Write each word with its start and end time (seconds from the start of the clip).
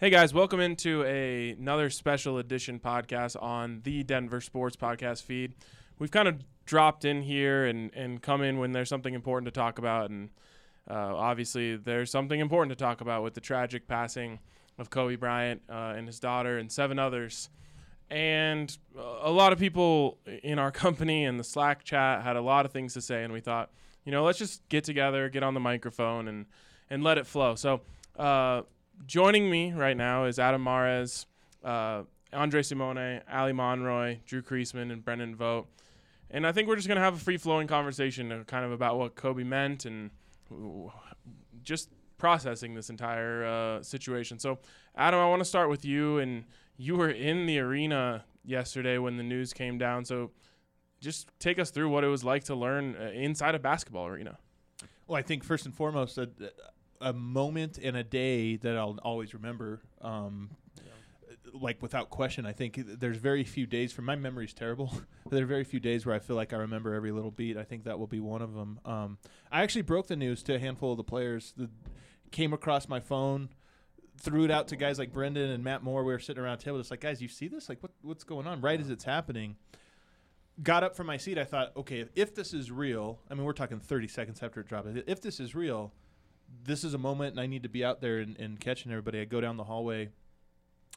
Hey 0.00 0.10
guys, 0.10 0.34
welcome 0.34 0.58
into 0.58 1.04
a, 1.04 1.50
another 1.50 1.88
special 1.88 2.38
edition 2.38 2.80
podcast 2.80 3.40
on 3.40 3.80
the 3.84 4.02
Denver 4.02 4.40
Sports 4.40 4.74
Podcast 4.74 5.22
feed. 5.22 5.54
We've 6.00 6.10
kind 6.10 6.26
of 6.26 6.42
dropped 6.66 7.04
in 7.04 7.22
here 7.22 7.66
and, 7.66 7.94
and 7.94 8.20
come 8.20 8.42
in 8.42 8.58
when 8.58 8.72
there's 8.72 8.88
something 8.88 9.14
important 9.14 9.46
to 9.46 9.52
talk 9.52 9.78
about, 9.78 10.10
and 10.10 10.30
uh, 10.90 11.14
obviously 11.14 11.76
there's 11.76 12.10
something 12.10 12.40
important 12.40 12.76
to 12.76 12.84
talk 12.84 13.02
about 13.02 13.22
with 13.22 13.34
the 13.34 13.40
tragic 13.40 13.86
passing 13.86 14.40
of 14.78 14.90
Kobe 14.90 15.14
Bryant 15.14 15.62
uh, 15.70 15.94
and 15.96 16.08
his 16.08 16.18
daughter 16.18 16.58
and 16.58 16.72
seven 16.72 16.98
others. 16.98 17.48
And 18.10 18.76
a 18.98 19.30
lot 19.30 19.52
of 19.52 19.60
people 19.60 20.18
in 20.42 20.58
our 20.58 20.70
company 20.72 21.24
and 21.24 21.38
the 21.38 21.44
Slack 21.44 21.84
chat 21.84 22.24
had 22.24 22.34
a 22.34 22.42
lot 22.42 22.66
of 22.66 22.72
things 22.72 22.94
to 22.94 23.00
say, 23.00 23.22
and 23.22 23.32
we 23.32 23.40
thought, 23.40 23.70
you 24.04 24.10
know, 24.10 24.24
let's 24.24 24.40
just 24.40 24.68
get 24.68 24.82
together, 24.82 25.28
get 25.28 25.44
on 25.44 25.54
the 25.54 25.60
microphone, 25.60 26.26
and 26.26 26.46
and 26.90 27.04
let 27.04 27.16
it 27.16 27.28
flow. 27.28 27.54
So. 27.54 27.82
Uh, 28.18 28.62
joining 29.06 29.50
me 29.50 29.72
right 29.72 29.96
now 29.96 30.24
is 30.24 30.38
Adam 30.38 30.62
Mares, 30.62 31.26
uh, 31.64 32.02
Andre 32.32 32.62
Simone, 32.62 33.20
Allie 33.28 33.52
Monroy, 33.52 34.18
Drew 34.26 34.42
Creasman, 34.42 34.92
and 34.92 35.04
Brendan 35.04 35.36
Vogt. 35.36 35.68
And 36.30 36.46
I 36.46 36.52
think 36.52 36.68
we're 36.68 36.76
just 36.76 36.88
going 36.88 36.96
to 36.96 37.04
have 37.04 37.14
a 37.14 37.18
free 37.18 37.36
flowing 37.36 37.68
conversation 37.68 38.44
kind 38.46 38.64
of 38.64 38.72
about 38.72 38.98
what 38.98 39.14
Kobe 39.14 39.44
meant 39.44 39.84
and 39.84 40.10
just 41.62 41.90
processing 42.18 42.74
this 42.74 42.90
entire 42.90 43.44
uh, 43.44 43.82
situation. 43.82 44.38
So, 44.38 44.58
Adam, 44.96 45.20
I 45.20 45.28
want 45.28 45.40
to 45.40 45.44
start 45.44 45.68
with 45.68 45.84
you. 45.84 46.18
And 46.18 46.44
you 46.76 46.96
were 46.96 47.10
in 47.10 47.46
the 47.46 47.58
arena 47.58 48.24
yesterday 48.44 48.98
when 48.98 49.16
the 49.16 49.22
news 49.22 49.52
came 49.52 49.78
down. 49.78 50.04
So, 50.04 50.30
just 51.00 51.28
take 51.38 51.58
us 51.58 51.70
through 51.70 51.90
what 51.90 52.02
it 52.02 52.08
was 52.08 52.24
like 52.24 52.44
to 52.44 52.54
learn 52.54 52.96
uh, 52.96 53.10
inside 53.10 53.54
a 53.54 53.58
basketball 53.58 54.06
arena. 54.06 54.38
Well, 55.06 55.18
I 55.18 55.22
think 55.22 55.44
first 55.44 55.66
and 55.66 55.74
foremost, 55.74 56.18
uh, 56.18 56.26
a 57.04 57.12
moment 57.12 57.78
and 57.80 57.96
a 57.96 58.02
day 58.02 58.56
that 58.56 58.76
I'll 58.76 58.98
always 59.02 59.34
remember. 59.34 59.82
Um, 60.00 60.50
like 61.52 61.80
without 61.82 62.10
question, 62.10 62.46
I 62.46 62.52
think 62.52 62.80
there's 62.98 63.18
very 63.18 63.44
few 63.44 63.66
days. 63.66 63.92
From 63.92 64.06
my 64.06 64.16
memory 64.16 64.46
is 64.46 64.54
terrible. 64.54 64.92
there 65.30 65.42
are 65.42 65.46
very 65.46 65.64
few 65.64 65.78
days 65.78 66.04
where 66.06 66.14
I 66.14 66.18
feel 66.18 66.34
like 66.34 66.52
I 66.52 66.56
remember 66.56 66.94
every 66.94 67.12
little 67.12 67.30
beat. 67.30 67.56
I 67.56 67.62
think 67.62 67.84
that 67.84 67.98
will 67.98 68.06
be 68.06 68.20
one 68.20 68.42
of 68.42 68.54
them. 68.54 68.80
Um, 68.84 69.18
I 69.52 69.62
actually 69.62 69.82
broke 69.82 70.08
the 70.08 70.16
news 70.16 70.42
to 70.44 70.54
a 70.54 70.58
handful 70.58 70.92
of 70.92 70.96
the 70.96 71.04
players. 71.04 71.52
that 71.58 71.70
came 72.32 72.52
across 72.52 72.88
my 72.88 72.98
phone, 72.98 73.50
threw 74.18 74.44
it 74.44 74.50
out 74.50 74.66
to 74.68 74.76
guys 74.76 74.98
like 74.98 75.12
Brendan 75.12 75.50
and 75.50 75.62
Matt 75.62 75.84
Moore. 75.84 76.02
We 76.02 76.12
were 76.12 76.18
sitting 76.18 76.42
around 76.42 76.54
a 76.54 76.62
table, 76.62 76.78
just 76.78 76.90
like 76.90 77.00
guys, 77.00 77.20
you 77.20 77.28
see 77.28 77.46
this? 77.46 77.68
Like 77.68 77.82
what 77.82 77.92
what's 78.02 78.24
going 78.24 78.46
on? 78.46 78.62
Right 78.62 78.80
as 78.80 78.90
it's 78.90 79.04
happening. 79.04 79.56
Got 80.62 80.82
up 80.82 80.96
from 80.96 81.06
my 81.06 81.16
seat. 81.16 81.36
I 81.36 81.44
thought, 81.44 81.72
okay, 81.76 82.06
if 82.14 82.34
this 82.34 82.54
is 82.54 82.70
real, 82.70 83.18
I 83.30 83.34
mean, 83.34 83.44
we're 83.44 83.52
talking 83.52 83.80
30 83.80 84.06
seconds 84.08 84.40
after 84.40 84.60
it 84.60 84.68
dropped. 84.68 84.88
If 85.06 85.20
this 85.20 85.40
is 85.40 85.52
real, 85.52 85.92
this 86.62 86.84
is 86.84 86.94
a 86.94 86.98
moment 86.98 87.32
and 87.32 87.40
I 87.40 87.46
need 87.46 87.62
to 87.64 87.68
be 87.68 87.84
out 87.84 88.00
there 88.00 88.18
and, 88.18 88.38
and 88.38 88.60
catching 88.60 88.92
everybody. 88.92 89.20
I 89.20 89.24
go 89.24 89.40
down 89.40 89.56
the 89.56 89.64
hallway. 89.64 90.10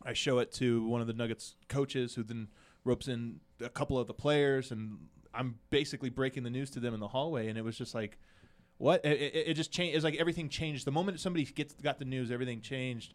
I 0.06 0.14
show 0.14 0.40
it 0.40 0.52
to 0.54 0.86
one 0.86 1.02
of 1.02 1.08
the 1.08 1.14
Nuggets 1.14 1.56
coaches 1.68 2.16
who 2.16 2.24
then 2.24 2.50
ropes 2.84 3.08
in 3.08 3.40
a 3.62 3.70
couple 3.70 3.98
of 3.98 4.08
the 4.08 4.14
players 4.14 4.72
and 4.72 4.98
I'm 5.34 5.56
basically 5.70 6.10
breaking 6.10 6.44
the 6.44 6.50
news 6.50 6.70
to 6.72 6.80
them 6.80 6.94
in 6.94 7.00
the 7.00 7.08
hallway. 7.08 7.48
And 7.48 7.58
it 7.58 7.64
was 7.64 7.78
just 7.78 7.96
like 7.96 8.18
what? 8.78 9.04
It, 9.04 9.20
it, 9.20 9.48
it 9.48 9.54
just 9.56 9.72
changed. 9.72 9.96
It's 9.96 10.04
like 10.04 10.16
everything 10.16 10.50
changed. 10.50 10.86
The 10.86 10.92
moment 10.92 11.20
somebody 11.20 11.46
gets 11.46 11.74
got 11.74 12.00
the 12.00 12.06
news 12.06 12.32
everything 12.32 12.62
changed. 12.62 13.14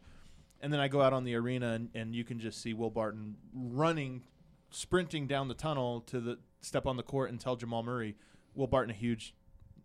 And 0.61 0.71
then 0.71 0.79
I 0.79 0.87
go 0.87 1.01
out 1.01 1.13
on 1.13 1.23
the 1.23 1.35
arena 1.35 1.73
and, 1.73 1.89
and 1.93 2.15
you 2.15 2.23
can 2.23 2.39
just 2.39 2.61
see 2.61 2.73
Will 2.73 2.89
Barton 2.89 3.35
running 3.53 4.23
sprinting 4.71 5.27
down 5.27 5.47
the 5.47 5.53
tunnel 5.53 6.01
to 6.01 6.19
the 6.19 6.39
step 6.61 6.85
on 6.85 6.97
the 6.97 7.03
court 7.03 7.29
and 7.29 7.39
tell 7.39 7.55
Jamal 7.55 7.83
Murray. 7.83 8.15
Will 8.55 8.67
Barton 8.67 8.91
a 8.91 8.97
huge 8.97 9.33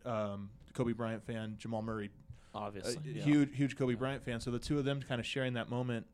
um, 0.05 0.51
Kobe 0.75 0.92
Bryant 0.92 1.25
fan 1.25 1.56
Jamal 1.59 1.83
Murray 1.83 2.11
obviously. 2.54 2.98
yeah. 3.04 3.22
huge, 3.22 3.56
huge 3.56 3.77
Kobe 3.77 3.94
Bryant 3.94 4.24
fan. 4.24 4.41
So 4.41 4.50
the 4.50 4.58
two 4.58 4.78
of 4.78 4.84
them 4.84 5.02
kind 5.02 5.20
of 5.20 5.27
sharing 5.27 5.54
that 5.54 5.68
moment. 5.68 6.06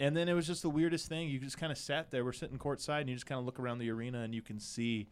And 0.00 0.16
then 0.16 0.28
it 0.28 0.32
was 0.32 0.46
just 0.46 0.62
the 0.62 0.70
weirdest 0.70 1.08
thing. 1.08 1.28
You 1.28 1.38
just 1.38 1.58
kind 1.58 1.70
of 1.70 1.78
sat 1.78 2.10
there. 2.10 2.24
We're 2.24 2.32
sitting 2.32 2.58
courtside, 2.58 3.02
and 3.02 3.08
you 3.08 3.14
just 3.14 3.26
kind 3.26 3.38
of 3.38 3.44
look 3.44 3.60
around 3.60 3.78
the 3.78 3.90
arena, 3.90 4.22
and 4.22 4.34
you 4.34 4.42
can 4.42 4.58
see 4.58 5.08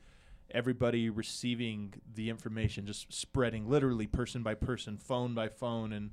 everybody 0.51 1.09
receiving 1.09 1.95
the 2.15 2.29
information, 2.29 2.85
just 2.87 3.13
spreading, 3.13 3.69
literally 3.69 4.07
person 4.07 4.43
by 4.43 4.55
person, 4.55 4.99
phone 4.99 5.35
by 5.35 5.49
phone, 5.49 5.93
and 5.93 6.11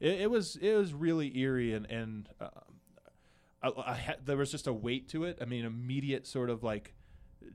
it, 0.00 0.22
it 0.22 0.30
was 0.30 0.56
it 0.56 0.74
was 0.74 0.92
really 0.92 1.36
eerie. 1.38 1.72
And 1.72 1.86
and 1.90 2.28
uh, 2.40 2.48
I, 3.62 3.70
I 3.86 3.94
ha- 3.96 4.16
there 4.24 4.36
was 4.36 4.50
just 4.50 4.66
a 4.66 4.72
weight 4.72 5.08
to 5.10 5.24
it. 5.24 5.38
I 5.40 5.46
mean, 5.46 5.64
immediate 5.64 6.26
sort 6.26 6.50
of 6.50 6.62
like 6.62 6.94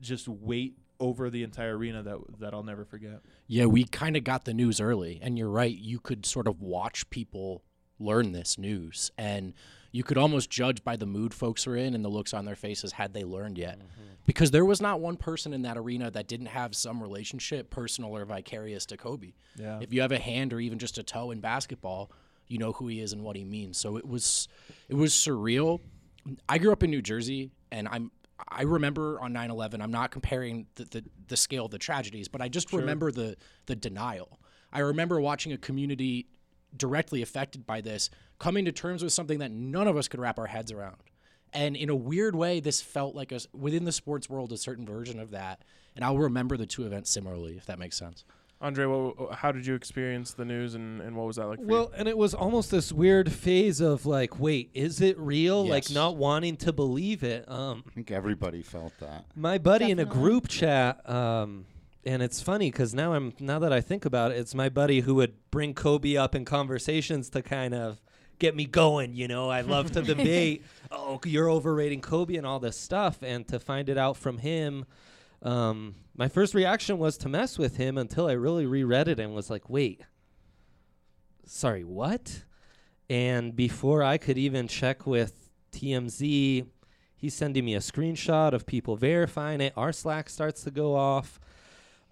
just 0.00 0.28
weight 0.28 0.78
over 1.00 1.30
the 1.30 1.42
entire 1.42 1.76
arena 1.76 2.02
that 2.02 2.18
that 2.40 2.54
I'll 2.54 2.62
never 2.62 2.84
forget. 2.84 3.20
Yeah, 3.46 3.66
we 3.66 3.84
kind 3.84 4.16
of 4.16 4.24
got 4.24 4.44
the 4.44 4.54
news 4.54 4.80
early, 4.80 5.18
and 5.22 5.38
you're 5.38 5.50
right. 5.50 5.76
You 5.76 6.00
could 6.00 6.26
sort 6.26 6.46
of 6.46 6.60
watch 6.60 7.08
people 7.10 7.62
learn 7.98 8.32
this 8.32 8.58
news, 8.58 9.10
and 9.16 9.54
you 9.92 10.02
could 10.02 10.18
almost 10.18 10.50
judge 10.50 10.84
by 10.84 10.96
the 10.96 11.06
mood 11.06 11.32
folks 11.32 11.66
were 11.66 11.76
in 11.76 11.94
and 11.94 12.04
the 12.04 12.08
looks 12.08 12.34
on 12.34 12.44
their 12.44 12.56
faces 12.56 12.92
had 12.92 13.14
they 13.14 13.24
learned 13.24 13.56
yet, 13.56 13.78
mm-hmm. 13.78 14.02
because 14.26 14.50
there 14.50 14.64
was 14.64 14.82
not 14.82 15.00
one 15.00 15.16
person 15.16 15.54
in 15.54 15.62
that 15.62 15.78
arena 15.78 16.10
that 16.10 16.28
didn't 16.28 16.46
have 16.46 16.74
some 16.74 17.02
relationship, 17.02 17.70
personal 17.70 18.14
or 18.14 18.24
vicarious, 18.26 18.84
to 18.86 18.96
Kobe. 18.98 19.32
Yeah. 19.56 19.78
If 19.80 19.94
you 19.94 20.02
have 20.02 20.12
a 20.12 20.18
hand 20.18 20.52
or 20.52 20.60
even 20.60 20.78
just 20.78 20.98
a 20.98 21.02
toe 21.02 21.30
in 21.30 21.40
basketball, 21.40 22.10
you 22.46 22.58
know 22.58 22.72
who 22.72 22.88
he 22.88 23.00
is 23.00 23.12
and 23.12 23.22
what 23.22 23.36
he 23.36 23.44
means. 23.44 23.78
So 23.78 23.96
it 23.96 24.06
was, 24.06 24.48
it 24.88 24.94
was 24.94 25.12
surreal. 25.12 25.80
I 26.48 26.58
grew 26.58 26.72
up 26.72 26.82
in 26.82 26.90
New 26.90 27.02
Jersey, 27.02 27.50
and 27.72 27.88
I'm 27.88 28.10
I 28.48 28.62
remember 28.62 29.20
on 29.20 29.32
9/11. 29.32 29.80
I'm 29.80 29.90
not 29.90 30.10
comparing 30.10 30.66
the, 30.74 30.84
the, 30.84 31.04
the 31.28 31.36
scale 31.36 31.66
of 31.66 31.70
the 31.70 31.78
tragedies, 31.78 32.28
but 32.28 32.40
I 32.40 32.48
just 32.48 32.70
sure. 32.70 32.80
remember 32.80 33.10
the 33.10 33.36
the 33.66 33.76
denial. 33.76 34.38
I 34.72 34.80
remember 34.80 35.20
watching 35.20 35.52
a 35.52 35.58
community 35.58 36.26
directly 36.76 37.22
affected 37.22 37.66
by 37.66 37.80
this 37.80 38.10
coming 38.38 38.64
to 38.66 38.72
terms 38.72 39.02
with 39.02 39.12
something 39.12 39.38
that 39.38 39.50
none 39.50 39.88
of 39.88 39.96
us 39.96 40.08
could 40.08 40.20
wrap 40.20 40.38
our 40.38 40.46
heads 40.46 40.72
around. 40.72 40.96
And 41.52 41.76
in 41.76 41.88
a 41.88 41.96
weird 41.96 42.36
way, 42.36 42.60
this 42.60 42.82
felt 42.82 43.14
like 43.14 43.32
a, 43.32 43.40
within 43.54 43.84
the 43.84 43.92
sports 43.92 44.28
world 44.28 44.52
a 44.52 44.58
certain 44.58 44.84
version 44.84 45.18
of 45.18 45.30
that. 45.30 45.62
And 45.94 46.04
I'll 46.04 46.18
remember 46.18 46.56
the 46.56 46.66
two 46.66 46.84
events 46.84 47.10
similarly, 47.10 47.56
if 47.56 47.64
that 47.66 47.78
makes 47.78 47.96
sense. 47.96 48.24
Andre, 48.58 48.86
what, 48.86 49.34
how 49.34 49.52
did 49.52 49.66
you 49.66 49.74
experience 49.74 50.32
the 50.32 50.44
news 50.44 50.74
and, 50.74 51.02
and 51.02 51.14
what 51.14 51.26
was 51.26 51.36
that 51.36 51.46
like 51.46 51.58
well, 51.62 51.90
you? 51.92 51.98
and 51.98 52.08
it 52.08 52.16
was 52.16 52.32
almost 52.32 52.70
this 52.70 52.90
weird 52.90 53.30
phase 53.30 53.80
of 53.80 54.06
like, 54.06 54.40
wait, 54.40 54.70
is 54.72 55.02
it 55.02 55.18
real? 55.18 55.64
Yes. 55.64 55.70
Like 55.70 55.90
not 55.90 56.16
wanting 56.16 56.56
to 56.58 56.72
believe 56.72 57.22
it. 57.22 57.48
Um, 57.50 57.84
I 57.86 57.90
think 57.90 58.10
everybody 58.10 58.62
felt 58.62 58.94
that. 59.00 59.26
My 59.34 59.58
buddy 59.58 59.86
Definitely. 59.88 60.02
in 60.02 60.08
a 60.08 60.10
group 60.10 60.48
chat, 60.48 61.08
um, 61.08 61.66
and 62.06 62.22
it's 62.22 62.40
funny 62.40 62.70
because 62.70 62.94
now 62.94 63.12
I'm 63.12 63.34
now 63.40 63.58
that 63.58 63.74
I 63.74 63.82
think 63.82 64.06
about 64.06 64.30
it, 64.30 64.38
it's 64.38 64.54
my 64.54 64.70
buddy 64.70 65.00
who 65.00 65.16
would 65.16 65.34
bring 65.50 65.74
Kobe 65.74 66.16
up 66.16 66.34
in 66.34 66.46
conversations 66.46 67.28
to 67.30 67.42
kind 67.42 67.74
of 67.74 68.00
get 68.38 68.56
me 68.56 68.64
going. 68.64 69.12
You 69.14 69.28
know, 69.28 69.50
I 69.50 69.60
love 69.60 69.92
to 69.92 70.02
debate. 70.14 70.64
Oh, 70.90 71.20
you're 71.26 71.50
overrating 71.50 72.00
Kobe 72.00 72.36
and 72.36 72.46
all 72.46 72.60
this 72.60 72.78
stuff, 72.78 73.18
and 73.22 73.46
to 73.48 73.58
find 73.58 73.90
it 73.90 73.98
out 73.98 74.16
from 74.16 74.38
him 74.38 74.86
um, 75.46 75.94
my 76.16 76.28
first 76.28 76.54
reaction 76.54 76.98
was 76.98 77.16
to 77.18 77.28
mess 77.28 77.56
with 77.56 77.76
him 77.76 77.96
until 77.96 78.26
I 78.26 78.32
really 78.32 78.66
reread 78.66 79.06
it 79.06 79.20
and 79.20 79.32
was 79.32 79.48
like, 79.48 79.70
wait, 79.70 80.02
sorry, 81.44 81.84
what? 81.84 82.42
And 83.08 83.54
before 83.54 84.02
I 84.02 84.18
could 84.18 84.38
even 84.38 84.66
check 84.66 85.06
with 85.06 85.48
TMZ, 85.70 86.66
he's 87.14 87.34
sending 87.34 87.64
me 87.64 87.76
a 87.76 87.80
screenshot 87.80 88.54
of 88.54 88.66
people 88.66 88.96
verifying 88.96 89.60
it. 89.60 89.72
Our 89.76 89.92
Slack 89.92 90.28
starts 90.28 90.64
to 90.64 90.72
go 90.72 90.96
off. 90.96 91.38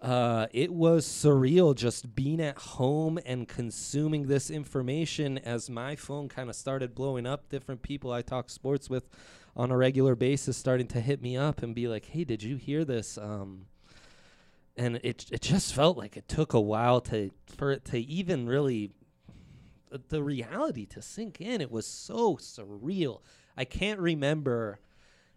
Uh, 0.00 0.46
it 0.52 0.72
was 0.72 1.04
surreal 1.04 1.74
just 1.74 2.14
being 2.14 2.40
at 2.40 2.58
home 2.58 3.18
and 3.26 3.48
consuming 3.48 4.28
this 4.28 4.48
information 4.48 5.38
as 5.38 5.68
my 5.68 5.96
phone 5.96 6.28
kind 6.28 6.48
of 6.48 6.54
started 6.54 6.94
blowing 6.94 7.26
up. 7.26 7.48
Different 7.48 7.82
people 7.82 8.12
I 8.12 8.22
talk 8.22 8.48
sports 8.48 8.88
with 8.88 9.08
on 9.56 9.70
a 9.70 9.76
regular 9.76 10.14
basis 10.14 10.56
starting 10.56 10.88
to 10.88 11.00
hit 11.00 11.22
me 11.22 11.36
up 11.36 11.62
and 11.62 11.74
be 11.74 11.88
like, 11.88 12.06
"Hey, 12.06 12.24
did 12.24 12.42
you 12.42 12.56
hear 12.56 12.84
this?" 12.84 13.16
Um, 13.18 13.66
and 14.76 14.96
it 15.02 15.26
it 15.30 15.40
just 15.40 15.74
felt 15.74 15.96
like 15.96 16.16
it 16.16 16.28
took 16.28 16.52
a 16.52 16.60
while 16.60 17.00
to 17.02 17.30
for 17.56 17.72
it 17.72 17.84
to 17.86 17.98
even 17.98 18.46
really 18.46 18.92
uh, 19.92 19.98
the 20.08 20.22
reality 20.22 20.86
to 20.86 21.02
sink 21.02 21.40
in. 21.40 21.60
It 21.60 21.70
was 21.70 21.86
so 21.86 22.36
surreal. 22.36 23.20
I 23.56 23.64
can't 23.64 24.00
remember 24.00 24.80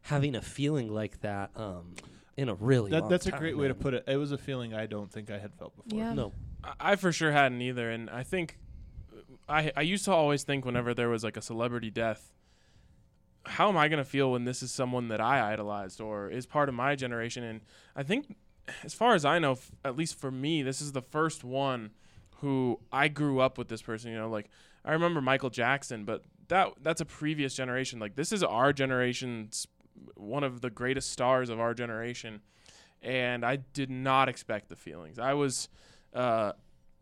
having 0.02 0.36
a 0.36 0.42
feeling 0.42 0.92
like 0.92 1.22
that 1.22 1.52
um, 1.56 1.94
in 2.36 2.50
a 2.50 2.56
really 2.56 2.92
that, 2.92 3.10
that's 3.10 3.28
a 3.28 3.32
great 3.32 3.54
man. 3.54 3.62
way 3.64 3.68
to 3.68 3.76
put 3.76 3.94
it. 3.94 4.04
It 4.08 4.18
was 4.18 4.32
a 4.32 4.38
feeling 4.38 4.74
I 4.74 4.88
don't 4.88 5.12
think 5.12 5.30
I 5.30 5.38
had 5.38 5.54
felt 5.54 5.76
before. 5.76 6.00
Yeah. 6.00 6.14
No, 6.14 6.34
I, 6.64 6.74
I 6.80 6.96
for 6.96 7.12
sure 7.12 7.32
hadn't 7.32 7.62
either, 7.62 7.92
and 7.92 8.10
I 8.10 8.24
think 8.24 8.58
I 9.48 9.72
I 9.76 9.82
used 9.82 10.06
to 10.06 10.12
always 10.12 10.44
think 10.44 10.66
whenever 10.66 10.96
there 10.96 11.10
was 11.10 11.24
like 11.24 11.38
a 11.38 11.42
celebrity 11.42 11.92
death 11.92 12.32
how 13.48 13.70
am 13.70 13.78
I 13.78 13.88
going 13.88 14.04
to 14.04 14.10
feel 14.10 14.32
when 14.32 14.46
this 14.46 14.62
is 14.62 14.72
someone 14.72 15.08
that 15.08 15.22
I 15.22 15.54
idolized 15.54 16.02
or 16.02 16.30
is 16.30 16.46
part 16.46 16.70
of 16.70 16.76
my 16.76 16.96
generation? 16.96 17.44
And 17.44 17.62
I 17.96 18.04
think, 18.04 18.36
as 18.84 18.94
far 18.94 19.16
as 19.16 19.26
I 19.26 19.40
know, 19.40 19.54
f- 19.54 19.72
at 19.84 19.96
least 19.96 20.20
for 20.20 20.32
me, 20.32 20.62
this 20.62 20.82
is 20.82 20.92
the 20.92 21.02
first 21.02 21.44
one 21.44 21.92
who 22.42 22.80
I 22.92 23.08
grew 23.08 23.40
up 23.40 23.58
with 23.58 23.68
this 23.70 23.82
person. 23.82 24.12
You 24.12 24.18
know, 24.18 24.30
like 24.30 24.50
I 24.86 24.92
remember 24.92 25.22
Michael 25.22 25.50
Jackson, 25.50 26.06
but 26.06 26.24
that 26.50 26.74
that's 26.82 27.02
a 27.02 27.06
previous 27.06 27.56
generation. 27.56 28.00
Like 28.00 28.16
this 28.16 28.32
is 28.32 28.44
our 28.44 28.74
generation's 28.74 29.68
one 30.16 30.44
of 30.44 30.62
the 30.62 30.70
greatest 30.70 31.12
stars 31.12 31.50
of 31.50 31.60
our 31.60 31.74
generation, 31.74 32.42
and 33.02 33.46
I 33.46 33.58
did 33.58 33.90
not 33.90 34.30
expect 34.30 34.70
the 34.70 34.76
feelings. 34.76 35.20
I 35.20 35.34
was. 35.34 35.70
Uh, 36.14 36.54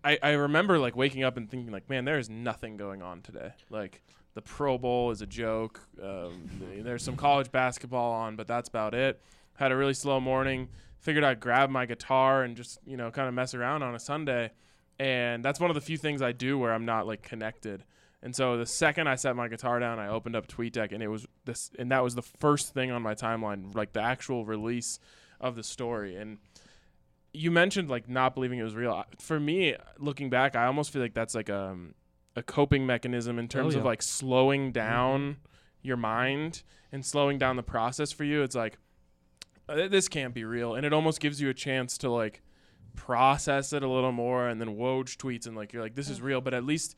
I, 0.04 0.20
I 0.22 0.30
remember 0.32 0.78
like 0.78 0.96
waking 0.96 1.24
up 1.24 1.36
and 1.36 1.50
thinking 1.50 1.72
like 1.72 1.90
man 1.90 2.06
there 2.06 2.20
is 2.20 2.30
nothing 2.30 2.78
going 2.78 3.02
on 3.02 3.22
today 3.22 3.54
like 3.72 4.04
the 4.36 4.42
Pro 4.42 4.78
Bowl 4.78 5.12
is 5.12 5.22
a 5.22 5.26
joke. 5.26 5.82
Um, 6.02 6.50
there's 6.82 7.04
some 7.04 7.16
college 7.16 7.52
basketball 7.52 8.12
on, 8.12 8.36
but 8.36 8.48
that's 8.48 8.70
about 8.70 8.94
it. 8.94 9.22
Had 9.56 9.72
a 9.72 9.76
really 9.76 9.94
slow 9.94 10.20
morning. 10.20 10.68
Figured 11.00 11.24
I'd 11.24 11.40
grab 11.40 11.70
my 11.70 11.86
guitar 11.86 12.44
and 12.44 12.56
just 12.56 12.80
you 12.86 12.98
know 12.98 13.10
kind 13.12 13.28
of 13.28 13.34
mess 13.34 13.54
around 13.54 13.82
on 13.82 13.96
a 13.96 14.00
Sunday, 14.00 14.52
and 15.00 15.44
that's 15.44 15.60
one 15.60 15.72
of 15.72 15.76
the 15.76 15.82
few 15.82 15.98
things 15.98 16.22
I 16.22 16.34
do 16.34 16.58
where 16.58 16.74
I'm 16.74 16.86
not 16.86 17.08
like 17.08 17.24
connected. 17.24 17.86
And 18.22 18.36
so 18.36 18.58
the 18.58 18.66
second 18.66 19.08
I 19.08 19.16
set 19.16 19.36
my 19.36 19.48
guitar 19.48 19.80
down, 19.80 20.00
I 20.00 20.08
opened 20.08 20.36
up 20.36 20.48
TweetDeck, 20.48 20.92
and 20.92 21.02
it 21.02 21.08
was 21.08 21.28
this, 21.46 21.72
and 21.80 21.92
that 21.92 22.04
was 22.04 22.16
the 22.16 22.24
first 22.24 22.74
thing 22.74 22.92
on 22.92 23.02
my 23.02 23.14
timeline, 23.14 23.74
like 23.76 23.94
the 23.94 24.02
actual 24.02 24.46
release 24.46 25.00
of 25.40 25.56
the 25.56 25.64
story. 25.64 26.16
And 26.16 26.40
you 27.34 27.52
mentioned 27.52 27.90
like 27.90 28.10
not 28.10 28.34
believing 28.34 28.60
it 28.60 28.64
was 28.64 28.76
real. 28.76 29.02
For 29.20 29.40
me, 29.40 29.76
looking 29.98 30.30
back, 30.30 30.56
I 30.56 30.66
almost 30.66 30.92
feel 30.92 31.02
like 31.02 31.14
that's 31.14 31.36
like 31.36 31.50
a 31.50 31.78
a 32.36 32.44
coping 32.44 32.86
mechanism 32.86 33.40
in 33.40 33.48
terms 33.48 33.76
Oh, 33.76 33.80
of 33.80 33.86
like 33.86 34.02
slowing 34.02 34.72
down 34.72 35.38
your 35.82 35.98
mind 35.98 36.64
and 36.92 37.06
slowing 37.06 37.38
down 37.38 37.56
the 37.56 37.64
process 37.64 38.12
for 38.12 38.24
you. 38.24 38.42
It's 38.44 38.56
like 38.56 38.78
uh, 39.70 39.88
this 39.88 40.08
can't 40.08 40.34
be 40.34 40.44
real, 40.44 40.76
and 40.76 40.86
it 40.86 40.94
almost 40.94 41.20
gives 41.20 41.40
you 41.42 41.50
a 41.50 41.54
chance 41.54 41.98
to 42.00 42.10
like 42.10 42.42
process 42.96 43.74
it 43.74 43.84
a 43.84 43.90
little 43.90 44.12
more, 44.12 44.48
and 44.48 44.60
then 44.62 44.76
Woj 44.76 45.18
tweets 45.18 45.48
and 45.48 45.56
like 45.56 45.74
you're 45.74 45.82
like 45.82 45.96
this 45.96 46.10
is 46.10 46.22
real, 46.22 46.42
but 46.42 46.54
at 46.54 46.64
least 46.66 46.96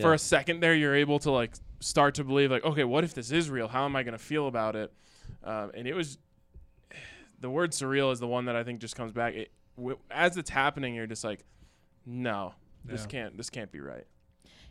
for 0.00 0.14
a 0.14 0.18
second 0.18 0.60
there 0.60 0.74
you're 0.74 0.94
able 0.94 1.18
to 1.18 1.30
like 1.30 1.54
start 1.80 2.14
to 2.14 2.24
believe 2.24 2.50
like 2.50 2.64
okay, 2.64 2.84
what 2.84 3.04
if 3.04 3.14
this 3.14 3.30
is 3.32 3.50
real? 3.50 3.68
How 3.68 3.84
am 3.84 3.96
I 3.96 4.02
gonna 4.02 4.18
feel 4.18 4.46
about 4.46 4.76
it? 4.76 4.92
Um, 5.44 5.72
and 5.74 5.86
it 5.88 5.94
was 5.94 6.18
the 7.40 7.50
word 7.50 7.72
surreal 7.72 8.12
is 8.12 8.20
the 8.20 8.28
one 8.28 8.44
that 8.46 8.56
I 8.56 8.62
think 8.64 8.80
just 8.80 8.94
comes 8.96 9.12
back. 9.12 9.34
It, 9.34 9.50
w- 9.76 9.98
as 10.10 10.36
it's 10.36 10.50
happening, 10.50 10.94
you're 10.94 11.06
just 11.08 11.24
like, 11.24 11.44
no, 12.06 12.54
this 12.84 13.06
can't, 13.06 13.36
this 13.36 13.50
can't 13.50 13.70
be 13.70 13.80
right. 13.80 14.06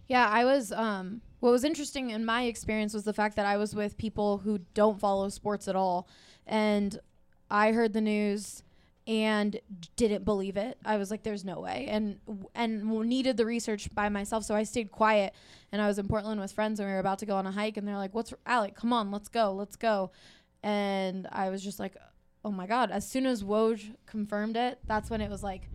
Yeah, 0.08 0.28
I 0.28 0.44
was. 0.44 0.72
Um, 0.72 1.22
what 1.40 1.52
was 1.52 1.64
interesting 1.64 2.10
in 2.10 2.26
my 2.26 2.44
experience 2.44 2.94
was 2.94 3.04
the 3.04 3.14
fact 3.14 3.36
that 3.38 3.46
I 3.46 3.58
was 3.58 3.74
with 3.74 3.98
people 3.98 4.40
who 4.40 4.60
don't 4.74 5.00
follow 5.00 5.30
sports 5.30 5.68
at 5.68 5.76
all, 5.76 6.08
and 6.46 7.00
I 7.50 7.72
heard 7.72 7.94
the 7.94 8.02
news 8.02 8.64
and 9.08 9.60
didn't 9.96 10.26
believe 10.26 10.58
it. 10.58 10.78
I 10.86 10.98
was 10.98 11.12
like, 11.12 11.24
"There's 11.24 11.46
no 11.46 11.60
way," 11.62 11.88
and 11.90 12.20
and 12.54 12.84
needed 13.08 13.38
the 13.38 13.46
research 13.46 13.94
by 13.96 14.10
myself. 14.10 14.44
So 14.44 14.54
I 14.54 14.64
stayed 14.64 14.92
quiet, 14.92 15.34
and 15.72 15.82
I 15.82 15.88
was 15.88 15.98
in 15.98 16.08
Portland 16.08 16.42
with 16.42 16.52
friends, 16.52 16.80
and 16.80 16.88
we 16.88 16.94
were 16.94 17.00
about 17.00 17.20
to 17.20 17.26
go 17.26 17.36
on 17.38 17.48
a 17.48 17.52
hike, 17.52 17.78
and 17.78 17.88
they're 17.88 17.98
like, 17.98 18.14
"What's 18.14 18.34
Alec? 18.46 18.76
Come 18.76 18.94
on, 18.94 19.12
let's 19.12 19.30
go, 19.30 19.54
let's 19.54 19.76
go," 19.76 20.12
and 20.62 21.28
I 21.32 21.50
was 21.50 21.64
just 21.64 21.80
like, 21.80 21.96
"Oh 22.44 22.52
my 22.52 22.68
god!" 22.68 22.92
As 22.92 23.08
soon 23.08 23.26
as 23.26 23.44
Woj 23.44 23.96
confirmed 24.06 24.58
it, 24.58 24.80
that's 24.86 25.10
when 25.10 25.22
it 25.22 25.30
was 25.30 25.42
like 25.42 25.70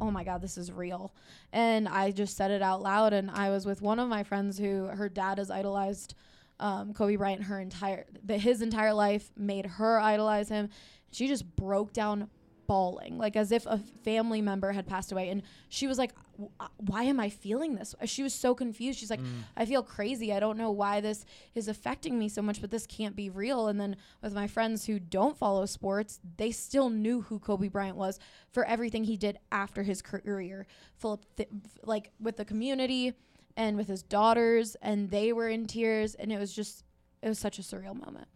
oh 0.00 0.10
my 0.10 0.24
god 0.24 0.40
this 0.40 0.58
is 0.58 0.72
real. 0.72 1.12
And 1.52 1.88
i 1.88 2.10
just 2.10 2.36
said 2.36 2.50
it 2.50 2.62
out 2.62 2.82
loud 2.82 3.12
and 3.12 3.30
i 3.30 3.50
was 3.50 3.66
with 3.66 3.82
one 3.82 3.98
of 3.98 4.08
my 4.08 4.22
friends 4.22 4.58
who 4.58 4.86
her 4.86 5.08
dad 5.08 5.38
has 5.38 5.50
idolized 5.50 6.14
um, 6.58 6.94
kobe 6.94 7.16
bryant 7.16 7.44
her 7.44 7.60
entire 7.60 8.06
his 8.28 8.62
entire 8.62 8.94
life 8.94 9.30
made 9.36 9.66
her 9.66 9.98
idolize 10.00 10.48
him. 10.48 10.70
She 11.10 11.28
just 11.28 11.56
broke 11.56 11.92
down 11.92 12.28
bawling 12.66 13.18
like 13.18 13.36
as 13.36 13.52
if 13.52 13.66
a 13.66 13.78
family 14.04 14.40
member 14.42 14.72
had 14.72 14.86
passed 14.86 15.12
away. 15.12 15.28
And 15.30 15.42
she 15.68 15.86
was 15.86 15.98
like 15.98 16.12
uh, 16.60 16.68
why 16.76 17.04
am 17.04 17.18
i 17.18 17.30
feeling 17.30 17.74
this? 17.74 17.94
She 18.04 18.22
was 18.22 18.34
so 18.34 18.54
confused. 18.54 18.98
She's 18.98 19.10
like 19.10 19.20
i 19.56 19.64
feel 19.64 19.82
crazy. 19.82 20.32
I 20.32 20.40
don't 20.40 20.58
know 20.58 20.70
why 20.70 21.00
this 21.00 21.24
is 21.54 21.68
affecting 21.68 22.18
me 22.18 22.28
so 22.28 22.42
much 22.42 22.60
but 22.60 22.70
this 22.70 22.86
can't 22.86 23.16
be 23.16 23.30
real. 23.30 23.68
And 23.68 23.80
then 23.80 23.96
with 24.22 24.34
my 24.34 24.46
friends 24.46 24.86
who 24.86 24.98
don't 24.98 25.36
follow 25.36 25.66
sports 25.66 26.20
they 26.36 26.50
still 26.50 26.90
knew 26.90 27.22
who 27.22 27.38
kobe 27.38 27.68
bryant 27.68 27.96
was 27.96 28.18
for 28.50 28.64
everything 28.64 29.04
he 29.04 29.16
did 29.16 29.38
after 29.50 29.82
his 29.82 30.02
career 30.02 30.66
full 30.96 31.14
of 31.14 31.36
th- 31.36 31.48
like 31.82 32.12
with 32.20 32.36
the 32.36 32.44
community 32.44 33.14
and 33.56 33.76
with 33.76 33.88
his 33.88 34.02
daughters 34.02 34.76
and 34.82 35.10
they 35.10 35.32
were 35.32 35.48
in 35.48 35.66
tears. 35.66 36.14
And 36.14 36.32
it 36.32 36.38
was 36.38 36.52
just 36.54 36.84
it 37.22 37.28
was 37.28 37.38
such 37.38 37.58
a 37.58 37.62
surreal 37.62 37.94
moment 37.94 38.28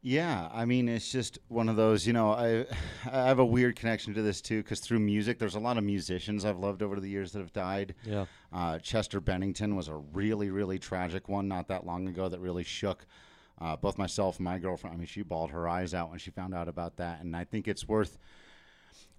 Yeah, 0.00 0.48
I 0.52 0.64
mean, 0.64 0.88
it's 0.88 1.10
just 1.10 1.38
one 1.48 1.68
of 1.68 1.74
those. 1.76 2.06
You 2.06 2.12
know, 2.12 2.30
I 2.32 2.66
I 3.10 3.26
have 3.26 3.38
a 3.40 3.44
weird 3.44 3.76
connection 3.76 4.14
to 4.14 4.22
this 4.22 4.40
too, 4.40 4.62
because 4.62 4.80
through 4.80 5.00
music, 5.00 5.38
there's 5.38 5.56
a 5.56 5.60
lot 5.60 5.76
of 5.76 5.84
musicians 5.84 6.44
I've 6.44 6.58
loved 6.58 6.82
over 6.82 7.00
the 7.00 7.08
years 7.08 7.32
that 7.32 7.40
have 7.40 7.52
died. 7.52 7.94
Yeah. 8.04 8.26
Uh, 8.52 8.78
Chester 8.78 9.20
Bennington 9.20 9.74
was 9.76 9.88
a 9.88 9.94
really, 9.96 10.50
really 10.50 10.78
tragic 10.78 11.28
one 11.28 11.48
not 11.48 11.68
that 11.68 11.84
long 11.84 12.06
ago 12.08 12.28
that 12.28 12.38
really 12.40 12.64
shook 12.64 13.06
uh, 13.60 13.74
both 13.76 13.98
myself 13.98 14.36
and 14.36 14.44
my 14.44 14.58
girlfriend. 14.58 14.94
I 14.94 14.98
mean, 14.98 15.06
she 15.08 15.22
bawled 15.22 15.50
her 15.50 15.68
eyes 15.68 15.94
out 15.94 16.10
when 16.10 16.18
she 16.20 16.30
found 16.30 16.54
out 16.54 16.68
about 16.68 16.96
that, 16.98 17.20
and 17.20 17.34
I 17.36 17.42
think 17.44 17.66
it's 17.66 17.88
worth. 17.88 18.18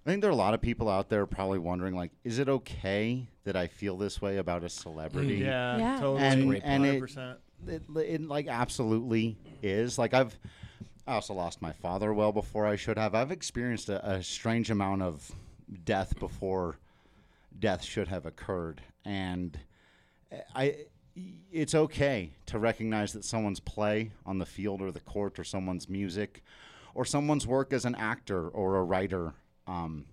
I 0.06 0.08
think 0.08 0.22
there 0.22 0.30
are 0.30 0.32
a 0.32 0.36
lot 0.36 0.54
of 0.54 0.62
people 0.62 0.88
out 0.88 1.10
there 1.10 1.26
probably 1.26 1.58
wondering, 1.58 1.94
like, 1.94 2.10
is 2.24 2.38
it 2.38 2.48
okay 2.48 3.28
that 3.44 3.54
I 3.54 3.66
feel 3.66 3.98
this 3.98 4.22
way 4.22 4.38
about 4.38 4.64
a 4.64 4.70
celebrity? 4.70 5.34
Yeah, 5.36 5.76
Yeah. 5.76 6.00
totally. 6.00 6.22
And- 6.22 6.48
Great 6.48 6.62
and 6.64 6.86
it- 6.86 7.02
100%. 7.02 7.36
it, 7.68 7.82
it 7.98 8.22
like 8.22 8.46
absolutely 8.48 9.36
is 9.62 9.98
like 9.98 10.14
i've 10.14 10.38
i 11.10 11.14
also 11.14 11.34
lost 11.34 11.60
my 11.60 11.72
father 11.72 12.14
well 12.14 12.30
before 12.30 12.66
i 12.66 12.76
should 12.76 12.96
have. 12.96 13.14
I've 13.14 13.32
experienced 13.32 13.88
a, 13.88 14.08
a 14.08 14.22
strange 14.22 14.70
amount 14.70 15.02
of 15.02 15.32
death 15.84 16.18
before 16.18 16.78
death 17.58 17.82
should 17.82 18.08
have 18.08 18.26
occurred. 18.26 18.80
And 19.04 19.58
i 20.54 20.76
it's 21.50 21.74
okay 21.74 22.30
to 22.46 22.58
recognize 22.60 23.12
that 23.12 23.24
someone's 23.24 23.58
play 23.58 24.12
on 24.24 24.38
the 24.38 24.46
field 24.46 24.80
or 24.80 24.92
the 24.92 25.00
court 25.00 25.40
or 25.40 25.44
someone's 25.44 25.88
music 25.88 26.44
or 26.94 27.04
someone's 27.04 27.46
work 27.46 27.72
as 27.72 27.84
an 27.84 27.96
actor 27.96 28.48
or 28.48 28.76
a 28.76 28.84
writer 28.84 29.34
um, 29.66 30.06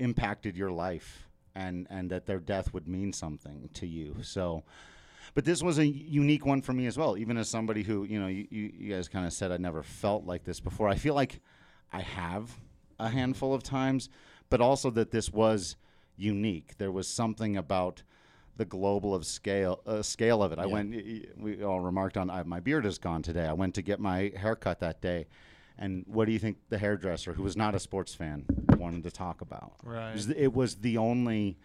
impacted 0.00 0.56
your 0.56 0.72
life 0.72 1.28
and 1.54 1.86
and 1.88 2.10
that 2.10 2.26
their 2.26 2.40
death 2.40 2.74
would 2.74 2.88
mean 2.88 3.12
something 3.12 3.70
to 3.74 3.86
you. 3.86 4.16
So 4.22 4.64
but 5.34 5.44
this 5.44 5.62
was 5.62 5.78
a 5.78 5.86
unique 5.86 6.44
one 6.44 6.60
for 6.62 6.72
me 6.72 6.86
as 6.86 6.96
well 6.98 7.16
even 7.16 7.36
as 7.36 7.48
somebody 7.48 7.82
who 7.82 8.04
you 8.04 8.20
know 8.20 8.26
you, 8.26 8.46
you, 8.50 8.94
guys 8.94 9.08
kind 9.08 9.26
of 9.26 9.32
said 9.32 9.50
i 9.52 9.56
never 9.56 9.82
felt 9.82 10.24
like 10.24 10.44
this 10.44 10.60
before. 10.60 10.88
I 10.88 10.94
feel 10.96 11.14
like 11.14 11.40
i 11.92 12.00
have 12.00 12.50
a 12.98 13.08
handful 13.08 13.54
of 13.54 13.62
times 13.62 14.08
but 14.50 14.60
also 14.60 14.90
that 14.90 15.10
this 15.10 15.32
was 15.32 15.76
unique. 16.16 16.76
There 16.76 16.92
was 16.92 17.08
something 17.08 17.56
about 17.56 18.02
the 18.56 18.66
global 18.66 19.14
of 19.14 19.24
scale 19.24 19.80
uh, 19.86 20.02
scale 20.02 20.42
of 20.42 20.52
it. 20.52 20.58
I 20.58 20.66
went 20.66 20.94
we 21.38 21.64
all 21.64 21.80
remarked 21.80 22.18
on 22.18 22.28
I, 22.28 22.42
my 22.42 22.60
beard 22.60 22.84
is 22.84 22.98
gone 22.98 23.22
today. 23.22 23.46
I 23.46 23.54
went 23.54 23.74
to 23.76 23.82
get 23.82 23.98
my 23.98 24.32
haircut 24.36 24.80
that 24.80 25.00
day. 25.00 25.26
And 25.78 26.04
what 26.06 26.26
do 26.26 26.32
you 26.32 26.38
think 26.38 26.58
the 26.68 26.76
hairdresser 26.76 27.32
who 27.32 27.42
was 27.42 27.56
not 27.56 27.74
a 27.74 27.80
sports 27.80 28.14
fan 28.14 28.44
wanted 28.76 29.04
to 29.04 29.10
talk 29.10 29.40
about? 29.40 29.72
Right. 29.82 30.10
it 30.10 30.14
was, 30.14 30.26
the- 30.26 30.42
it 30.42 30.52
was 30.52 30.74
the 30.76 30.98
only 30.98 31.56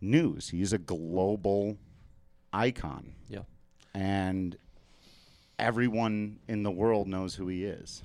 news. 0.00 0.48
He's 0.48 0.72
a 0.72 0.78
global 0.78 1.76
icon 2.54 3.12
Yeah. 3.28 3.40
and 3.92 4.56
everyone 5.58 6.38
in 6.48 6.62
the 6.62 6.70
world 6.70 7.06
knows 7.08 7.34
who 7.34 7.48
he 7.48 7.64
is. 7.64 8.02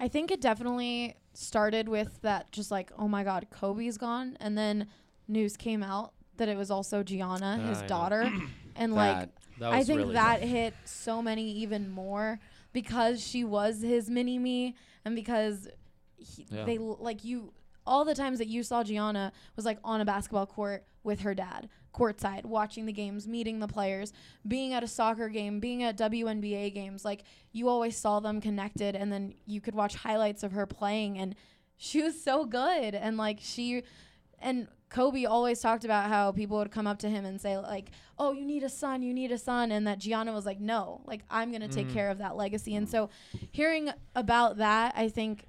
I 0.00 0.08
think 0.08 0.30
it 0.30 0.40
definitely 0.40 1.16
started 1.34 1.88
with 1.88 2.20
that 2.22 2.50
just 2.52 2.70
like, 2.70 2.90
oh 2.98 3.08
my 3.08 3.24
God, 3.24 3.46
Kobe's 3.50 3.96
gone. 3.98 4.36
And 4.40 4.56
then 4.58 4.88
news 5.28 5.56
came 5.56 5.82
out 5.82 6.12
that 6.36 6.48
it 6.48 6.56
was 6.56 6.70
also 6.70 7.02
Gianna, 7.02 7.58
ah, 7.58 7.62
Yeah, 7.62 7.68
his 7.68 7.82
I 7.82 7.86
daughter. 7.86 8.32
and 8.76 8.94
like, 8.94 9.16
That- 9.16 9.30
That 9.58 9.72
I 9.72 9.84
think 9.84 9.98
really 9.98 10.14
that 10.14 10.40
tough. 10.40 10.48
hit 10.48 10.74
so 10.84 11.22
many 11.22 11.50
even 11.58 11.88
more 11.90 12.40
because 12.72 13.20
she 13.24 13.44
was 13.44 13.80
his 13.82 14.08
mini 14.10 14.38
me 14.38 14.74
and 15.04 15.14
because 15.14 15.68
he, 16.16 16.46
Yeah. 16.50 16.64
they 16.64 16.78
like 16.78 17.22
you 17.24 17.52
all 17.86 18.04
the 18.04 18.14
times 18.14 18.38
that 18.38 18.48
you 18.48 18.62
saw 18.62 18.82
Gianna 18.82 19.32
was 19.56 19.64
like 19.64 19.78
on 19.84 20.00
a 20.00 20.04
basketball 20.04 20.46
court 20.46 20.84
with 21.04 21.20
her 21.20 21.34
dad, 21.34 21.68
courtside, 21.92 22.44
watching 22.44 22.86
the 22.86 22.92
games, 22.92 23.28
meeting 23.28 23.58
the 23.58 23.68
players, 23.68 24.12
being 24.46 24.72
at 24.72 24.82
a 24.82 24.88
soccer 24.88 25.28
game, 25.28 25.60
being 25.60 25.82
at 25.82 25.96
WNBA 25.96 26.72
games. 26.72 27.04
Like 27.04 27.24
you 27.52 27.68
always 27.68 27.96
saw 27.96 28.20
them 28.20 28.40
connected, 28.40 28.96
and 28.96 29.12
then 29.12 29.34
you 29.46 29.60
could 29.60 29.74
watch 29.74 29.94
highlights 29.94 30.42
of 30.42 30.52
her 30.52 30.66
playing, 30.66 31.18
and 31.18 31.34
she 31.76 32.02
was 32.02 32.22
so 32.22 32.44
good. 32.44 32.94
And 32.94 33.16
like 33.16 33.38
she, 33.40 33.82
and 34.40 34.68
Kobe 34.88 35.24
always 35.24 35.60
talked 35.60 35.84
about 35.84 36.08
how 36.08 36.32
people 36.32 36.58
would 36.58 36.70
come 36.70 36.86
up 36.86 36.98
to 37.00 37.08
him 37.08 37.24
and 37.24 37.40
say 37.40 37.56
like, 37.58 37.90
"Oh, 38.18 38.32
you 38.32 38.44
need 38.44 38.62
a 38.62 38.68
son, 38.68 39.02
you 39.02 39.14
need 39.14 39.32
a 39.32 39.38
son," 39.38 39.72
and 39.72 39.86
that 39.86 39.98
Gianna 39.98 40.32
was 40.32 40.46
like, 40.46 40.60
"No, 40.60 41.02
like 41.06 41.22
I'm 41.30 41.52
gonna 41.52 41.68
take 41.68 41.88
mm. 41.88 41.94
care 41.94 42.10
of 42.10 42.18
that 42.18 42.36
legacy." 42.36 42.74
And 42.74 42.86
mm. 42.86 42.90
so, 42.90 43.10
hearing 43.50 43.90
about 44.14 44.58
that, 44.58 44.94
I 44.96 45.08
think 45.08 45.46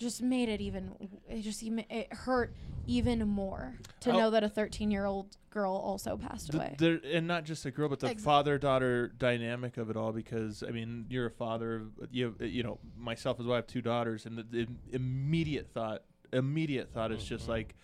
just 0.00 0.22
made 0.22 0.48
it 0.48 0.62
even 0.62 0.90
it 1.28 1.42
just 1.42 1.62
even 1.62 1.84
it 1.90 2.12
hurt 2.12 2.54
even 2.90 3.26
more 3.28 3.78
to 4.00 4.10
Oh. 4.10 4.18
know 4.18 4.30
that 4.30 4.42
a 4.42 4.48
13 4.48 4.90
year 4.90 5.04
old 5.04 5.36
girl 5.50 5.72
also 5.72 6.16
passed 6.16 6.50
The- 6.50 6.58
away 6.58 6.74
there, 6.78 7.00
and 7.04 7.26
not 7.26 7.44
just 7.44 7.64
a 7.64 7.70
girl, 7.70 7.88
but 7.88 8.00
the 8.00 8.08
Ex- 8.08 8.22
father-daughter 8.22 9.08
dynamic 9.16 9.76
of 9.76 9.90
it 9.90 9.96
all. 9.96 10.12
Because 10.12 10.64
I 10.64 10.70
mean, 10.70 11.06
you're 11.08 11.26
a 11.26 11.30
father. 11.30 11.86
You 12.10 12.24
have, 12.26 12.42
you 12.42 12.62
know, 12.64 12.78
myself 12.96 13.38
as 13.38 13.46
well. 13.46 13.54
I 13.54 13.56
have 13.58 13.66
two 13.68 13.82
daughters, 13.82 14.26
and 14.26 14.36
the, 14.36 14.42
the 14.42 14.66
immediate 14.90 15.68
thought, 15.72 16.02
immediate 16.32 16.92
thought 16.92 17.12
is 17.12 17.24
just 17.24 17.44
mm-hmm. 17.44 17.52
like, 17.52 17.74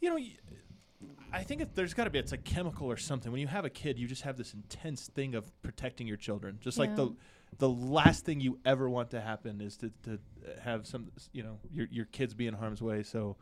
you 0.00 0.08
know. 0.10 0.16
y- 0.16 0.36
I 1.32 1.44
think 1.44 1.60
if 1.60 1.72
there's 1.76 1.94
got 1.94 2.04
to 2.04 2.10
be 2.10 2.18
it's 2.18 2.32
a 2.32 2.36
chemical 2.36 2.90
or 2.90 2.96
something. 2.96 3.30
When 3.30 3.40
you 3.40 3.46
have 3.46 3.64
a 3.64 3.70
kid, 3.70 4.00
you 4.00 4.08
just 4.08 4.22
have 4.22 4.36
this 4.36 4.52
intense 4.52 5.06
thing 5.06 5.36
of 5.36 5.48
protecting 5.62 6.08
your 6.08 6.16
children. 6.16 6.58
Just 6.60 6.76
like 6.76 6.96
the 6.96 7.14
the 7.58 7.68
last 7.68 8.24
thing 8.24 8.40
you 8.40 8.58
ever 8.64 8.88
want 8.90 9.10
to 9.10 9.20
happen 9.20 9.60
is 9.60 9.76
to, 9.76 9.92
to 10.02 10.18
have 10.60 10.88
some 10.88 11.12
you 11.32 11.44
know 11.44 11.58
your 11.72 11.86
your 11.90 12.04
kids 12.06 12.34
be 12.34 12.48
in 12.48 12.54
harm's 12.54 12.82
way. 12.82 13.04
So, 13.04 13.36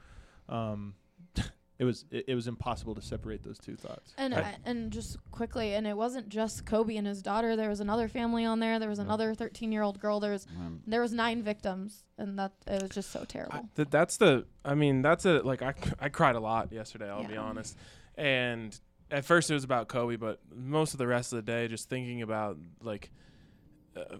um, 0.48 0.94
it 1.78 1.84
was 1.84 2.04
it, 2.10 2.24
it 2.28 2.34
was 2.34 2.46
impossible 2.48 2.94
to 2.94 3.02
separate 3.02 3.42
those 3.44 3.58
two 3.58 3.76
thoughts. 3.76 4.12
And 4.18 4.34
I- 4.34 4.56
and 4.64 4.90
just 4.90 5.16
quickly, 5.30 5.74
and 5.74 5.86
it 5.86 5.96
wasn't 5.96 6.28
just 6.28 6.64
Kobe 6.66 6.96
and 6.96 7.06
his 7.06 7.22
daughter. 7.22 7.54
There 7.56 7.68
was 7.68 7.80
another 7.80 8.08
family 8.08 8.44
on 8.44 8.58
there. 8.60 8.78
There 8.78 8.88
was 8.88 8.98
another 8.98 9.34
13 9.34 9.70
year 9.72 9.82
old 9.82 10.00
girl. 10.00 10.18
There 10.20 10.32
was 10.32 10.46
Um, 10.58 10.82
there 10.86 11.00
was 11.00 11.12
nine 11.12 11.42
victims, 11.42 12.04
and 12.16 12.38
that 12.38 12.52
it 12.66 12.82
was 12.82 12.90
just 12.90 13.10
so 13.10 13.24
terrible. 13.24 13.68
Th- 13.76 13.88
that's 13.90 14.16
the 14.16 14.46
i 14.64 14.74
mean 14.74 15.02
that's 15.02 15.24
a 15.24 15.40
like 15.42 15.62
I, 15.62 15.74
I 16.00 16.08
cried 16.08 16.34
a 16.36 16.40
lot 16.40 16.72
yesterday 16.72 17.08
i'll 17.08 17.24
be 17.26 17.36
honest 17.36 17.76
and 18.16 18.78
at 19.10 19.24
first 19.24 19.50
it 19.50 19.54
was 19.54 19.64
about 19.64 19.88
kobe 19.88 20.16
but 20.16 20.40
most 20.54 20.92
of 20.94 20.98
the 20.98 21.06
rest 21.06 21.32
of 21.32 21.36
the 21.36 21.42
day 21.42 21.68
just 21.68 21.88
thinking 21.88 22.20
about 22.22 22.58
like 22.82 23.10
uh, 23.96 24.16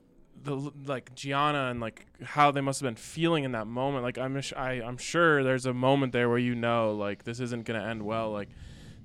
the 0.57 0.73
like 0.87 1.14
gianna 1.14 1.69
and 1.71 1.81
like 1.81 2.07
how 2.23 2.50
they 2.50 2.61
must 2.61 2.81
have 2.81 2.87
been 2.87 2.97
feeling 2.97 3.45
in 3.45 3.52
that 3.52 3.67
moment. 3.67 4.02
Like 4.05 4.19
i'm 4.19 4.40
I, 4.57 4.71
i'm 4.83 4.97
sure 4.99 5.43
there's 5.45 5.67
a 5.67 5.75
moment 5.75 6.12
there 6.12 6.28
where 6.28 6.38
you 6.38 6.55
know 6.55 6.93
like 6.95 7.25
this 7.25 7.40
isn't 7.40 7.64
going 7.64 7.81
to 7.81 7.87
end 7.87 8.02
well. 8.05 8.31
Like 8.33 8.49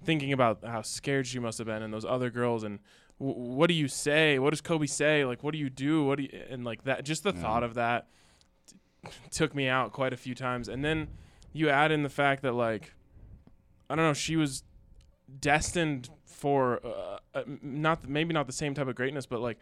thinking 0.04 0.34
about 0.34 0.64
how 0.66 0.82
scared 0.82 1.28
she 1.28 1.40
must 1.40 1.58
have 1.60 1.68
been 1.68 1.82
and 1.82 1.94
those 1.94 2.06
other 2.06 2.30
girls 2.30 2.64
and 2.64 2.80
w- 3.20 3.38
what 3.56 3.68
do 3.68 3.74
you 3.74 3.88
say? 3.88 4.38
What 4.40 4.50
does 4.50 4.62
kobe 4.62 4.86
say? 4.88 5.24
Like 5.26 5.44
what 5.44 5.52
do 5.54 5.58
you 5.58 5.70
do? 5.70 6.04
What 6.04 6.18
do 6.18 6.24
you 6.24 6.42
and 6.50 6.64
like 6.66 6.84
that 6.84 7.06
just 7.06 7.24
the 7.24 7.34
Yeah. 7.34 7.42
thought 7.42 7.64
of 7.64 7.74
that 7.76 8.08
took 9.32 9.54
me 9.54 9.68
out 9.68 9.92
quite 9.92 10.14
a 10.14 10.18
few 10.18 10.34
times. 10.36 10.68
And 10.70 10.84
then 10.84 11.08
you 11.52 11.70
add 11.70 11.92
in 11.92 12.04
the 12.04 12.10
fact 12.10 12.42
that 12.44 12.54
like 12.54 12.94
I 13.90 13.96
don't 13.96 14.06
know, 14.06 14.14
she 14.14 14.36
was 14.36 14.64
destined 15.40 16.10
for 16.26 16.80
uh, 16.86 17.18
uh, 17.36 17.44
not 17.62 18.08
maybe 18.08 18.34
not 18.34 18.48
the 18.48 18.54
same 18.54 18.74
type 18.74 18.88
of 18.88 18.96
greatness, 18.96 19.26
but 19.26 19.40
like 19.40 19.58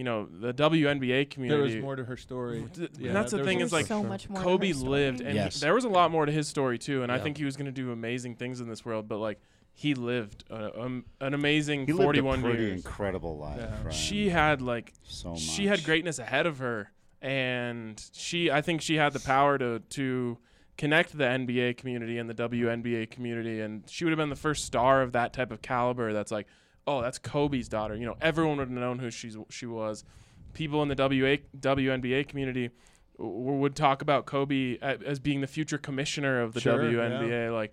you 0.00 0.04
know 0.04 0.26
the 0.32 0.54
WNBA 0.54 1.28
community. 1.28 1.48
There 1.48 1.76
was 1.76 1.76
more 1.84 1.94
to 1.94 2.04
her 2.04 2.16
story. 2.16 2.64
Th- 2.74 2.88
Yeah, 2.98 3.12
that's 3.12 3.32
the 3.32 3.44
thing 3.44 3.58
more 3.58 3.66
is 3.66 3.70
like 3.72 3.84
so 3.84 4.02
much 4.02 4.30
more. 4.30 4.40
Kobe 4.42 4.72
lived, 4.72 5.20
and 5.20 5.38
he- 5.38 5.58
there 5.60 5.74
was 5.74 5.84
a 5.84 5.90
lot 5.90 6.10
more 6.10 6.24
to 6.24 6.32
his 6.32 6.48
story 6.48 6.78
too. 6.78 7.02
And 7.02 7.12
I 7.12 7.18
think 7.18 7.36
he 7.36 7.44
was 7.44 7.54
going 7.58 7.66
to 7.66 7.70
do 7.82 7.92
amazing 7.92 8.36
things 8.36 8.62
in 8.62 8.68
this 8.70 8.82
world, 8.82 9.08
but 9.08 9.18
like 9.18 9.42
he 9.74 9.92
lived 9.92 10.44
uh, 10.50 10.70
um, 10.74 11.04
an 11.20 11.34
amazing 11.34 11.84
he 11.86 11.92
lived 11.92 12.16
a 12.16 12.22
41 12.22 12.40
pretty 12.42 12.62
years. 12.62 12.76
incredible 12.76 13.36
life. 13.36 13.60
Yeah. 13.60 13.90
She 13.90 14.30
had 14.30 14.62
like 14.62 14.94
so 15.02 15.32
much. 15.32 15.40
she 15.40 15.66
had 15.66 15.84
greatness 15.84 16.18
ahead 16.18 16.46
of 16.46 16.60
her 16.60 16.90
and 17.20 18.02
she 18.14 18.50
I 18.50 18.62
think 18.62 18.80
she 18.80 18.96
had 18.96 19.12
the 19.12 19.20
power 19.20 19.58
to 19.58 19.80
to 19.80 20.38
connect 20.78 21.16
the 21.16 21.24
NBA 21.24 21.76
community 21.76 22.16
and 22.16 22.28
the 22.30 22.34
WNBA 22.34 23.10
community 23.10 23.60
and 23.60 23.84
she 23.88 24.04
would 24.04 24.12
have 24.12 24.18
been 24.18 24.30
the 24.30 24.36
first 24.36 24.64
star 24.64 25.02
of 25.02 25.12
that 25.12 25.34
type 25.34 25.50
of 25.52 25.60
caliber 25.60 26.12
that's 26.14 26.32
like 26.32 26.46
oh 26.86 27.02
that's 27.02 27.18
Kobe's 27.18 27.68
daughter 27.68 27.94
you 27.94 28.06
know 28.06 28.16
everyone 28.20 28.56
would 28.58 28.68
have 28.68 28.70
known 28.70 28.98
who 28.98 29.10
she's 29.10 29.36
she 29.48 29.66
was 29.66 30.04
people 30.52 30.82
in 30.82 30.88
the 30.88 30.94
WA, 30.96 31.36
WNBA 31.58 32.26
community 32.28 32.70
w- 33.18 33.52
would 33.58 33.76
talk 33.76 34.02
about 34.02 34.26
Kobe 34.26 34.78
as 34.80 35.18
being 35.18 35.40
the 35.40 35.46
future 35.46 35.78
commissioner 35.78 36.40
of 36.42 36.54
the 36.54 36.60
Sure, 36.60 36.78
WNBA 36.78 37.54
like 37.54 37.72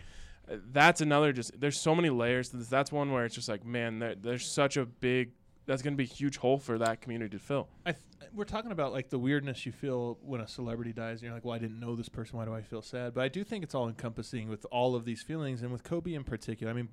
uh, 0.51 0.57
that's 0.71 1.01
another 1.01 1.33
just 1.33 1.59
there's 1.59 1.79
so 1.79 1.95
many 1.95 2.09
layers 2.09 2.49
to 2.49 2.57
this 2.57 2.67
that's 2.67 2.91
one 2.91 3.11
where 3.11 3.25
it's 3.25 3.35
just 3.35 3.49
like 3.49 3.65
man 3.65 3.99
there, 3.99 4.15
there's 4.15 4.45
such 4.45 4.77
a 4.77 4.85
big 4.85 5.31
that's 5.65 5.81
going 5.81 5.93
to 5.93 5.97
be 5.97 6.05
a 6.05 6.13
huge 6.13 6.37
hole 6.37 6.57
for 6.57 6.77
that 6.77 7.01
community 7.01 7.37
to 7.37 7.43
fill 7.43 7.67
I 7.85 7.91
th- 7.91 8.03
we're 8.33 8.45
talking 8.45 8.71
about 8.71 8.93
like 8.93 9.09
the 9.09 9.19
weirdness 9.19 9.65
you 9.65 9.71
feel 9.71 10.17
when 10.21 10.41
a 10.41 10.47
celebrity 10.47 10.93
dies. 10.93 11.19
And 11.19 11.23
you're 11.23 11.33
like, 11.33 11.45
well, 11.45 11.55
I 11.55 11.59
didn't 11.59 11.79
know 11.79 11.95
this 11.95 12.09
person. 12.09 12.37
Why 12.37 12.45
do 12.45 12.53
I 12.53 12.61
feel 12.61 12.81
sad? 12.81 13.13
But 13.13 13.21
I 13.21 13.27
do 13.29 13.43
think 13.43 13.63
it's 13.63 13.73
all 13.73 13.87
encompassing 13.87 14.49
with 14.49 14.65
all 14.71 14.95
of 14.95 15.05
these 15.05 15.21
feelings, 15.23 15.61
and 15.61 15.71
with 15.71 15.83
Kobe 15.83 16.13
in 16.13 16.23
particular. 16.23 16.71
I 16.71 16.75
mean, 16.75 16.89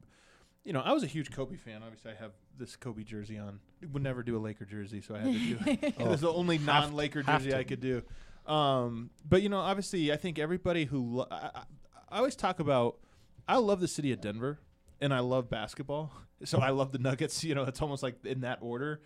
you 0.65 0.73
know, 0.73 0.81
I 0.81 0.93
was 0.93 1.03
a 1.03 1.07
huge 1.07 1.31
Kobe 1.31 1.57
fan. 1.57 1.83
Obviously, 1.83 2.13
I 2.13 2.15
have 2.15 2.33
this 2.59 2.77
Kobe 2.77 3.03
jersey 3.03 3.39
on. 3.39 3.61
Would 3.93 4.03
never 4.03 4.23
do 4.23 4.37
a 4.37 4.39
Laker 4.41 4.65
jersey, 4.65 5.01
so 5.01 5.15
I 5.15 5.19
had 5.19 5.33
to 5.33 5.39
do. 5.39 5.59
it. 5.67 5.95
Oh, 5.99 6.05
It 6.07 6.09
was 6.09 6.21
the 6.23 6.33
only 6.33 6.59
non-Laker 6.59 7.23
have 7.23 7.43
jersey. 7.43 7.55
I 7.55 7.65
could 7.65 7.81
do. 7.81 8.03
Um, 8.47 9.11
but 9.29 9.43
you 9.43 9.49
know, 9.49 9.59
obviously, 9.59 10.13
I 10.13 10.17
think 10.17 10.39
everybody 10.39 10.85
who 10.87 11.17
lo- 11.17 11.29
I, 11.31 11.51
I, 11.55 11.63
I 12.11 12.19
always 12.19 12.37
talk 12.37 12.61
about. 12.61 12.99
I 13.47 13.57
love 13.59 13.81
the 13.81 13.89
city 13.89 14.11
of 14.13 14.23
Denver, 14.23 14.59
and 15.03 15.13
I 15.13 15.21
love 15.21 15.49
basketball. 15.49 16.13
So 16.45 16.59
I 16.59 16.71
love 16.71 16.93
the 16.93 16.99
Nuggets. 16.99 17.43
You 17.43 17.55
know, 17.55 17.63
it's 17.63 17.81
almost 17.81 18.03
like 18.03 18.23
in 18.27 18.41
that 18.41 18.59
order. 18.61 19.01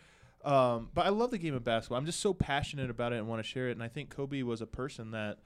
Um, 0.44 0.88
but 0.92 1.06
I 1.06 1.10
love 1.10 1.30
the 1.30 1.38
game 1.38 1.54
of 1.54 1.62
basketball. 1.62 1.98
I'm 1.98 2.06
just 2.06 2.18
so 2.18 2.34
passionate 2.34 2.90
about 2.90 3.12
it 3.12 3.16
and 3.16 3.28
want 3.28 3.38
to 3.40 3.48
share 3.48 3.68
it. 3.68 3.72
And 3.72 3.82
I 3.82 3.86
think 3.86 4.10
Kobe 4.10 4.42
was 4.42 4.60
a 4.60 4.66
person 4.66 5.12
that 5.12 5.38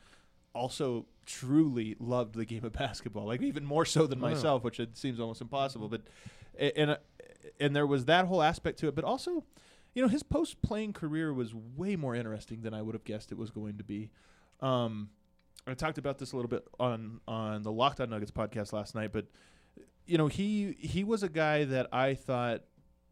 also 0.54 1.04
truly 1.26 1.96
loved 1.98 2.34
the 2.34 2.44
game 2.44 2.64
of 2.64 2.72
basketball, 2.72 3.26
like 3.26 3.42
even 3.42 3.64
more 3.64 3.84
so 3.84 4.06
than 4.06 4.18
myself, 4.18 4.64
which 4.64 4.80
it 4.80 4.96
seems 4.96 5.20
almost 5.20 5.40
impossible. 5.40 5.88
But 5.88 6.02
and 6.58 6.92
uh, 6.92 6.96
and 7.60 7.74
there 7.74 7.86
was 7.86 8.06
that 8.06 8.26
whole 8.26 8.42
aspect 8.42 8.78
to 8.80 8.88
it. 8.88 8.94
But 8.94 9.04
also, 9.04 9.44
you 9.94 10.02
know, 10.02 10.08
his 10.08 10.22
post 10.22 10.62
playing 10.62 10.92
career 10.92 11.32
was 11.32 11.54
way 11.54 11.96
more 11.96 12.14
interesting 12.14 12.62
than 12.62 12.74
I 12.74 12.82
would 12.82 12.94
have 12.94 13.04
guessed 13.04 13.32
it 13.32 13.38
was 13.38 13.50
going 13.50 13.78
to 13.78 13.84
be. 13.84 14.10
Um, 14.60 15.10
I 15.66 15.74
talked 15.74 15.98
about 15.98 16.18
this 16.18 16.32
a 16.32 16.36
little 16.36 16.48
bit 16.48 16.66
on 16.80 17.20
on 17.28 17.62
the 17.62 17.72
Locked 17.72 18.00
On 18.00 18.10
Nuggets 18.10 18.32
podcast 18.32 18.72
last 18.72 18.94
night, 18.94 19.12
but 19.12 19.26
you 20.06 20.18
know, 20.18 20.26
he 20.26 20.76
he 20.78 21.04
was 21.04 21.22
a 21.22 21.28
guy 21.28 21.64
that 21.64 21.88
I 21.92 22.14
thought 22.14 22.62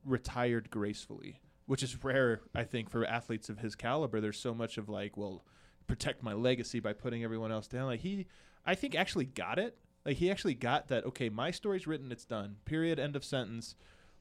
retired 0.05 0.71
gracefully, 0.71 1.41
which 1.67 1.83
is 1.83 2.03
rare, 2.03 2.41
I 2.55 2.65
think, 2.65 2.91
for 2.91 3.05
athletes 3.05 3.49
of 3.49 3.59
his 3.59 3.75
caliber. 3.75 4.21
There's 4.21 4.39
so 4.39 4.55
much 4.55 4.79
of 4.79 4.89
like, 4.89 5.17
well, 5.17 5.45
protect 5.91 6.23
my 6.23 6.33
legacy 6.33 6.79
by 6.79 6.93
putting 6.93 7.25
everyone 7.25 7.51
else 7.51 7.67
down. 7.67 7.87
Like 7.87 8.01
he, 8.01 8.27
I 8.65 8.77
think, 8.77 8.95
actually 8.95 9.25
got 9.25 9.59
it. 9.59 9.77
Like 10.07 10.19
he 10.19 10.31
actually 10.31 10.55
got 10.55 10.87
that. 10.89 11.05
Okay, 11.05 11.29
my 11.29 11.51
story's 11.51 11.87
written, 11.87 12.13
it's 12.13 12.25
done. 12.25 12.57
Period. 12.65 13.01
End 13.01 13.17
of 13.17 13.25
sentence. 13.25 13.75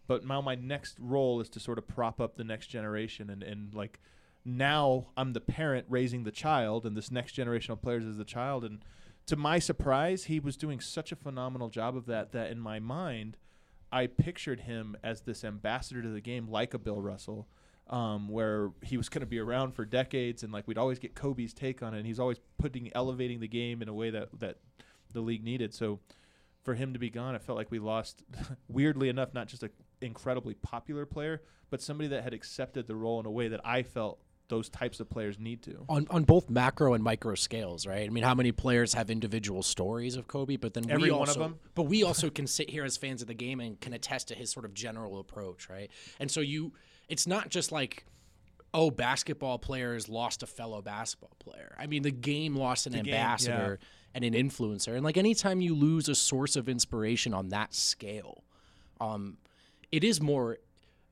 But 0.07 0.25
now 0.25 0.41
my 0.41 0.55
next 0.55 0.97
role 0.99 1.39
is 1.39 1.49
to 1.49 1.59
sort 1.59 1.77
of 1.77 1.87
prop 1.87 2.19
up 2.19 2.35
the 2.35 2.43
next 2.43 2.67
generation 2.67 3.29
and 3.29 3.43
and 3.43 3.75
like 3.75 3.99
now 4.43 5.07
I'm 5.15 5.33
the 5.33 5.41
parent 5.41 5.85
raising 5.89 6.23
the 6.23 6.31
child, 6.31 6.85
and 6.85 6.97
this 6.97 7.11
next 7.11 7.33
generation 7.33 7.71
of 7.71 7.81
players 7.81 8.05
is 8.05 8.17
the 8.17 8.25
child. 8.25 8.63
And 8.63 8.83
to 9.27 9.35
my 9.35 9.59
surprise, 9.59 10.23
he 10.25 10.39
was 10.39 10.57
doing 10.57 10.79
such 10.79 11.11
a 11.11 11.15
phenomenal 11.15 11.69
job 11.69 11.95
of 11.95 12.07
that 12.07 12.31
that 12.31 12.49
in 12.49 12.59
my 12.59 12.79
mind, 12.79 13.37
I 13.91 14.07
pictured 14.07 14.61
him 14.61 14.97
as 15.03 15.21
this 15.21 15.43
ambassador 15.43 16.01
to 16.01 16.09
the 16.09 16.21
game, 16.21 16.47
like 16.47 16.73
a 16.73 16.79
Bill 16.79 17.01
Russell, 17.01 17.47
um, 17.89 18.29
where 18.29 18.71
he 18.83 18.97
was 18.97 19.09
going 19.09 19.21
to 19.21 19.27
be 19.27 19.39
around 19.39 19.73
for 19.73 19.85
decades, 19.85 20.43
and 20.43 20.53
like 20.53 20.67
we'd 20.67 20.77
always 20.77 20.99
get 20.99 21.15
Kobe's 21.15 21.53
take 21.53 21.81
on 21.81 21.93
it. 21.93 21.97
And 21.97 22.07
he's 22.07 22.19
always 22.19 22.39
putting, 22.57 22.91
elevating 22.93 23.39
the 23.39 23.47
game 23.47 23.81
in 23.81 23.89
a 23.89 23.93
way 23.93 24.09
that 24.11 24.29
that 24.39 24.57
the 25.11 25.21
league 25.21 25.43
needed. 25.43 25.73
So 25.73 25.99
for 26.63 26.75
him 26.75 26.93
to 26.93 26.99
be 26.99 27.09
gone, 27.09 27.35
it 27.35 27.41
felt 27.41 27.57
like 27.57 27.71
we 27.71 27.79
lost. 27.79 28.23
weirdly 28.67 29.09
enough, 29.09 29.33
not 29.33 29.47
just 29.47 29.63
an 29.63 29.71
incredibly 30.01 30.53
popular 30.53 31.05
player, 31.05 31.41
but 31.69 31.81
somebody 31.81 32.07
that 32.09 32.23
had 32.23 32.33
accepted 32.33 32.87
the 32.87 32.95
role 32.95 33.19
in 33.19 33.25
a 33.25 33.31
way 33.31 33.47
that 33.47 33.61
I 33.65 33.83
felt 33.83 34.19
those 34.49 34.67
types 34.67 34.99
of 34.99 35.09
players 35.09 35.39
need 35.39 35.61
to. 35.63 35.85
on 35.87 36.07
on 36.09 36.23
both 36.23 36.49
macro 36.49 36.93
and 36.95 37.03
micro 37.03 37.35
scales, 37.35 37.85
right? 37.85 38.05
I 38.05 38.09
mean, 38.09 38.23
how 38.23 38.33
many 38.33 38.51
players 38.51 38.93
have 38.95 39.09
individual 39.09 39.63
stories 39.63 40.15
of 40.15 40.27
Kobe, 40.27 40.57
but 40.57 40.73
then 40.73 40.89
Every 40.89 41.09
we 41.09 41.11
one 41.11 41.23
of 41.23 41.29
also, 41.29 41.39
them? 41.39 41.59
but 41.75 41.83
we 41.83 42.03
also 42.03 42.29
can 42.29 42.47
sit 42.47 42.69
here 42.69 42.83
as 42.83 42.97
fans 42.97 43.21
of 43.21 43.27
the 43.27 43.33
game 43.33 43.59
and 43.59 43.79
can 43.79 43.93
attest 43.93 44.27
to 44.29 44.35
his 44.35 44.51
sort 44.51 44.65
of 44.65 44.73
general 44.73 45.19
approach, 45.19 45.69
right? 45.69 45.89
And 46.19 46.29
so 46.29 46.41
you, 46.41 46.73
it's 47.09 47.27
not 47.27 47.49
just 47.49 47.71
like, 47.71 48.05
oh, 48.73 48.91
basketball 48.91 49.57
players 49.59 50.07
lost 50.07 50.43
a 50.43 50.47
fellow 50.47 50.81
basketball 50.81 51.35
player. 51.39 51.75
I 51.77 51.87
mean, 51.87 52.03
the 52.03 52.11
game 52.11 52.55
lost 52.55 52.85
an 52.85 52.93
The 52.93 53.01
game, 53.01 53.13
ambassador 53.13 53.79
and 54.13 54.23
an 54.23 54.33
influencer, 54.33 54.95
and 54.95 55.03
like 55.03 55.17
anytime 55.17 55.61
you 55.61 55.75
lose 55.75 56.07
a 56.07 56.15
source 56.15 56.55
of 56.55 56.69
inspiration 56.69 57.33
on 57.33 57.49
that 57.49 57.73
scale, 57.73 58.43
um, 59.01 59.37
it 59.91 60.03
is 60.03 60.21
more 60.21 60.57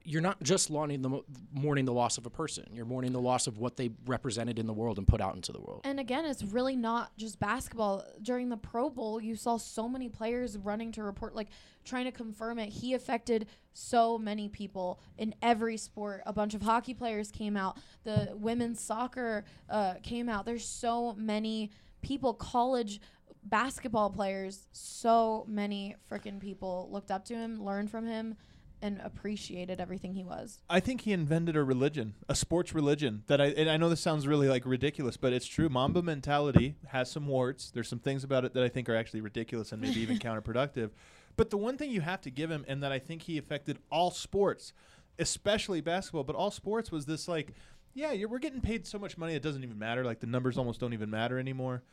you're 0.07 0.21
not 0.21 0.41
just 0.41 0.71
mourning 0.71 1.01
the, 1.01 1.21
mourning 1.51 1.83
the 1.83 1.91
loss 1.91 2.17
of 2.17 2.25
a 2.25 2.29
person. 2.29 2.63
You're 2.71 2.85
mourning 2.85 3.11
the 3.11 3.19
loss 3.19 3.45
of 3.45 3.57
what 3.57 3.75
they 3.75 3.89
represented 4.05 4.57
in 4.57 4.65
the 4.65 4.71
world 4.71 4.97
and 4.97 5.05
put 5.05 5.19
out 5.19 5.35
into 5.35 5.51
the 5.51 5.59
world. 5.59 5.81
And 5.83 5.99
again, 5.99 6.23
it's 6.23 6.43
really 6.43 6.77
not 6.77 7.11
just 7.17 7.41
basketball. 7.41 8.05
During 8.21 8.47
the 8.47 8.55
Pro 8.55 8.89
Bowl, 8.89 9.21
you 9.21 9.35
saw 9.35 9.57
so 9.57 9.89
many 9.89 10.07
players 10.07 10.57
running 10.57 10.93
to 10.93 11.03
report, 11.03 11.35
like 11.35 11.49
trying 11.83 12.05
to 12.05 12.13
confirm 12.13 12.57
it. 12.57 12.69
He 12.69 12.93
affected 12.93 13.47
so 13.73 14.17
many 14.17 14.47
people 14.47 15.01
in 15.17 15.35
every 15.41 15.75
sport. 15.75 16.21
A 16.25 16.31
bunch 16.31 16.53
of 16.53 16.61
hockey 16.61 16.93
players 16.93 17.29
came 17.29 17.57
out. 17.57 17.77
The 18.05 18.29
women's 18.33 18.79
soccer 18.79 19.43
uh, 19.69 19.95
came 20.03 20.29
out. 20.29 20.45
There's 20.45 20.65
so 20.65 21.15
many 21.17 21.69
people, 22.01 22.33
college 22.33 23.01
basketball 23.43 24.09
players, 24.09 24.67
so 24.71 25.45
many 25.49 25.95
freaking 26.09 26.39
people 26.39 26.87
looked 26.93 27.11
up 27.11 27.25
to 27.25 27.35
him, 27.35 27.61
learned 27.61 27.91
from 27.91 28.05
him, 28.05 28.37
and 28.81 29.01
appreciated 29.03 29.79
everything 29.79 30.13
he 30.13 30.23
was. 30.23 30.61
I 30.69 30.79
think 30.79 31.01
he 31.01 31.13
invented 31.13 31.55
a 31.55 31.63
religion, 31.63 32.15
a 32.29 32.35
sports 32.35 32.73
religion. 32.73 33.23
That 33.27 33.41
I 33.41 33.47
and 33.47 33.69
I 33.69 33.77
know 33.77 33.89
this 33.89 34.01
sounds 34.01 34.27
really 34.27 34.47
like 34.47 34.65
ridiculous, 34.65 35.17
but 35.17 35.33
it's 35.33 35.47
true. 35.47 35.69
Mamba 35.69 36.01
mentality 36.01 36.75
has 36.87 37.11
some 37.11 37.27
warts. 37.27 37.71
There's 37.71 37.87
some 37.87 37.99
things 37.99 38.23
about 38.23 38.45
it 38.45 38.53
that 38.53 38.63
I 38.63 38.69
think 38.69 38.87
are 38.89 38.95
actually 38.95 39.21
ridiculous 39.21 39.71
and 39.71 39.81
maybe 39.81 39.99
even 40.01 40.19
counterproductive. 40.19 40.91
But 41.35 41.49
the 41.51 41.57
one 41.57 41.77
thing 41.77 41.91
you 41.91 42.01
have 42.01 42.21
to 42.21 42.31
give 42.31 42.49
him, 42.49 42.65
and 42.67 42.81
that 42.83 42.91
I 42.91 42.99
think 42.99 43.23
he 43.23 43.37
affected 43.37 43.77
all 43.91 44.11
sports, 44.11 44.73
especially 45.19 45.81
basketball, 45.81 46.23
but 46.23 46.35
all 46.35 46.51
sports, 46.51 46.91
was 46.91 47.05
this 47.05 47.27
like, 47.27 47.53
yeah, 47.93 48.11
you're, 48.11 48.27
we're 48.27 48.39
getting 48.39 48.61
paid 48.61 48.87
so 48.87 48.97
much 48.97 49.17
money 49.17 49.35
it 49.35 49.43
doesn't 49.43 49.63
even 49.63 49.77
matter. 49.77 50.03
Like 50.03 50.19
the 50.19 50.27
numbers 50.27 50.57
almost 50.57 50.79
don't 50.79 50.93
even 50.93 51.09
matter 51.09 51.37
anymore. 51.37 51.83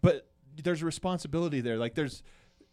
But 0.00 0.28
there's 0.62 0.82
a 0.82 0.86
responsibility 0.86 1.60
there. 1.60 1.76
Like 1.76 1.94
there's 1.94 2.22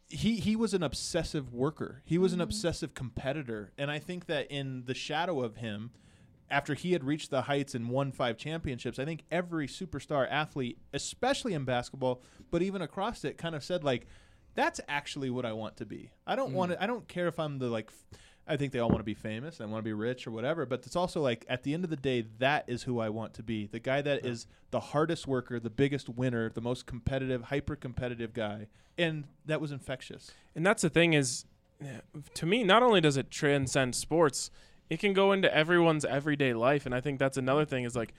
he 0.09 0.37
he 0.37 0.55
was 0.55 0.73
an 0.73 0.83
obsessive 0.83 1.53
worker. 1.53 2.01
He 2.05 2.17
was 2.17 2.33
an 2.33 2.39
mm. 2.39 2.43
obsessive 2.43 2.93
competitor, 2.93 3.71
and 3.77 3.91
I 3.91 3.99
think 3.99 4.25
that 4.27 4.49
in 4.49 4.83
the 4.85 4.93
shadow 4.93 5.43
of 5.43 5.57
him, 5.57 5.91
after 6.49 6.73
he 6.73 6.93
had 6.93 7.03
reached 7.03 7.29
the 7.29 7.43
heights 7.43 7.75
and 7.75 7.89
won 7.89 8.11
five 8.11 8.37
championships, 8.37 8.99
I 8.99 9.05
think 9.05 9.23
every 9.31 9.67
superstar 9.67 10.27
athlete, 10.29 10.79
especially 10.93 11.53
in 11.53 11.65
basketball, 11.65 12.21
but 12.51 12.61
even 12.61 12.81
across 12.81 13.25
it, 13.25 13.37
kind 13.37 13.55
of 13.55 13.63
said 13.63 13.83
like, 13.83 14.07
that's 14.55 14.79
actually 14.87 15.29
what 15.29 15.45
I 15.45 15.53
want 15.53 15.77
to 15.77 15.85
be. 15.85 16.11
I 16.25 16.35
don't 16.35 16.53
want 16.53 16.71
to. 16.71 16.77
Mm. 16.77 16.83
I 16.83 16.87
don't 16.87 17.07
care 17.07 17.27
if 17.27 17.39
I'm 17.39 17.59
the 17.59 17.67
like. 17.67 17.89
f- 17.89 18.19
I 18.47 18.57
think 18.57 18.71
they 18.71 18.79
all 18.79 18.89
want 18.89 18.99
to 18.99 19.03
be 19.05 19.13
famous. 19.13 19.59
I 19.59 19.65
want 19.65 19.79
to 19.79 19.87
be 19.87 19.93
rich 19.93 20.25
or 20.25 20.31
whatever. 20.31 20.65
But 20.65 20.85
it's 20.85 20.95
also 20.95 21.21
like 21.21 21.45
at 21.49 21.63
the 21.63 21.73
end 21.73 21.83
of 21.83 21.89
the 21.89 21.95
day, 21.97 22.25
that 22.39 22.63
is 22.67 22.83
who 22.83 22.99
I 22.99 23.09
want 23.09 23.33
to 23.35 23.43
be. 23.43 23.67
The 23.67 23.79
guy 23.79 24.01
that 24.01 24.25
is 24.25 24.47
the 24.71 24.79
hardest 24.79 25.27
worker, 25.27 25.59
the 25.59 25.69
biggest 25.69 26.09
winner, 26.09 26.49
the 26.49 26.61
most 26.61 26.85
competitive, 26.85 27.43
hyper 27.43 27.75
competitive 27.75 28.33
guy, 28.33 28.67
and 28.97 29.25
that 29.45 29.59
was 29.59 29.71
infectious. 29.71 30.31
And 30.55 30.65
that's 30.65 30.81
the 30.81 30.89
thing 30.89 31.13
is, 31.13 31.45
to 32.33 32.45
me, 32.45 32.63
not 32.63 32.83
only 32.83 33.01
does 33.01 33.17
it 33.17 33.29
transcend 33.29 33.95
sports, 33.95 34.49
it 34.89 34.99
can 34.99 35.13
go 35.13 35.31
into 35.33 35.53
everyone's 35.53 36.05
everyday 36.05 36.53
life. 36.53 36.85
And 36.85 36.95
I 36.95 37.01
think 37.01 37.19
that's 37.19 37.37
another 37.37 37.65
thing 37.65 37.83
is 37.83 37.95
like, 37.95 38.13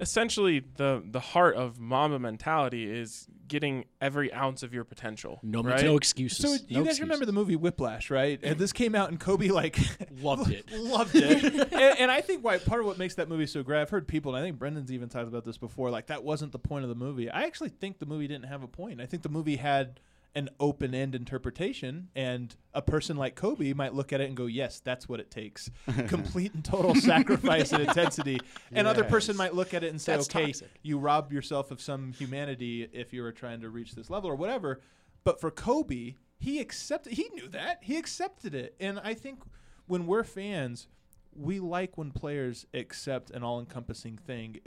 essentially 0.00 0.60
the 0.76 1.02
the 1.04 1.20
heart 1.20 1.56
of 1.56 1.78
Mamba 1.78 2.18
mentality 2.18 2.90
is 2.90 3.26
getting 3.46 3.84
every 4.00 4.32
ounce 4.32 4.62
of 4.62 4.72
your 4.72 4.84
potential. 4.84 5.38
No, 5.42 5.62
right? 5.62 5.84
no 5.84 5.96
excuses. 5.96 6.38
So 6.38 6.48
No 6.48 6.54
you 6.54 6.58
guys 6.58 6.68
excuses. 6.86 7.00
remember 7.00 7.26
the 7.26 7.32
movie 7.32 7.56
Whiplash, 7.56 8.10
right? 8.10 8.40
And 8.42 8.58
this 8.58 8.72
came 8.72 8.94
out, 8.94 9.10
and 9.10 9.20
Kobe 9.20 9.48
like 9.48 9.78
Loved 10.22 10.50
it. 10.50 10.70
loved 10.76 11.14
it. 11.14 11.44
and, 11.72 11.98
and 12.00 12.10
I 12.10 12.20
think 12.22 12.42
why 12.42 12.58
part 12.58 12.80
of 12.80 12.86
what 12.86 12.98
makes 12.98 13.16
that 13.16 13.28
movie 13.28 13.46
so 13.46 13.62
great, 13.62 13.80
I've 13.82 13.90
heard 13.90 14.08
people, 14.08 14.34
and 14.34 14.42
I 14.42 14.46
think 14.46 14.58
Brendan's 14.58 14.90
even 14.90 15.08
talked 15.08 15.28
about 15.28 15.44
this 15.44 15.58
before. 15.58 15.90
Like 15.90 16.06
that 16.06 16.24
wasn't 16.24 16.52
the 16.52 16.58
point 16.58 16.84
of 16.84 16.88
the 16.88 16.94
movie. 16.94 17.28
I 17.30 17.42
actually 17.42 17.68
think 17.70 17.98
the 17.98 18.06
movie 18.06 18.26
didn't 18.26 18.46
have 18.46 18.62
a 18.62 18.68
point. 18.68 19.00
I 19.00 19.06
think 19.06 19.22
the 19.22 19.28
movie 19.28 19.56
had 19.56 20.00
an 20.34 20.48
open 20.58 20.94
end 20.94 21.14
interpretation, 21.14 22.08
and 22.16 22.54
a 22.72 22.82
person 22.82 23.16
like 23.16 23.36
Kobe 23.36 23.72
might 23.72 23.94
look 23.94 24.12
at 24.12 24.20
it 24.20 24.26
and 24.28 24.36
go, 24.36 24.46
"Yes, 24.46 24.80
that's 24.80 25.08
what 25.08 25.20
it 25.20 25.30
takes: 25.30 25.70
complete 26.08 26.54
and 26.54 26.64
total 26.64 26.94
sacrifice 26.94 27.72
and 27.72 27.82
intensity." 27.88 28.40
Another 28.72 29.04
person 29.04 29.36
might 29.36 29.54
look 29.54 29.74
at 29.74 29.84
it 29.84 29.90
and 29.90 30.00
say, 30.00 30.16
That's 30.16 30.28
"Okay, 30.28 30.46
toxic. 30.46 30.70
you 30.82 30.98
rob 30.98 31.32
yourself 31.32 31.70
of 31.70 31.80
some 31.80 32.12
humanity 32.12 32.88
if 32.92 33.12
you 33.12 33.22
were 33.22 33.32
trying 33.32 33.60
to 33.60 33.70
reach 33.70 33.94
this 33.94 34.10
level 34.10 34.28
or 34.30 34.36
whatever." 34.36 34.80
But 35.22 35.40
for 35.40 35.50
Kobe, 35.50 36.14
he 36.38 36.60
accepted. 36.60 37.14
He 37.14 37.28
knew 37.34 37.48
that. 37.48 37.78
He 37.82 37.96
accepted 37.96 38.54
it, 38.54 38.74
and 38.80 39.00
I 39.02 39.14
think 39.14 39.40
when 39.86 40.06
we're 40.06 40.24
fans, 40.24 40.88
we 41.34 41.60
like 41.60 41.96
when 41.96 42.10
players 42.10 42.66
accept 42.74 43.30
an 43.30 43.42
all-encompassing 43.42 44.18
thing. 44.18 44.58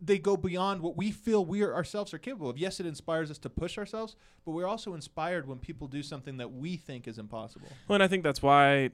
They 0.00 0.18
go 0.18 0.36
beyond 0.36 0.80
what 0.80 0.96
we 0.96 1.10
feel 1.10 1.44
we 1.44 1.62
are 1.62 1.74
ourselves 1.74 2.14
are 2.14 2.18
capable 2.18 2.48
of. 2.48 2.58
Yes, 2.58 2.80
it 2.80 2.86
inspires 2.86 3.30
us 3.30 3.38
to 3.38 3.50
push 3.50 3.76
ourselves, 3.76 4.16
but 4.44 4.52
we're 4.52 4.66
also 4.66 4.94
inspired 4.94 5.46
when 5.46 5.58
people 5.58 5.88
do 5.88 6.02
something 6.02 6.38
that 6.38 6.52
we 6.52 6.76
think 6.76 7.06
is 7.06 7.18
impossible. 7.18 7.68
Well, 7.86 7.94
and 7.94 8.02
I 8.02 8.08
think 8.08 8.22
that's 8.22 8.42
why 8.42 8.90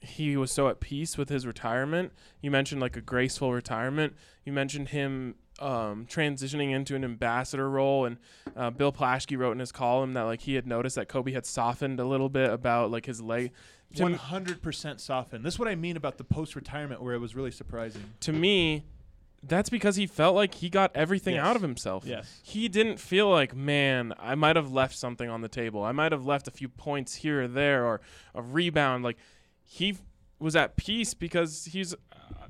he 0.00 0.36
was 0.36 0.50
so 0.50 0.68
at 0.68 0.80
peace 0.80 1.16
with 1.16 1.28
his 1.28 1.46
retirement. 1.46 2.12
You 2.40 2.50
mentioned 2.50 2.80
like 2.80 2.96
a 2.96 3.00
graceful 3.00 3.52
retirement. 3.52 4.14
You 4.44 4.52
mentioned 4.52 4.88
him 4.88 5.36
um, 5.60 6.06
transitioning 6.06 6.72
into 6.72 6.96
an 6.96 7.04
ambassador 7.04 7.68
role, 7.70 8.04
and 8.04 8.16
uh, 8.56 8.70
Bill 8.70 8.92
Plaschke 8.92 9.38
wrote 9.38 9.52
in 9.52 9.58
his 9.58 9.72
column 9.72 10.14
that 10.14 10.22
like 10.22 10.42
he 10.42 10.54
had 10.54 10.66
noticed 10.66 10.96
that 10.96 11.08
Kobe 11.08 11.32
had 11.32 11.46
softened 11.46 12.00
a 12.00 12.04
little 12.04 12.28
bit 12.28 12.50
about 12.50 12.90
like 12.90 13.06
his 13.06 13.20
leg. 13.20 13.52
One 13.98 14.14
hundred 14.14 14.62
percent 14.62 15.00
softened. 15.00 15.44
This 15.44 15.54
is 15.54 15.58
what 15.58 15.68
I 15.68 15.74
mean 15.74 15.98
about 15.98 16.16
the 16.16 16.24
post-retirement, 16.24 17.02
where 17.02 17.14
it 17.14 17.18
was 17.18 17.36
really 17.36 17.50
surprising. 17.50 18.02
to 18.20 18.32
me, 18.32 18.84
that's 19.42 19.68
because 19.70 19.96
he 19.96 20.06
felt 20.06 20.34
like 20.36 20.54
he 20.54 20.68
got 20.70 20.90
everything 20.94 21.34
Yes. 21.34 21.44
out 21.44 21.56
of 21.56 21.62
himself. 21.62 22.04
Yes. 22.06 22.40
He 22.42 22.68
didn't 22.68 22.98
feel 23.00 23.28
like, 23.28 23.54
man, 23.56 24.14
I 24.18 24.34
might 24.34 24.56
have 24.56 24.70
left 24.72 24.96
something 24.96 25.28
on 25.28 25.40
the 25.40 25.48
table. 25.48 25.82
I 25.82 25.92
might 25.92 26.12
have 26.12 26.24
left 26.24 26.46
a 26.46 26.50
few 26.52 26.68
points 26.68 27.16
here 27.16 27.42
or 27.42 27.48
there 27.48 27.84
or 27.84 28.00
a 28.34 28.42
rebound. 28.42 29.02
Like 29.04 29.16
he 29.64 29.96
was 30.38 30.54
at 30.56 30.76
peace 30.76 31.14
because 31.14 31.64
he's 31.66 31.94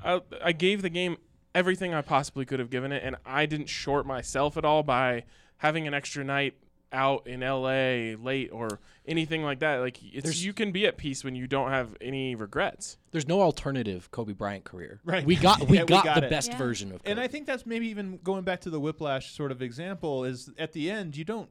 I, 0.05 0.21
I 0.43 0.53
gave 0.53 0.83
the 0.83 0.91
game 0.91 1.17
everything 1.55 1.93
I 1.95 2.01
possibly 2.03 2.45
could 2.45 2.59
have 2.59 2.71
given 2.71 2.93
it 2.93 3.03
and 3.05 3.17
I 3.27 3.47
didn't 3.47 3.69
short 3.69 4.07
myself 4.07 4.57
at 4.57 4.65
all 4.65 4.83
by 4.83 5.25
having 5.59 5.87
an 5.87 5.95
extra 5.95 6.25
night 6.25 6.55
out 6.93 7.27
in 7.27 7.41
LA 7.41 8.17
late 8.23 8.51
or 8.53 8.81
anything 9.07 9.43
like 9.43 9.61
that. 9.61 9.77
Like 9.79 10.03
it's 10.03 10.25
There's- 10.25 10.43
you 10.43 10.53
can 10.53 10.73
be 10.73 10.87
at 10.87 10.97
peace 10.97 11.25
when 11.25 11.35
you 11.35 11.47
don't 11.47 11.71
have 11.71 11.97
any 12.01 12.35
regrets. 12.35 12.99
There's 13.11 13.27
no 13.29 13.41
alternative 13.41 14.11
Kobe 14.11 14.33
Bryant 14.33 14.65
career. 14.65 15.01
Right. 15.05 15.25
We 15.25 15.37
got 15.37 15.61
we 15.69 15.77
Yeah, 15.79 15.83
we 15.83 15.87
got, 15.89 16.05
got 16.05 16.21
the 16.21 16.27
it. 16.27 16.31
best 16.31 16.51
Yeah. 16.53 16.59
version 16.59 16.93
of 16.93 16.99
Kobe. 17.03 17.11
And 17.11 17.21
I 17.21 17.29
think 17.29 17.47
that's 17.47 17.65
maybe 17.67 17.89
even 17.89 18.19
going 18.23 18.45
back 18.45 18.61
to 18.63 18.71
the 18.71 18.79
whiplash 18.81 19.35
sort 19.35 19.51
of 19.53 19.63
example 19.63 20.25
is 20.25 20.51
at 20.59 20.73
the 20.73 20.91
end 20.91 21.17
you 21.17 21.25
don't 21.25 21.49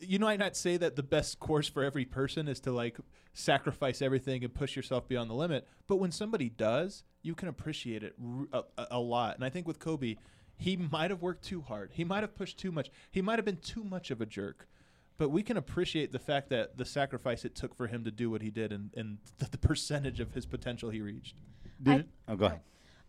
you 0.00 0.18
might 0.18 0.38
not 0.40 0.56
say 0.56 0.76
that 0.76 0.96
the 0.96 1.02
best 1.02 1.38
course 1.38 1.68
for 1.68 1.84
every 1.84 2.04
person 2.04 2.48
is 2.48 2.58
to 2.60 2.72
like 2.72 2.96
sacrifice 3.34 4.02
everything 4.02 4.42
and 4.44 4.52
push 4.52 4.74
yourself 4.76 5.08
beyond 5.08 5.30
the 5.30 5.34
limit, 5.34 5.66
but 5.86 5.96
when 5.96 6.10
somebody 6.10 6.48
does, 6.48 7.04
you 7.22 7.34
can 7.34 7.48
appreciate 7.48 8.02
it 8.02 8.14
r- 8.22 8.46
a, 8.52 8.82
a- 8.82 8.86
a 8.92 8.98
lot. 8.98 9.36
And 9.36 9.44
I 9.44 9.48
think 9.48 9.66
with 9.66 9.78
Kobe, 9.78 10.16
he 10.62 10.76
might 10.76 11.10
have 11.10 11.22
worked 11.22 11.44
too 11.44 11.60
hard. 11.60 11.90
He 11.92 12.04
might 12.04 12.22
have 12.22 12.36
pushed 12.36 12.56
too 12.56 12.70
much. 12.70 12.88
He 13.10 13.20
might 13.20 13.38
have 13.38 13.44
been 13.44 13.56
too 13.56 13.82
much 13.82 14.10
of 14.12 14.20
a 14.20 14.26
jerk. 14.26 14.68
But 15.18 15.30
we 15.30 15.42
can 15.42 15.56
appreciate 15.56 16.12
the 16.12 16.18
fact 16.18 16.50
that 16.50 16.78
the 16.78 16.84
sacrifice 16.84 17.44
it 17.44 17.54
took 17.54 17.74
for 17.74 17.88
him 17.88 18.04
to 18.04 18.10
do 18.10 18.30
what 18.30 18.42
he 18.42 18.50
did 18.50 18.72
and, 18.72 18.90
and 18.96 19.18
the, 19.38 19.50
the 19.50 19.58
percentage 19.58 20.20
of 20.20 20.32
his 20.34 20.46
potential 20.46 20.90
he 20.90 21.00
reached. 21.00 21.34
Did 21.82 22.00
it? 22.00 22.08
Oh, 22.28 22.36
go 22.36 22.46
ahead. 22.46 22.60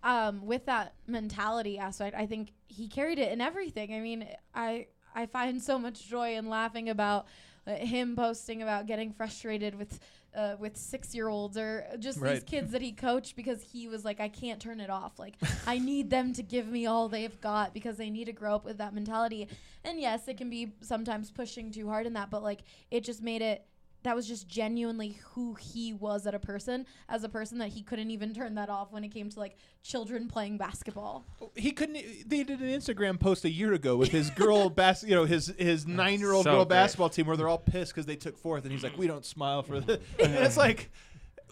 um, 0.04 0.46
with 0.46 0.66
that 0.66 0.96
mentality 1.06 1.78
aspect, 1.78 2.16
I 2.16 2.26
think 2.26 2.54
he 2.68 2.88
carried 2.88 3.20
it 3.20 3.32
in 3.32 3.40
everything. 3.40 3.94
I 3.94 4.00
mean, 4.00 4.28
I 4.56 4.88
I 5.14 5.26
find 5.26 5.62
so 5.62 5.78
much 5.78 6.08
joy 6.08 6.36
in 6.36 6.50
laughing 6.50 6.90
about 6.90 7.28
uh, 7.66 7.76
him 7.76 8.16
posting 8.16 8.62
about 8.62 8.88
getting 8.88 9.12
frustrated 9.12 9.76
with 9.76 10.00
uh, 10.36 10.56
with 10.60 10.76
six 10.76 11.14
year 11.14 11.28
olds 11.28 11.58
or 11.58 11.86
just 12.00 12.20
these 12.34 12.44
kids 12.44 12.72
that 12.72 12.82
he 12.82 12.92
coached 12.92 13.36
because 13.36 13.62
he 13.62 13.88
was 13.88 14.04
like, 14.04 14.20
I 14.20 14.30
can't 14.30 14.60
turn 14.60 14.80
it 14.80 14.90
off. 14.90 15.20
Like, 15.20 15.36
I 15.68 15.78
need 15.78 16.10
them 16.10 16.34
to 16.34 16.44
give 16.44 16.68
me 16.68 16.86
all 16.86 17.08
they've 17.08 17.40
got 17.40 17.74
because 17.74 17.98
they 17.98 18.10
need 18.10 18.26
to 18.26 18.34
grow 18.34 18.56
up 18.56 18.66
with 18.66 18.80
that 18.80 18.94
mentality. 18.94 19.48
And 19.84 20.00
yes, 20.00 20.28
it 20.28 20.38
can 20.38 20.50
be 20.50 20.74
sometimes 20.82 21.30
pushing 21.32 21.72
too 21.72 21.88
hard 21.88 22.06
in 22.06 22.14
that, 22.14 22.30
but 22.30 22.42
like, 22.42 22.62
it 22.90 23.04
just 23.04 23.22
made 23.22 23.42
it. 23.42 23.66
That 24.04 24.16
was 24.16 24.28
just 24.28 24.48
genuinely 24.48 25.20
who 25.32 25.54
he 25.56 25.94
was 25.94 26.28
at 26.28 26.36
a 26.36 26.40
person, 26.40 26.86
as 27.10 27.24
a 27.24 27.30
person 27.30 27.58
that 27.60 27.70
he 27.70 27.82
couldn't 27.84 28.12
even 28.12 28.34
turn 28.34 28.56
that 28.56 28.70
off 28.70 28.92
when 28.92 29.04
it 29.04 29.10
came 29.10 29.30
to 29.30 29.40
like 29.40 29.56
children 29.82 30.28
playing 30.28 30.58
basketball. 30.58 31.26
Oh, 31.42 31.52
he 31.56 31.72
couldn't 31.72 31.96
they 32.28 32.44
did 32.44 32.60
an 32.62 32.68
instagram 32.70 33.20
post 33.20 33.46
a 33.46 33.50
year 33.50 33.74
ago 33.74 33.96
with 33.98 34.10
his 34.10 34.30
girl 34.30 34.70
bas- 34.82 35.04
you 35.04 35.16
know 35.16 35.26
his 35.26 35.54
his 35.58 35.86
nine-year-old 35.88 36.44
so 36.44 36.52
girl 36.52 36.66
great. 36.66 36.70
basketball 36.70 37.10
team 37.10 37.28
where 37.28 37.38
they're 37.38 37.48
all 37.50 37.58
pissed 37.58 37.94
because 37.94 38.06
they 38.06 38.16
took 38.16 38.38
fourth 38.38 38.64
and 38.64 38.72
he's 38.72 38.84
like 38.84 38.98
we 38.98 39.08
don't 39.08 39.26
smile 39.26 39.62
for 39.64 39.80
this 39.80 40.00
and 40.20 40.34
it's 40.36 40.58
like 40.58 40.90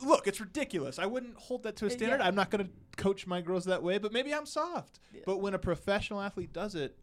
look 0.06 0.28
it's 0.28 0.40
ridiculous 0.40 0.98
i 1.00 1.06
wouldn't 1.06 1.36
hold 1.38 1.64
that 1.64 1.76
to 1.76 1.86
a 1.86 1.88
uh, 1.88 1.92
standard 1.92 2.20
Yeah. 2.20 2.28
i'm 2.28 2.36
not 2.36 2.50
going 2.50 2.66
to 2.66 2.72
coach 2.98 3.28
my 3.28 3.42
girls 3.42 3.66
that 3.66 3.84
way 3.84 3.98
but 3.98 4.12
maybe 4.12 4.34
i'm 4.34 4.46
soft 4.46 5.00
but 5.26 5.38
when 5.38 5.54
a 5.54 5.60
professional 5.60 6.20
athlete 6.22 6.52
does 6.54 6.76
it 6.76 6.98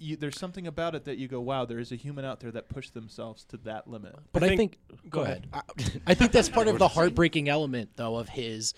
you, 0.00 0.16
there's 0.16 0.38
something 0.38 0.66
about 0.66 0.94
it 0.94 1.04
that 1.04 1.18
you 1.18 1.28
go 1.28 1.40
wow 1.40 1.64
there 1.64 1.78
is 1.78 1.92
a 1.92 1.96
human 1.96 2.24
out 2.24 2.40
there 2.40 2.50
that 2.50 2.68
pushed 2.68 2.94
themselves 2.94 3.44
to 3.44 3.56
that 3.58 3.86
limit 3.88 4.14
But 4.32 4.42
I 4.42 4.46
I 4.46 4.48
think- 4.56 4.78
think, 4.90 5.10
go 5.10 5.20
ahead. 5.22 5.46
I, 5.52 5.60
I 6.08 6.14
think 6.14 6.32
that's 6.32 6.48
part 6.48 6.66
of 6.68 6.78
the 6.78 6.88
heartbreaking 6.96 7.48
element, 7.48 7.90
though, 7.96 8.16
of 8.16 8.30
his 8.30 8.74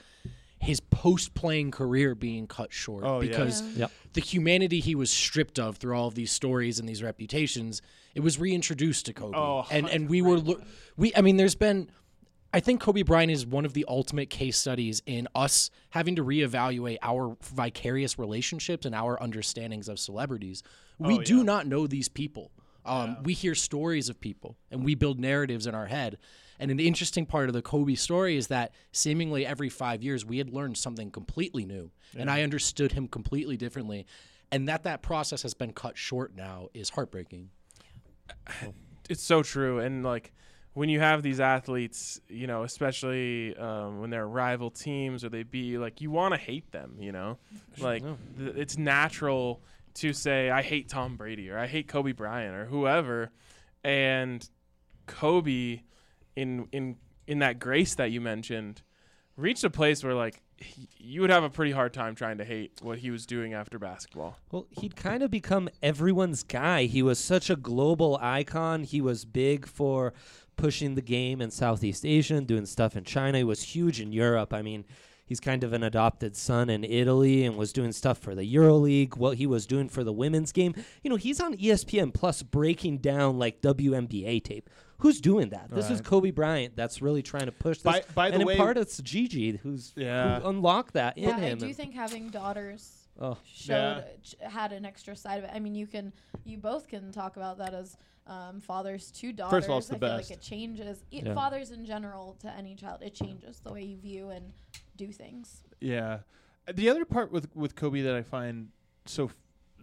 his 0.59 0.79
post 0.79 1.35
playing 1.35 1.73
career 1.73 2.15
being 2.15 2.47
cut 2.47 2.73
short 2.73 3.03
Oh, 3.05 3.21
because 3.21 3.63
Yeah. 3.63 3.79
Yep. 3.79 3.91
the 4.13 4.21
humanity 4.21 4.79
he 4.79 4.95
was 4.95 5.11
stripped 5.11 5.59
of 5.59 5.77
through 5.79 5.97
all 5.97 6.07
of 6.07 6.15
these 6.15 6.31
stories 6.31 6.79
and 6.79 6.89
these 6.89 7.03
reputations, 7.03 7.83
it 8.15 8.21
was 8.21 8.39
reintroduced 8.39 9.07
to 9.07 9.13
Kobe. 9.13 9.37
Oh, 9.37 9.67
and 9.73 9.89
and 9.89 10.09
we 10.09 10.23
were 10.23 10.39
lo- 10.39 10.61
we 10.97 11.13
I 11.17 11.21
mean, 11.23 11.37
there's 11.37 11.55
been. 11.57 11.91
I 12.53 12.61
think 12.61 12.81
Kobe 12.81 13.03
Bryant 13.03 13.33
is 13.33 13.47
one 13.47 13.65
of 13.65 13.73
the 13.73 13.85
ultimate 13.89 14.29
case 14.29 14.59
studies 14.59 15.03
in 15.07 15.27
us 15.35 15.71
having 15.91 16.17
to 16.17 16.25
reevaluate 16.25 16.99
our 17.03 17.37
vicarious 17.43 18.19
relationships 18.19 18.85
and 18.85 18.95
our 18.95 19.21
understandings 19.23 19.89
of 19.89 19.99
celebrities. 19.99 20.63
We 20.99 21.19
Oh, 21.19 21.23
do 21.23 21.45
not 21.45 21.67
know 21.67 21.87
these 21.87 22.09
people. 22.09 22.51
Um, 22.85 23.23
We 23.23 23.33
hear 23.33 23.55
stories 23.55 24.09
of 24.09 24.21
people 24.21 24.59
and 24.71 24.85
we 24.85 24.95
build 24.95 25.19
narratives 25.19 25.67
in 25.67 25.75
our 25.75 25.87
head. 25.87 26.19
And 26.59 26.71
an 26.71 26.79
interesting 26.79 27.27
part 27.27 27.49
of 27.49 27.55
the 27.55 27.63
Kobe 27.63 27.95
story 27.95 28.37
is 28.37 28.49
that 28.49 28.73
seemingly 28.93 29.47
every 29.47 29.69
five 29.69 30.03
years 30.03 30.25
we 30.25 30.39
had 30.39 30.51
learned 30.51 30.77
something 30.77 31.11
completely 31.11 31.65
new, 31.65 31.91
and 32.17 32.31
I 32.31 32.43
understood 32.43 32.93
him 32.93 33.09
completely 33.09 33.57
differently. 33.57 34.07
And 34.53 34.69
that 34.69 34.85
that 34.85 35.03
process 35.03 35.43
has 35.43 35.55
been 35.55 35.73
cut 35.73 35.97
short 35.97 36.37
now 36.37 36.69
is 36.73 36.91
heartbreaking. 36.91 37.51
it's 39.09 39.23
so 39.23 39.43
true 39.43 39.81
and 39.81 40.05
like 40.05 40.33
when 40.75 40.89
you 40.89 41.01
have 41.01 41.23
these 41.23 41.41
athletes 41.41 42.21
you 42.29 42.47
know 42.47 42.63
especially 42.63 43.57
um, 43.57 44.01
when 44.01 44.11
they're 44.11 44.27
rival 44.27 44.71
teams 44.71 45.25
or 45.25 45.29
they 45.29 45.43
be 45.43 45.79
like 45.79 46.01
you 46.01 46.11
want 46.11 46.33
to 46.35 46.41
hate 46.41 46.71
them 46.73 46.97
you 46.99 47.13
know? 47.13 47.39
Like 47.79 48.03
th- 48.39 48.57
it's 48.57 48.79
natural 48.79 49.63
to 49.95 50.13
say 50.13 50.49
i 50.51 50.63
hate 50.63 50.89
tom 50.89 51.17
brady 51.17 51.51
or 51.51 51.59
i 51.59 51.67
hate 51.67 51.89
kobe 51.89 52.13
bryant 52.13 52.55
or 52.55 52.65
whoever. 52.67 53.31
And 53.85 54.49
kobe 55.07 55.83
in 56.37 56.69
in 56.73 56.97
in 57.27 57.41
that 57.41 57.59
grace 57.59 57.95
that 57.97 58.11
you 58.11 58.21
mentioned 58.21 58.83
reached 59.37 59.65
a 59.65 59.71
place 59.71 60.05
where 60.05 60.15
like 60.15 60.43
he, 60.57 60.89
you 60.99 61.21
would 61.21 61.31
have 61.31 61.43
a 61.43 61.51
pretty 61.51 61.73
hard 61.73 61.93
time 61.93 62.15
trying 62.15 62.39
to 62.39 62.45
hate 62.45 62.73
what 62.83 62.99
he 62.99 63.11
was 63.11 63.27
doing 63.27 63.53
after 63.53 63.79
basketball 63.79 64.37
Well, 64.51 64.67
he'd 64.71 64.97
kind 64.97 65.23
of 65.23 65.31
become 65.31 65.69
everyone's 65.83 66.43
guy. 66.43 66.85
He 66.85 67.03
was 67.03 67.19
such 67.19 67.51
a 67.51 67.57
global 67.57 68.19
icon. 68.21 68.85
He 68.85 69.01
was 69.01 69.25
big 69.25 69.67
for 69.67 70.13
pushing 70.57 70.95
the 70.95 71.03
game 71.03 71.41
in 71.41 71.51
Southeast 71.51 72.05
Asia 72.05 72.37
and 72.37 72.47
doing 72.47 72.67
stuff 72.67 72.97
in 72.97 73.05
China. 73.05 73.39
He 73.39 73.45
was 73.45 73.63
huge 73.63 74.01
in 74.01 74.13
Europe. 74.13 74.53
I 74.53 74.63
mean, 74.63 74.85
he's 75.33 75.41
kind 75.41 75.65
of 75.65 75.73
an 75.73 75.83
adopted 75.83 76.37
son 76.37 76.69
in 76.69 76.85
Italy 76.85 77.47
and 77.47 77.57
was 77.57 77.73
doing 77.73 77.91
stuff 77.91 78.19
for 78.19 78.35
the 78.35 78.55
EuroLeague, 78.55 79.17
what 79.17 79.39
he 79.39 79.47
was 79.47 79.65
doing 79.67 79.89
for 79.89 80.05
the 80.05 80.13
women's 80.13 80.53
game. 80.53 80.75
You 81.03 81.09
know, 81.09 81.17
he's 81.17 81.41
on 81.41 81.57
ESPN 81.57 82.13
Plus 82.13 82.43
breaking 82.43 82.99
down 82.99 83.39
like 83.39 83.63
WNBA 83.63 84.45
tape. 84.45 84.69
Who's 84.99 85.23
doing 85.23 85.49
that? 85.49 85.71
This 85.71 85.89
is 85.89 86.03
Kobe 86.03 86.31
Bryant 86.33 86.77
that's 86.77 87.01
really 87.01 87.23
trying 87.23 87.47
to 87.47 87.53
push 87.53 87.79
this. 87.79 87.83
By- 87.85 88.05
by 88.15 88.29
the 88.31 88.35
and 88.37 88.45
way- 88.45 88.53
in 88.53 88.59
part, 88.59 88.77
it's 88.77 88.99
Gigi 89.01 89.57
who's 89.57 89.95
Yeah. 89.97 90.41
who 90.41 90.49
unlocked 90.51 90.93
that 90.93 91.17
in 91.17 91.25
Yeah, 91.31 91.37
I 91.39 91.55
do 91.55 91.73
think 91.73 91.95
having 91.95 92.29
daughters 92.29 93.09
oh, 93.19 93.39
showed 93.47 94.05
Yeah. 94.39 94.51
had 94.51 94.73
an 94.73 94.85
extra 94.85 95.17
side 95.17 95.39
of 95.39 95.45
it. 95.45 95.51
I 95.55 95.61
mean, 95.61 95.75
you 95.75 95.87
can 95.87 96.13
you 96.45 96.59
both 96.59 96.89
can 96.89 97.11
talk 97.11 97.39
about 97.39 97.57
that 97.57 97.73
as 97.73 97.97
um, 98.27 98.61
fathers 98.61 99.11
to 99.13 99.33
daughters. 99.33 99.51
First 99.51 99.65
of 99.67 99.71
all, 99.73 99.79
it's 99.79 99.89
the 99.89 99.97
I 99.97 99.99
feel 99.99 100.09
like 100.11 100.31
it 100.31 100.41
changes 100.43 101.03
Yeah. 101.11 101.35
fathers 101.35 101.71
in 101.73 101.85
general 101.85 102.37
to 102.43 102.53
any 102.53 102.77
child. 102.77 103.03
It 103.03 103.15
changes 103.15 103.59
the 103.61 103.73
way 103.73 103.83
you 103.83 103.97
view 103.97 104.29
and 104.29 104.53
do 105.07 105.13
things. 105.13 105.63
Yeah. 105.81 106.19
The 106.73 106.89
other 106.89 107.05
part 107.05 107.33
with 107.33 107.55
with 107.55 107.75
Kobe 107.75 108.03
that 108.03 108.15
I 108.15 108.23
find 108.23 108.69
so 109.07 109.25
f- 109.27 109.37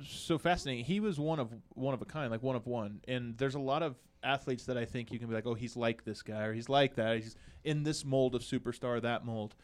so 0.08 0.38
fascinating, 0.38 0.86
he 0.86 1.00
was 1.00 1.20
one 1.20 1.40
of 1.40 1.52
one 1.74 1.94
of 1.94 2.02
a 2.02 2.06
kind, 2.06 2.32
like 2.32 2.42
one 2.44 2.56
of 2.56 2.66
one. 2.68 3.02
And 3.08 3.38
there's 3.38 3.56
a 3.56 3.60
lot 3.60 3.84
of 3.84 3.96
athletes 4.24 4.66
that 4.66 4.78
I 4.78 4.86
think 4.86 5.12
you 5.12 5.20
can 5.20 5.28
be 5.28 5.34
like, 5.36 5.46
"Oh, 5.46 5.54
he's 5.56 5.76
like 5.76 6.04
this 6.06 6.22
guy 6.22 6.44
or 6.44 6.54
he's 6.54 6.70
like 6.70 6.96
that. 6.96 7.18
He's 7.18 7.36
in 7.64 7.84
this 7.84 8.06
mold 8.06 8.34
of 8.36 8.42
superstar, 8.42 9.02
that 9.02 9.26
mold." 9.26 9.56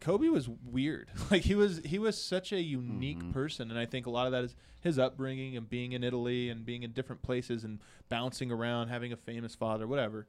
Kobe 0.00 0.28
was 0.28 0.48
weird. 0.48 1.08
Like 1.30 1.42
he 1.42 1.54
was 1.54 1.80
he 1.84 1.98
was 1.98 2.22
such 2.22 2.52
a 2.52 2.60
unique 2.60 3.22
Mhm. 3.22 3.32
person 3.32 3.70
and 3.70 3.78
I 3.78 3.86
think 3.86 4.06
a 4.06 4.10
lot 4.10 4.26
of 4.26 4.32
that 4.32 4.44
is 4.44 4.54
his 4.80 4.98
upbringing 4.98 5.56
and 5.56 5.68
being 5.68 5.92
in 5.92 6.04
Italy 6.04 6.50
and 6.50 6.64
being 6.64 6.82
in 6.82 6.92
different 6.92 7.22
places 7.22 7.64
and 7.64 7.80
bouncing 8.10 8.50
around, 8.52 8.88
having 8.88 9.12
a 9.12 9.16
famous 9.16 9.54
father, 9.54 9.86
whatever. 9.86 10.26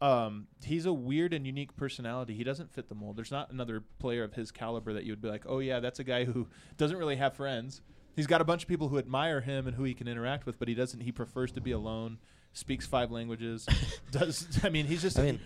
Um, 0.00 0.48
he's 0.62 0.86
a 0.86 0.92
weird 0.92 1.32
and 1.32 1.46
unique 1.46 1.76
personality. 1.76 2.34
He 2.34 2.44
doesn't 2.44 2.72
fit 2.72 2.88
the 2.88 2.94
mold. 2.94 3.16
There's 3.16 3.30
not 3.30 3.50
another 3.50 3.82
player 3.98 4.24
of 4.24 4.34
his 4.34 4.50
caliber 4.50 4.92
that 4.92 5.04
you 5.04 5.12
would 5.12 5.22
be 5.22 5.28
like, 5.28 5.44
oh 5.46 5.60
yeah, 5.60 5.80
that's 5.80 5.98
a 5.98 6.04
guy 6.04 6.24
who 6.24 6.46
doesn't 6.76 6.96
really 6.96 7.16
have 7.16 7.34
friends. 7.34 7.80
He's 8.16 8.26
got 8.26 8.40
a 8.40 8.44
bunch 8.44 8.62
of 8.62 8.68
people 8.68 8.88
who 8.88 8.98
admire 8.98 9.40
him 9.40 9.66
and 9.66 9.76
who 9.76 9.84
he 9.84 9.94
can 9.94 10.06
interact 10.06 10.46
with, 10.46 10.58
but 10.58 10.68
he 10.68 10.74
doesn't. 10.74 11.00
He 11.00 11.12
prefers 11.12 11.52
to 11.52 11.60
be 11.60 11.72
alone. 11.72 12.18
Speaks 12.52 12.86
five 12.86 13.10
languages. 13.10 13.66
does 14.10 14.60
I 14.62 14.68
mean 14.68 14.86
he's 14.86 15.02
just 15.02 15.18
I 15.18 15.22
mean, 15.22 15.40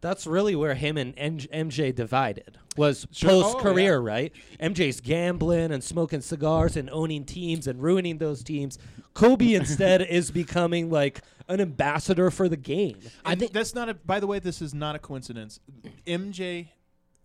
that's 0.00 0.26
really 0.26 0.56
where 0.56 0.74
him 0.74 0.96
and 0.96 1.14
MJ 1.16 1.94
divided 1.94 2.58
was 2.76 3.06
Sure. 3.12 3.30
Oh, 3.30 3.42
post 3.42 3.58
career, 3.58 3.98
right? 3.98 4.32
MJ's 4.60 5.00
gambling 5.00 5.72
and 5.72 5.82
smoking 5.84 6.20
cigars 6.20 6.76
and 6.76 6.90
owning 6.90 7.24
teams 7.24 7.66
and 7.66 7.82
ruining 7.82 8.18
those 8.18 8.42
teams. 8.42 8.78
Kobe 9.14 9.54
instead 9.54 10.02
is 10.08 10.30
becoming 10.30 10.90
like 10.90 11.22
an 11.50 11.60
ambassador 11.60 12.30
for 12.30 12.48
the 12.48 12.56
game. 12.56 12.98
I 13.24 13.34
think 13.34 13.52
that's 13.52 13.74
not 13.74 13.88
a. 13.88 13.94
By 13.94 14.20
the 14.20 14.26
way, 14.26 14.38
this 14.38 14.62
is 14.62 14.72
not 14.72 14.96
a 14.96 14.98
coincidence. 14.98 15.60
MJ, 16.06 16.68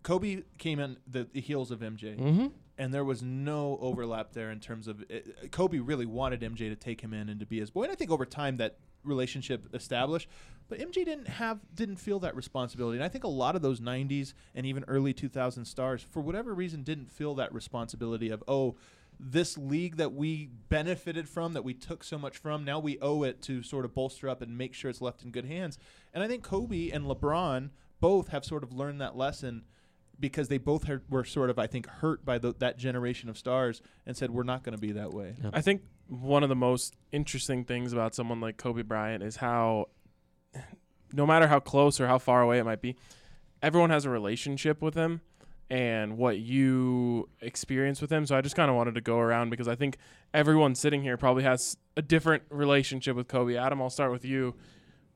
Kobe 0.04 0.44
came 0.58 0.80
in 0.80 0.98
the, 1.08 1.28
the 1.32 1.40
heels 1.42 1.72
of 1.72 1.80
MJ, 1.80 2.18
Mm-hmm. 2.20 2.48
and 2.78 2.94
there 2.94 3.06
was 3.06 3.22
no 3.22 3.78
overlap 3.82 4.34
there 4.34 4.52
in 4.52 4.60
terms 4.60 4.88
of 4.88 5.02
uh, 5.02 5.48
Kobe 5.52 5.80
really 5.80 6.06
wanted 6.06 6.42
MJ 6.42 6.70
to 6.70 6.76
take 6.76 7.02
him 7.02 7.14
in 7.14 7.30
and 7.30 7.40
to 7.40 7.46
be 7.46 7.60
his 7.60 7.70
boy. 7.70 7.84
And 7.84 7.92
I 7.92 7.96
think 7.96 8.12
over 8.12 8.26
time 8.26 8.58
that 8.58 8.78
relationship 9.04 9.68
established, 9.74 10.28
but 10.68 10.80
MJ 10.80 11.06
didn't 11.06 11.28
have 11.28 11.60
didn't 11.74 11.98
feel 11.98 12.20
that 12.20 12.36
responsibility. 12.36 12.98
And 12.98 13.06
I 13.06 13.10
think 13.10 13.24
a 13.24 13.30
lot 13.30 13.56
of 13.56 13.62
those 13.62 13.80
'90s 13.80 14.34
and 14.56 14.66
even 14.66 14.84
early 14.88 15.14
2000 15.14 15.66
stars, 15.66 16.06
for 16.10 16.20
whatever 16.22 16.54
reason, 16.54 16.82
didn't 16.84 17.12
feel 17.12 17.36
that 17.36 17.54
responsibility 17.54 18.30
of 18.30 18.44
oh. 18.48 18.76
This 19.20 19.58
league 19.58 19.98
that 19.98 20.14
we 20.14 20.50
benefited 20.70 21.28
from, 21.30 21.54
that 21.54 21.64
we 21.64 21.74
took 21.74 22.04
so 22.04 22.18
much 22.18 22.38
from, 22.38 22.66
now 22.66 22.80
we 22.80 23.00
owe 23.00 23.24
it 23.24 23.42
to 23.44 23.64
sort 23.64 23.86
of 23.86 23.94
bolster 23.94 24.30
up 24.30 24.42
and 24.42 24.58
make 24.58 24.74
sure 24.74 24.90
it's 24.90 25.02
left 25.02 25.24
in 25.24 25.32
good 25.32 25.46
hands. 25.46 25.78
And 26.14 26.24
I 26.24 26.28
think 26.28 26.44
Kobe 26.44 26.90
and 26.90 27.06
LeBron 27.06 27.70
both 28.00 28.30
have 28.30 28.44
sort 28.44 28.64
of 28.64 28.74
learned 28.74 29.02
that 29.02 29.16
lesson 29.16 29.64
because 30.20 30.48
they 30.48 30.58
both 30.58 30.86
heard, 30.86 31.04
were 31.10 31.24
sort 31.24 31.50
of, 31.50 31.60
I 31.60 31.68
think, 31.68 31.88
hurt 31.88 32.24
by 32.24 32.38
the, 32.38 32.54
that 32.60 32.78
generation 32.78 33.30
of 33.30 33.38
stars 33.38 33.82
and 34.06 34.16
said, 34.16 34.32
we're 34.32 34.44
not 34.44 34.64
going 34.64 34.76
to 34.76 34.82
be 34.82 34.94
that 34.94 35.12
way. 35.12 35.36
I 35.54 35.62
think 35.62 35.82
one 36.08 36.44
of 36.44 36.50
the 36.50 36.56
most 36.56 36.96
interesting 37.12 37.66
things 37.66 37.94
about 37.94 38.16
someone 38.16 38.40
like 38.40 38.58
Kobe 38.58 38.82
Bryant 38.82 39.24
is 39.24 39.38
how, 39.38 39.88
no 41.12 41.26
matter 41.26 41.48
how 41.48 41.60
close 41.60 42.00
or 42.00 42.08
how 42.08 42.18
far 42.18 42.42
away 42.42 42.60
it 42.60 42.64
might 42.64 42.82
be, 42.82 42.96
everyone 43.62 43.90
has 43.90 44.06
a 44.06 44.10
relationship 44.10 44.82
with 44.82 44.94
him 44.94 45.22
and 45.70 46.18
what 46.18 46.38
you 46.38 47.30
experience 47.42 48.02
with 48.02 48.12
him. 48.12 48.26
So 48.26 48.38
I 48.38 48.42
just 48.42 48.56
kind 48.56 48.70
of 48.70 48.76
wanted 48.76 48.96
to 48.96 49.02
go 49.02 49.18
around 49.20 49.50
because 49.50 49.68
I 49.68 49.76
think 49.76 49.98
everyone 50.34 50.76
sitting 50.76 51.02
here 51.02 51.18
probably 51.18 51.44
has 51.44 51.78
a 51.98 52.02
different 52.02 52.44
relationship 52.50 53.16
with 53.16 53.28
Kobe. 53.28 53.56
Adam, 53.56 53.82
I'll 53.82 53.90
start 53.90 54.12
with 54.12 54.26
you. 54.26 54.56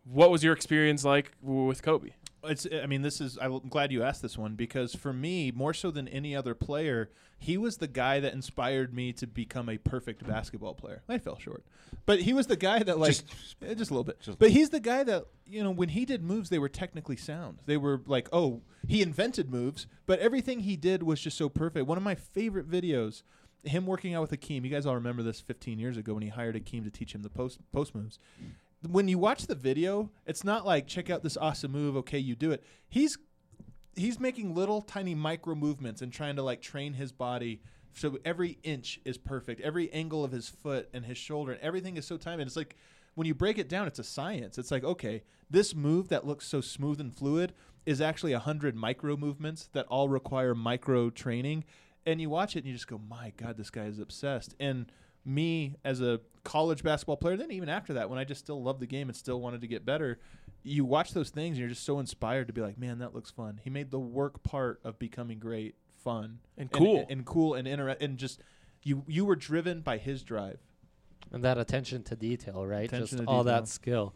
What 0.06 0.32
was 0.32 0.44
your 0.44 0.54
experience 0.54 1.06
like 1.06 1.34
with 1.42 1.84
Kobe? 1.84 2.10
It's, 2.44 2.66
I 2.72 2.86
mean, 2.86 3.02
this 3.02 3.20
is, 3.20 3.38
I'm 3.42 3.60
glad 3.70 3.92
you 3.92 4.02
asked 4.04 4.22
this 4.22 4.38
one 4.38 4.56
because 4.56 4.96
for 4.96 5.12
me, 5.12 5.52
more 5.52 5.74
so 5.74 5.92
than 5.92 6.08
any 6.08 6.36
other 6.36 6.54
player, 6.56 7.10
he 7.38 7.58
was 7.58 7.78
the 7.78 7.88
guy 7.88 8.20
that 8.22 8.34
inspired 8.34 8.94
me 8.94 9.12
to 9.14 9.28
become 9.28 9.68
a 9.70 9.78
perfect 9.78 10.26
basketball 10.26 10.74
player. 10.74 11.02
I 11.10 11.18
fell 11.18 11.38
short, 11.38 11.64
but 12.06 12.22
he 12.22 12.34
was 12.34 12.48
the 12.48 12.56
guy 12.56 12.82
that, 12.84 12.98
like, 12.98 13.12
Just- 13.12 13.26
eh, 13.62 13.74
just, 13.74 13.92
a 13.92 13.94
little 13.94 14.04
bit. 14.06 14.20
just- 14.22 14.40
but 14.40 14.52
he's 14.52 14.70
the 14.70 14.80
guy 14.80 15.04
that, 15.04 15.26
you 15.46 15.64
know, 15.64 15.72
when 15.72 15.90
he 15.90 16.06
did 16.06 16.24
moves, 16.24 16.50
they 16.50 16.60
were 16.60 16.70
technically 16.70 17.16
sound. 17.18 17.60
They 17.66 17.78
were 17.78 18.02
like, 18.06 18.30
oh, 18.32 18.62
he 18.88 19.02
invented 19.02 19.50
moves, 19.52 19.88
but 20.06 20.20
everything 20.20 20.62
he 20.62 20.76
did 20.78 21.04
was 21.04 21.20
just 21.20 21.38
so 21.38 21.50
perfect. 21.50 21.88
One 21.88 21.98
of 21.98 22.04
my 22.04 22.16
favorite 22.16 22.70
videos, 22.70 23.24
him 23.66 23.86
working 23.86 24.14
out 24.14 24.22
with 24.22 24.32
Hakeem. 24.32 24.64
You 24.64 24.72
guys 24.72 24.86
all 24.86 24.96
remember 24.96 25.24
this 25.24 25.42
15 25.42 25.78
years 25.80 25.98
ago 25.98 26.14
when 26.14 26.24
he 26.24 26.30
hired 26.30 26.56
Hakeem 26.56 26.86
to 26.86 26.90
teach 26.92 27.14
him 27.14 27.22
the 27.24 27.30
post 27.30 27.60
post 27.74 27.94
moves 27.94 28.18
when 28.88 29.08
you 29.08 29.18
watch 29.18 29.48
the 29.48 29.56
video, 29.56 30.10
it's 30.26 30.44
not 30.44 30.66
like 30.66 30.88
check 30.88 31.10
out 31.10 31.24
this 31.24 31.38
awesome 31.38 31.72
move. 31.72 31.98
Okay, 31.98 32.20
you 32.20 32.36
do 32.36 32.52
it. 32.52 32.64
He's 32.88 33.18
he's 33.96 34.20
making 34.20 34.56
little 34.56 34.82
tiny 34.82 35.16
micro 35.16 35.56
movements 35.56 36.02
and 36.02 36.14
trying 36.14 36.36
to 36.38 36.44
like 36.44 36.62
train 36.62 36.94
his 36.94 37.12
body 37.12 37.62
so 37.94 38.18
every 38.24 38.60
inch 38.64 39.00
is 39.04 39.18
perfect. 39.18 39.60
Every 39.62 39.92
angle 39.92 40.24
of 40.24 40.32
his 40.32 40.48
foot 40.48 40.90
and 40.94 41.06
his 41.06 41.18
shoulder 41.18 41.52
and 41.54 41.62
everything 41.62 41.98
is 41.98 42.06
so 42.06 42.18
timed. 42.18 42.42
And 42.42 42.48
it's 42.48 42.56
like 42.56 42.76
when 43.16 43.28
you 43.28 43.34
break 43.34 43.58
it 43.58 43.68
down, 43.68 43.88
it's 43.88 44.00
a 44.00 44.04
science. 44.04 44.58
It's 44.58 44.72
like 44.72 44.84
okay, 44.84 45.24
this 45.50 45.76
move 45.76 46.08
that 46.10 46.26
looks 46.26 46.48
so 46.48 46.62
smooth 46.62 47.02
and 47.02 47.14
fluid 47.14 47.54
is 47.86 48.02
actually 48.02 48.34
a 48.34 48.40
hundred 48.40 48.76
micro 48.76 49.18
movements 49.18 49.70
that 49.74 49.86
all 49.88 50.10
require 50.10 50.54
micro 50.56 51.10
training. 51.10 51.66
And 52.06 52.22
you 52.22 52.30
watch 52.30 52.56
it 52.56 52.60
and 52.60 52.68
you 52.68 52.74
just 52.74 52.88
go, 52.88 53.00
my 53.10 53.34
God, 53.38 53.58
this 53.58 53.70
guy 53.70 53.86
is 53.86 54.00
obsessed. 54.00 54.56
And 54.60 54.92
me 55.26 55.76
as 55.84 56.02
a 56.02 56.20
college 56.44 56.84
basketball 56.84 57.18
player, 57.18 57.38
then 57.38 57.52
even 57.52 57.70
after 57.70 57.94
that, 57.94 58.10
when 58.10 58.18
I 58.20 58.24
just 58.24 58.40
still 58.42 58.62
loved 58.64 58.80
the 58.80 58.88
game 58.88 59.10
and 59.10 59.16
still 59.16 59.40
wanted 59.42 59.62
to 59.62 59.68
get 59.68 59.86
better, 59.86 60.20
you 60.64 60.86
watch 60.86 61.14
those 61.14 61.30
things 61.30 61.52
and 61.54 61.60
you're 61.60 61.70
just 61.70 61.84
so 61.84 62.00
inspired 62.00 62.48
to 62.48 62.54
be 62.54 62.62
like, 62.62 62.78
man, 62.78 63.00
that 63.00 63.14
looks 63.14 63.30
fun. 63.32 63.60
He 63.64 63.70
made 63.70 63.92
the 63.92 64.00
work 64.00 64.44
part 64.44 64.80
of 64.84 64.98
becoming 65.00 65.40
great 65.40 65.76
fun 66.04 66.40
And 66.58 66.72
cool. 66.72 67.06
and, 67.10 67.26
cool 67.26 67.54
and 67.56 67.68
inter- 67.68 67.90
and 68.00 68.18
just 68.18 68.40
you 68.84 69.04
you 69.08 69.26
were 69.26 69.36
driven 69.36 69.82
by 69.82 69.98
his 69.98 70.24
drive. 70.24 70.60
And 71.32 71.44
that 71.44 71.58
attention 71.58 72.02
to 72.04 72.16
detail, 72.16 72.66
right? 72.66 72.86
Attention 72.86 73.18
Just 73.20 73.28
all 73.28 73.44
detail. 73.44 73.56
that 73.62 73.68
skill. 73.68 74.16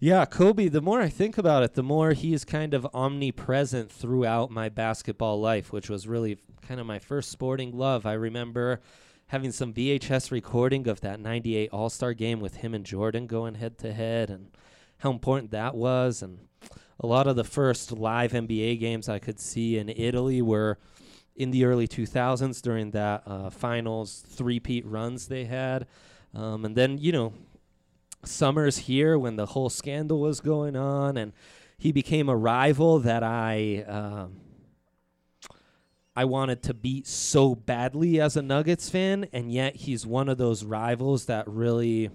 Yeah, 0.00 0.24
Kobe, 0.26 0.68
the 0.68 0.82
more 0.82 1.00
I 1.00 1.08
think 1.08 1.38
about 1.38 1.62
it, 1.62 1.74
the 1.74 1.82
more 1.84 2.12
he's 2.12 2.44
kind 2.44 2.74
of 2.74 2.86
omnipresent 2.92 3.90
throughout 3.90 4.50
my 4.50 4.68
basketball 4.68 5.40
life, 5.40 5.72
which 5.72 5.88
was 5.88 6.06
really 6.08 6.38
kind 6.60 6.80
of 6.80 6.86
my 6.86 6.98
first 6.98 7.30
sporting 7.30 7.70
love. 7.78 8.04
I 8.04 8.14
remember 8.14 8.80
having 9.32 9.50
some 9.50 9.72
VHS 9.72 10.30
recording 10.30 10.86
of 10.86 11.00
that 11.00 11.18
98 11.18 11.70
All 11.72 11.88
Star 11.88 12.12
game 12.12 12.38
with 12.38 12.56
him 12.56 12.74
and 12.74 12.84
Jordan 12.84 13.26
going 13.26 13.54
head 13.54 13.78
to 13.78 13.90
head 13.90 14.28
and 14.28 14.50
how 14.98 15.10
important 15.10 15.52
that 15.52 15.74
was. 15.74 16.20
And 16.20 16.40
a 17.00 17.06
lot 17.06 17.26
of 17.26 17.34
the 17.34 17.42
first 17.42 17.92
live 17.92 18.32
NBA 18.32 18.78
games 18.78 19.08
I 19.08 19.18
could 19.18 19.40
see 19.40 19.78
in 19.78 19.88
Italy 19.88 20.42
were 20.42 20.76
in 21.34 21.50
the 21.50 21.64
early 21.64 21.88
2000s 21.88 22.60
during 22.60 22.90
that 22.90 23.22
uh, 23.24 23.48
finals 23.48 24.22
three-peat 24.28 24.84
runs 24.84 25.28
they 25.28 25.46
had. 25.46 25.86
Um, 26.34 26.66
and 26.66 26.76
then, 26.76 26.98
you 26.98 27.12
know, 27.12 27.32
summers 28.26 28.76
here 28.76 29.18
when 29.18 29.36
the 29.36 29.46
whole 29.46 29.70
scandal 29.70 30.20
was 30.20 30.42
going 30.42 30.76
on, 30.76 31.16
and 31.16 31.32
he 31.78 31.90
became 31.90 32.28
a 32.28 32.36
rival 32.36 32.98
that 32.98 33.22
I 33.22 33.82
um, 33.88 34.41
I 36.14 36.24
wanted 36.26 36.62
to 36.64 36.74
beat 36.74 37.06
so 37.06 37.54
badly 37.54 38.20
as 38.20 38.36
a 38.36 38.42
Nuggets 38.42 38.90
fan, 38.90 39.26
and 39.32 39.50
yet 39.50 39.76
he's 39.76 40.06
one 40.06 40.28
of 40.28 40.38
those 40.38 40.62
rivals 40.64 41.26
that 41.26 41.48
really 41.48 42.10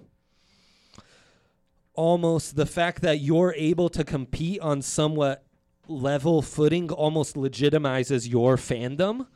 almost 1.94 2.54
the 2.54 2.66
fact 2.66 3.02
that 3.02 3.18
you're 3.18 3.52
able 3.56 3.88
to 3.88 4.04
compete 4.04 4.60
on 4.60 4.80
somewhat 4.80 5.44
level 5.88 6.42
footing 6.42 6.90
almost 6.92 7.34
legitimizes 7.34 8.30
your 8.30 8.56
fandom. 8.56 9.26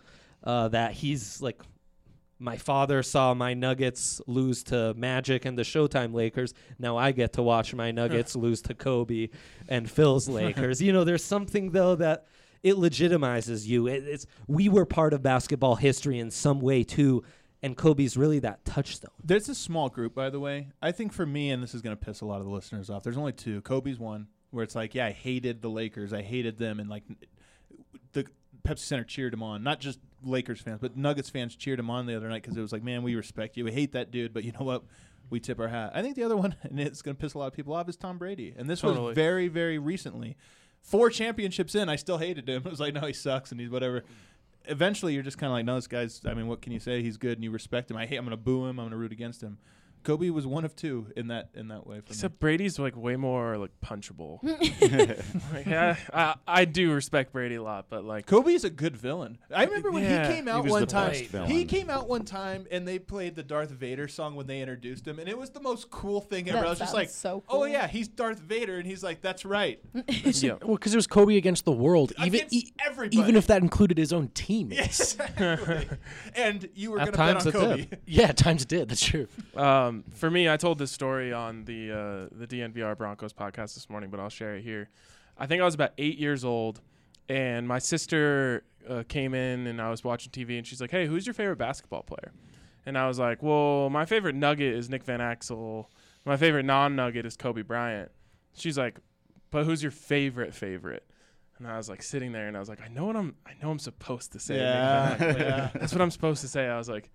Uh, 0.45 0.69
that 0.69 0.93
he's 0.93 1.41
like 1.41 1.61
my 2.39 2.57
father 2.57 3.03
saw 3.05 3.33
my 3.35 3.55
Nuggets 3.55 4.21
lose 4.27 4.65
to 4.65 4.93
Magic 4.95 5.45
and 5.45 5.57
the 5.57 5.63
Showtime 5.63 6.13
Lakers. 6.13 6.53
Now 6.79 6.97
I 6.97 7.13
get 7.13 7.35
to 7.35 7.43
watch 7.43 7.73
my 7.75 7.93
Nuggets 7.93 8.35
lose 8.45 8.61
to 8.63 8.75
Kobe 8.75 9.29
and 9.69 9.89
Phil's 9.91 10.29
Lakers. 10.41 10.83
You 10.83 10.93
know, 10.93 11.05
there's 11.05 11.25
something 11.25 11.71
though 11.71 11.95
that 11.97 12.27
it 12.63 12.77
legitimizes 12.77 13.67
you. 13.67 13.87
It, 13.87 14.05
it's 14.07 14.27
we 14.47 14.69
were 14.69 14.87
part 14.87 15.13
of 15.13 15.23
basketball 15.23 15.77
history 15.77 16.19
in 16.19 16.31
some 16.31 16.61
way 16.61 16.85
too, 16.85 17.25
and 17.63 17.77
Kobe's 17.77 18.17
really 18.17 18.39
that 18.41 18.65
touchstone. 18.65 19.11
There's 19.23 19.49
a 19.49 19.55
small 19.55 19.89
group, 19.89 20.15
by 20.15 20.31
the 20.31 20.41
way. 20.41 20.69
I 20.81 20.93
think 20.93 21.13
for 21.13 21.27
me, 21.27 21.51
and 21.51 21.63
this 21.63 21.75
is 21.75 21.83
going 21.83 21.97
to 21.97 22.05
piss 22.05 22.21
a 22.21 22.27
lot 22.27 22.41
of 22.41 22.47
the 22.47 22.53
listeners 22.53 22.91
off. 22.91 23.03
There's 23.03 23.19
only 23.19 23.33
two. 23.33 23.61
Kobe's 23.63 23.99
one, 23.99 24.29
where 24.51 24.65
it's 24.65 24.75
like, 24.75 24.95
yeah, 24.95 25.07
I 25.07 25.13
hated 25.13 25.63
the 25.63 25.71
Lakers, 25.71 26.13
I 26.13 26.23
hated 26.23 26.59
them, 26.59 26.81
and 26.81 26.89
like 26.89 27.05
the 28.13 28.27
Pepsi 28.65 28.81
Center 28.81 29.05
cheered 29.05 29.35
him 29.35 29.43
on. 29.43 29.63
Not 29.63 29.81
just 29.81 29.99
Lakers 30.23 30.61
fans, 30.61 30.79
but 30.81 30.97
Nuggets 30.97 31.31
fans 31.31 31.57
cheered 31.57 31.79
him 31.79 31.91
on 31.91 32.07
the 32.07 32.17
other 32.17 32.29
night 32.29 32.43
because 32.43 32.57
it 32.57 32.61
was 32.61 32.73
like, 32.73 32.83
man, 32.83 33.03
we 33.03 33.15
respect 33.15 33.57
you. 33.57 33.65
We 33.65 33.73
hate 33.73 33.93
that 33.93 34.11
dude, 34.11 34.33
but 34.33 34.45
you 34.45 34.53
know 34.53 34.65
what? 34.65 34.85
We 35.31 35.41
tip 35.41 35.59
our 35.59 35.69
hat. 35.69 35.93
I 35.95 36.03
think 36.03 36.17
the 36.17 36.25
other 36.25 36.37
one, 36.37 36.55
and 36.63 36.79
it's 36.79 37.03
going 37.03 37.17
to 37.17 37.21
piss 37.21 37.35
a 37.35 37.39
lot 37.39 37.47
of 37.47 37.55
people 37.55 37.75
off, 37.75 37.89
is 37.89 37.97
Tom 37.97 38.19
Brady. 38.19 38.55
And 38.57 38.69
this 38.69 38.81
Totally. 38.83 39.09
was 39.09 39.15
very, 39.15 39.49
very 39.49 39.79
recently. 39.79 40.37
Four 40.83 41.11
championships 41.11 41.75
in, 41.75 41.89
I 41.89 41.97
still 41.97 42.19
hated 42.19 42.49
him. 42.49 42.63
It 42.67 42.71
was 42.71 42.81
like, 42.81 42.95
no, 42.95 43.03
he 43.03 43.13
sucks 43.13 43.51
and 43.53 43.61
he's 43.61 43.71
whatever. 43.71 44.05
Eventually, 44.67 45.15
you're 45.15 45.23
just 45.23 45.39
kind 45.39 45.51
of 45.51 45.55
like, 45.55 45.65
no, 45.65 45.77
this 45.77 45.87
guy's. 45.87 46.21
I 46.27 46.35
mean, 46.35 46.47
what 46.47 46.63
can 46.63 46.73
you 46.73 46.79
say? 46.79 47.03
He's 47.03 47.17
good, 47.17 47.39
and 47.39 47.45
you 47.45 47.51
respect 47.51 47.91
him. 47.91 47.97
I 47.97 48.07
hate. 48.07 48.17
I'm 48.17 48.25
to 48.29 48.37
boo 48.37 48.67
him. 48.67 48.79
I'm 48.79 48.91
to 48.91 48.97
root 48.97 49.11
against 49.11 49.43
him. 49.43 49.59
Kobe 50.03 50.31
was 50.31 50.47
one 50.47 50.65
of 50.65 50.75
two 50.77 51.07
in 51.17 51.29
that 51.29 51.51
in 51.55 51.69
that 51.69 51.87
way. 51.87 51.97
For 51.97 52.03
me. 52.03 52.09
Except 52.11 52.39
Brady's 52.41 52.79
like 52.79 52.97
way 52.97 53.17
more 53.17 53.57
like 53.59 53.71
punchable. 53.85 54.39
like, 55.53 55.67
yeah, 55.67 55.97
I, 56.13 56.35
I 56.47 56.65
do 56.65 56.93
respect 56.93 57.33
Brady 57.33 57.57
a 57.57 57.63
lot, 57.63 57.87
but 57.89 58.05
like 58.05 58.27
Kobe's 58.27 58.65
a 58.65 58.71
good 58.71 58.97
villain. 58.97 59.39
I 59.55 59.65
remember 59.65 59.91
when 59.91 60.03
Yeah. 60.05 60.27
he 60.29 60.35
came 60.35 60.45
He 60.45 60.51
out 60.51 60.65
was 60.65 60.73
one 60.73 60.81
the 60.83 60.87
time. 60.87 61.13
best. 61.31 61.51
He 61.51 61.65
came 61.65 61.91
out 61.91 62.09
one 62.09 62.25
time 62.25 62.67
and 62.71 62.87
they 62.87 62.99
played 62.99 63.35
the 63.35 63.43
Darth 63.43 63.71
Vader 63.71 64.09
song 64.09 64.35
when 64.35 64.47
they 64.47 64.61
introduced 64.61 65.07
him, 65.07 65.19
and 65.19 65.29
it 65.29 65.39
was 65.39 65.51
the 65.51 65.61
most 65.61 65.91
cool 65.91 66.21
thing 66.21 66.49
ever. 66.49 66.59
That 66.59 66.67
I 66.67 66.71
was 66.71 66.79
just 66.79 66.95
like, 66.95 67.11
so 67.11 67.43
"Oh 67.49 67.65
yeah, 67.65 67.87
he's 67.87 68.09
Darth 68.09 68.39
Vader," 68.41 68.79
and 68.79 68.87
he's 68.87 69.03
like, 69.03 69.21
"That's 69.21 69.45
right." 69.45 69.81
yeah. 70.09 70.55
Well, 70.63 70.77
because 70.77 70.93
it 70.95 70.97
was 70.97 71.07
Kobe 71.07 71.37
against 71.37 71.65
the 71.65 71.73
world, 71.73 72.13
even 72.25 72.41
Against 72.47 72.73
everybody. 72.85 73.19
even 73.19 73.37
if 73.37 73.47
that 73.47 73.63
included 73.63 73.99
his 73.99 74.13
own 74.13 74.29
teammates. 74.35 75.15
Exactly. 75.15 75.89
and 76.35 76.69
you 76.75 76.91
were 76.91 76.99
going 76.99 77.13
to 77.13 77.19
bet 77.19 77.43
times 77.43 77.47
on 77.47 77.53
Kobe. 77.53 77.77
did. 77.85 77.99
yeah, 78.07 78.33
times 78.33 78.63
it 78.63 78.69
did. 78.69 78.89
That's 78.89 79.05
true. 79.05 79.27
Um, 79.57 79.92
for 80.13 80.31
me, 80.31 80.49
I 80.49 80.57
told 80.57 80.79
this 80.79 80.91
story 80.91 81.33
on 81.33 81.65
the 81.65 81.91
uh, 81.91 82.29
the 82.37 82.47
DNVR 82.47 82.97
Broncos 82.97 83.33
podcast 83.33 83.75
this 83.75 83.89
morning, 83.91 84.11
but 84.11 84.21
I'll 84.21 84.29
share 84.29 84.57
it 84.57 84.63
here. 84.63 84.89
I 85.39 85.47
think 85.47 85.63
I 85.63 85.65
was 85.65 85.75
about 85.75 85.93
eight 85.99 86.19
years 86.19 86.45
old, 86.45 86.81
and 87.29 87.67
my 87.67 87.79
sister 87.79 88.65
uh, 88.89 89.03
came 89.09 89.35
in, 89.35 89.67
and 89.67 89.81
I 89.81 89.91
was 89.91 90.05
watching 90.05 90.31
TV, 90.31 90.59
and 90.59 90.67
she's 90.67 90.81
like, 90.81 90.91
"Hey, 90.91 91.07
who's 91.07 91.27
your 91.27 91.35
favorite 91.35 91.57
basketball 91.57 92.03
player?" 92.03 92.33
And 92.85 92.99
I 92.99 93.07
was 93.09 93.19
like, 93.19 93.43
"Well, 93.43 93.91
my 93.91 94.05
favorite 94.05 94.35
Nugget 94.35 94.75
is 94.75 94.89
Nick 94.91 95.05
Van 95.05 95.21
Exel. 95.21 95.87
My 96.25 96.37
favorite 96.37 96.65
non-Nugget 96.65 97.27
is 97.27 97.37
Kobe 97.37 97.63
Bryant." 97.63 98.11
She's 98.55 98.77
like, 98.79 98.99
"But 99.51 99.65
who's 99.65 99.83
your 99.83 99.93
favorite 99.93 100.55
favorite?" 100.55 101.05
And 101.59 101.67
I 101.69 101.77
was 101.77 101.89
like 101.89 102.03
sitting 102.03 102.33
there, 102.33 102.49
and 102.49 102.57
I 102.57 102.61
was 102.61 102.69
like, 102.69 102.81
"I 102.81 102.89
know 102.89 103.07
what 103.07 103.17
I'm. 103.17 103.37
I 103.47 103.53
know 103.63 103.71
I'm 103.71 103.79
supposed 103.79 104.33
to 104.33 104.39
say." 104.41 104.57
Yeah, 104.57 105.17
Like, 105.19 105.21
yeah. 105.39 105.71
That's 105.75 105.93
what 105.93 106.03
I'm 106.03 106.11
supposed 106.11 106.41
to 106.43 106.49
say. 106.49 106.67
I 106.69 106.77
was 106.77 106.89
like, 106.89 107.11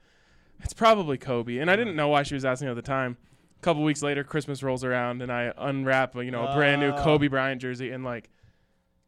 it's 0.63 0.73
probably 0.73 1.17
Kobe. 1.17 1.57
And 1.57 1.69
I 1.69 1.75
didn't 1.75 1.95
know 1.95 2.07
why 2.07 2.23
she 2.23 2.33
was 2.33 2.45
asking 2.45 2.67
at 2.69 2.75
the 2.75 2.81
time. 2.81 3.17
A 3.59 3.63
couple 3.63 3.83
weeks 3.83 4.03
later, 4.03 4.23
Christmas 4.23 4.61
rolls 4.61 4.83
around 4.83 5.21
and 5.21 5.31
I 5.31 5.51
unwrap, 5.57 6.15
you 6.15 6.31
know, 6.31 6.45
a 6.45 6.55
brand 6.55 6.81
new 6.81 6.89
Oh. 6.91 7.03
Kobe 7.03 7.27
Bryant 7.27 7.61
jersey. 7.61 7.91
And 7.91 8.03
like, 8.03 8.29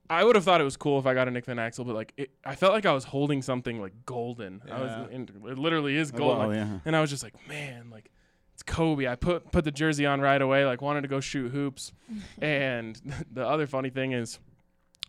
I 0.10 0.24
would 0.24 0.36
have 0.36 0.44
thought 0.44 0.60
it 0.60 0.64
was 0.64 0.76
cool 0.76 0.98
if 0.98 1.06
I 1.06 1.14
got 1.14 1.28
a 1.28 1.32
Nick 1.32 1.46
Van 1.46 1.58
Exel, 1.58 1.86
but 1.86 1.94
like, 1.96 2.14
it, 2.18 2.32
I 2.44 2.56
felt 2.56 2.74
like 2.74 2.88
I 2.88 2.94
was 2.94 3.04
holding 3.04 3.44
something 3.44 3.80
like 3.80 3.94
golden. 4.08 4.62
I 4.66 4.68
Yeah. 4.70 4.82
was, 5.02 5.10
and 5.12 5.30
it 5.48 5.58
literally 5.60 5.96
is 5.98 6.12
oh, 6.16 6.18
gold. 6.18 6.38
Well, 6.40 6.48
like- 6.48 6.56
yeah. 6.58 6.80
And 6.86 6.96
I 6.96 7.02
was 7.02 7.12
just 7.12 7.22
like, 7.24 7.36
man, 7.48 7.90
like, 7.92 8.10
it's 8.56 8.64
Kobe. 8.64 9.08
I 9.08 9.16
put 9.16 9.52
put 9.52 9.64
the 9.66 9.72
jersey 9.72 10.06
on 10.08 10.20
right 10.20 10.42
away. 10.42 10.66
Like, 10.66 10.82
wanted 10.82 11.02
to 11.02 11.08
go 11.08 11.20
shoot 11.20 11.52
hoops. 11.52 11.94
and 12.42 13.00
the 13.32 13.48
other 13.48 13.68
funny 13.68 13.90
thing 13.92 14.12
is, 14.14 14.40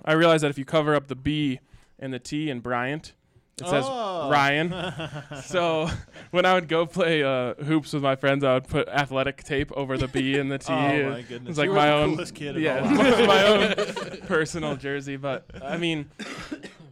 I 0.04 0.12
realized 0.12 0.44
that 0.44 0.50
if 0.50 0.58
you 0.58 0.64
cover 0.66 0.94
up 0.94 1.08
the 1.08 1.16
B 1.16 1.60
and 1.98 2.12
the 2.12 2.18
T 2.18 2.50
in 2.50 2.60
Bryant, 2.60 3.14
it 3.60 3.68
says 3.68 3.84
Oh. 3.86 4.30
Ryan. 4.30 4.74
so 5.44 5.88
when 6.30 6.44
I 6.46 6.54
would 6.54 6.68
go 6.68 6.86
play 6.86 7.22
uh, 7.22 7.54
hoops 7.54 7.92
with 7.92 8.02
my 8.02 8.16
friends, 8.16 8.44
I 8.44 8.54
would 8.54 8.68
put 8.68 8.88
athletic 8.88 9.42
tape 9.44 9.70
over 9.72 9.96
the 9.98 10.08
B 10.08 10.38
and 10.38 10.50
the 10.50 10.58
T. 10.58 10.72
Oh 10.72 10.76
and 10.76 11.10
my 11.10 11.22
goodness! 11.22 11.50
It's 11.50 11.58
like 11.58 11.70
my 11.70 11.90
own, 11.92 12.10
coolest 12.10 12.34
kid. 12.34 12.56
yeah, 12.56 12.80
my 13.26 13.44
own 13.46 14.18
personal 14.26 14.76
jersey. 14.76 15.16
But 15.16 15.46
I 15.62 15.76
mean, 15.76 16.10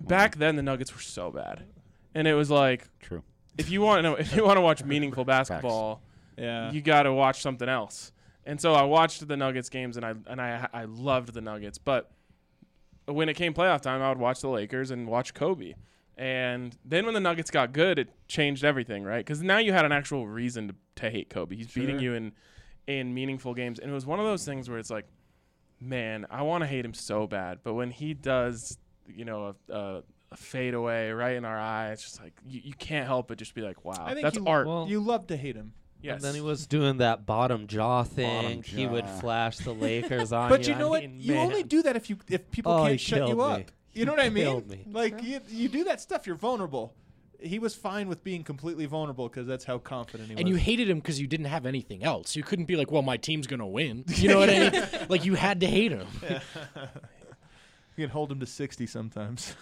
back 0.01 0.37
then 0.37 0.57
the 0.57 0.63
Nuggets 0.63 0.95
were 0.95 1.01
so 1.01 1.31
bad, 1.31 1.65
and 2.15 2.27
it 2.29 2.35
was 2.35 2.51
like 2.51 2.89
True. 3.01 3.23
if 3.57 3.71
you 3.71 3.81
want 3.81 4.05
to 4.05 4.15
if 4.15 4.35
you 4.35 4.45
want 4.45 4.57
to 4.57 4.63
watch 4.63 4.85
meaningful 4.85 5.25
basketball, 5.25 6.03
yeah. 6.37 6.71
you 6.73 6.81
got 6.81 7.05
to 7.05 7.13
watch 7.13 7.41
something 7.41 7.69
else. 7.69 8.13
And 8.45 8.61
so 8.61 8.75
I 8.75 8.83
watched 8.85 9.27
the 9.29 9.37
Nuggets 9.37 9.69
games, 9.69 9.97
and 9.97 10.05
I 10.07 10.15
and 10.27 10.41
I 10.41 10.69
I 10.73 10.85
loved 10.85 11.35
the 11.35 11.41
Nuggets. 11.41 11.79
But 11.79 12.11
when 13.07 13.29
it 13.29 13.35
came 13.35 13.55
playoff 13.55 13.81
time, 13.81 14.03
I 14.03 14.09
would 14.09 14.19
watch 14.19 14.41
the 14.41 14.49
Lakers 14.49 14.91
and 14.91 15.07
watch 15.07 15.35
Kobe. 15.35 15.75
And 16.19 16.77
then 16.85 17.05
when 17.05 17.15
the 17.15 17.21
Nuggets 17.21 17.51
got 17.51 17.73
good, 17.73 17.99
it 17.99 18.09
changed 18.27 18.65
everything, 18.65 19.05
right? 19.05 19.25
Because 19.25 19.41
now 19.41 19.59
you 19.59 19.73
had 19.73 19.85
an 19.85 19.93
actual 19.93 20.27
reason 20.27 20.69
to, 20.69 20.75
to 20.97 21.11
hate 21.11 21.31
Kobe. 21.31 21.55
He's 21.57 21.69
beating 21.73 22.01
you 22.01 22.15
in 22.15 22.33
in 22.89 23.15
meaningful 23.15 23.55
games, 23.55 23.79
and 23.79 23.91
it 23.91 23.95
was 23.95 24.05
one 24.07 24.19
of 24.19 24.25
those 24.27 24.45
things 24.45 24.69
where 24.69 24.79
it's 24.79 24.91
like, 24.91 25.07
man, 25.81 26.27
I 26.31 26.43
want 26.43 26.63
to 26.63 26.67
hate 26.67 26.85
him 26.85 26.95
so 26.95 27.27
bad, 27.27 27.59
but 27.63 27.75
when 27.75 27.91
he 27.91 28.15
does, 28.15 28.79
you 29.07 29.25
know, 29.27 29.55
a, 29.69 29.73
a, 29.73 30.03
a 30.33 30.37
fade 30.37 30.75
away 30.75 31.11
right 31.13 31.37
in 31.37 31.45
our 31.45 31.59
eye, 31.59 31.91
it's 31.93 32.03
just 32.03 32.21
like 32.21 32.33
you, 32.47 32.63
you 32.65 32.73
can't 32.73 33.07
help 33.07 33.29
but 33.29 33.39
just 33.39 33.55
be 33.55 33.61
like, 33.61 33.85
wow, 33.85 33.95
I 34.01 34.15
think 34.15 34.25
that's 34.25 34.39
you, 34.39 34.45
art. 34.47 34.67
Well- 34.67 34.87
you 34.89 35.01
love 35.01 35.27
to 35.29 35.37
hate 35.37 35.55
him. 35.55 35.73
yes. 36.03 36.15
And 36.17 36.25
then 36.25 36.35
he 36.35 36.41
was 36.41 36.67
doing 36.67 36.97
that 36.97 37.27
bottom 37.27 37.67
jaw 37.69 38.03
thing. 38.03 38.43
Bottom 38.43 38.63
jaw. 38.63 38.77
He 38.77 38.87
would 38.87 39.07
flash 39.07 39.59
the 39.59 39.73
Lakers 39.75 40.33
on 40.33 40.49
But 40.49 40.67
you. 40.67 40.73
you 40.73 40.79
know 40.79 40.87
I 40.89 40.91
what? 40.91 41.03
mean, 41.03 41.21
You 41.21 41.35
man. 41.35 41.47
only 41.47 41.63
do 41.63 41.83
that 41.83 41.95
if 41.95 42.09
you 42.11 42.17
if 42.29 42.51
people 42.51 42.73
Oh, 42.73 42.87
can't 42.87 42.99
shut 42.99 43.21
you 43.21 43.27
killed 43.37 43.41
up. 43.41 43.71
Me. 43.99 44.01
You 44.01 44.07
know 44.07 44.13
what 44.13 44.21
I 44.21 44.29
mean? 44.31 44.69
me. 44.69 44.85
Like 44.93 45.23
you, 45.23 45.41
you 45.49 45.69
do 45.69 45.85
that 45.85 46.01
stuff, 46.01 46.27
you're 46.27 46.37
vulnerable. 46.37 46.95
He 47.41 47.61
was 47.61 47.75
fine 47.75 48.09
with 48.09 48.25
being 48.25 48.43
completely 48.43 48.87
vulnerable 48.87 49.29
because 49.29 49.47
that's 49.47 49.65
how 49.65 49.79
confident 49.79 50.29
he 50.29 50.35
was. 50.35 50.41
And 50.41 50.49
you 50.49 50.57
hated 50.57 50.91
him 50.91 50.99
because 50.99 51.21
you 51.21 51.29
didn't 51.29 51.47
have 51.47 51.67
anything 51.67 52.03
else. 52.03 52.35
You 52.35 52.43
couldn't 52.43 52.65
be 52.65 52.75
like, 52.75 52.91
"Well, 52.91 53.03
my 53.03 53.17
team's 53.17 53.47
gonna 53.47 53.67
win." 53.67 54.05
You 54.17 54.29
know 54.31 54.39
what 54.41 54.51
I 54.51 54.71
mean? 54.71 54.83
Like 55.09 55.25
you 55.25 55.35
had 55.35 55.61
to 55.61 55.67
hate 55.67 55.93
him. 55.93 56.09
You 57.97 58.07
can 58.07 58.11
hold 58.13 58.31
him 58.31 58.39
to 58.41 58.47
sixty 58.47 58.87
sometimes. 58.87 59.55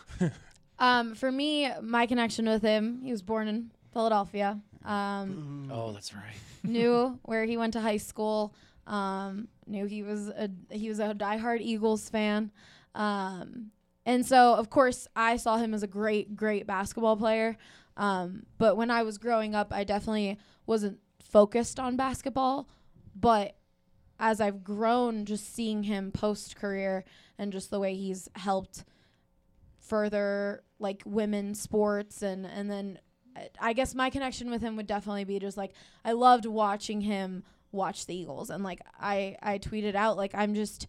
Um, 0.78 1.14
for 1.14 1.32
me, 1.32 1.70
my 1.80 2.04
connection 2.06 2.46
with 2.46 2.60
him, 2.62 3.00
he 3.02 3.10
was 3.10 3.22
born 3.22 3.48
in 3.48 3.70
Philadelphia. 3.94 4.60
Um, 4.84 5.70
Oh, 5.72 5.92
that's 5.92 6.12
right. 6.14 6.34
knew 6.62 7.18
where 7.22 7.46
he 7.46 7.56
went 7.56 7.72
to 7.72 7.80
high 7.80 7.96
school. 7.96 8.54
Um, 8.86 9.48
knew 9.66 9.86
he 9.86 10.02
was 10.02 10.28
a 10.28 10.50
he 10.70 10.88
was 10.90 10.98
a 10.98 11.14
diehard 11.14 11.60
Eagles 11.62 12.10
fan. 12.10 12.50
Um, 12.94 13.70
and 14.06 14.24
so 14.24 14.54
of 14.54 14.70
course 14.70 15.06
I 15.14 15.36
saw 15.36 15.58
him 15.58 15.74
as 15.74 15.82
a 15.82 15.88
great 15.88 16.36
great 16.36 16.66
basketball 16.66 17.16
player. 17.16 17.58
Um, 17.98 18.44
but 18.56 18.76
when 18.76 18.90
I 18.90 19.02
was 19.02 19.18
growing 19.18 19.54
up, 19.54 19.72
I 19.72 19.84
definitely 19.84 20.38
wasn't 20.66 20.98
focused 21.20 21.80
on 21.80 21.96
basketball. 21.96 22.68
But 23.14 23.56
as 24.18 24.40
I've 24.40 24.62
grown, 24.62 25.24
just 25.24 25.54
seeing 25.54 25.82
him 25.82 26.12
post 26.12 26.56
career 26.56 27.04
and 27.38 27.52
just 27.52 27.70
the 27.70 27.80
way 27.80 27.94
he's 27.94 28.28
helped 28.34 28.84
further 29.78 30.62
like 30.78 31.02
women's 31.04 31.60
sports 31.60 32.22
and 32.22 32.46
and 32.46 32.70
then 32.70 32.98
I 33.60 33.72
guess 33.72 33.94
my 33.94 34.10
connection 34.10 34.50
with 34.50 34.62
him 34.62 34.76
would 34.76 34.86
definitely 34.86 35.24
be 35.24 35.38
just 35.38 35.56
like 35.56 35.72
I 36.04 36.12
loved 36.12 36.46
watching 36.46 37.02
him 37.02 37.44
watch 37.72 38.06
the 38.06 38.16
Eagles 38.16 38.50
and 38.50 38.64
like 38.64 38.80
I 38.98 39.36
I 39.42 39.58
tweeted 39.58 39.94
out 39.94 40.16
like 40.16 40.34
I'm 40.34 40.54
just 40.54 40.86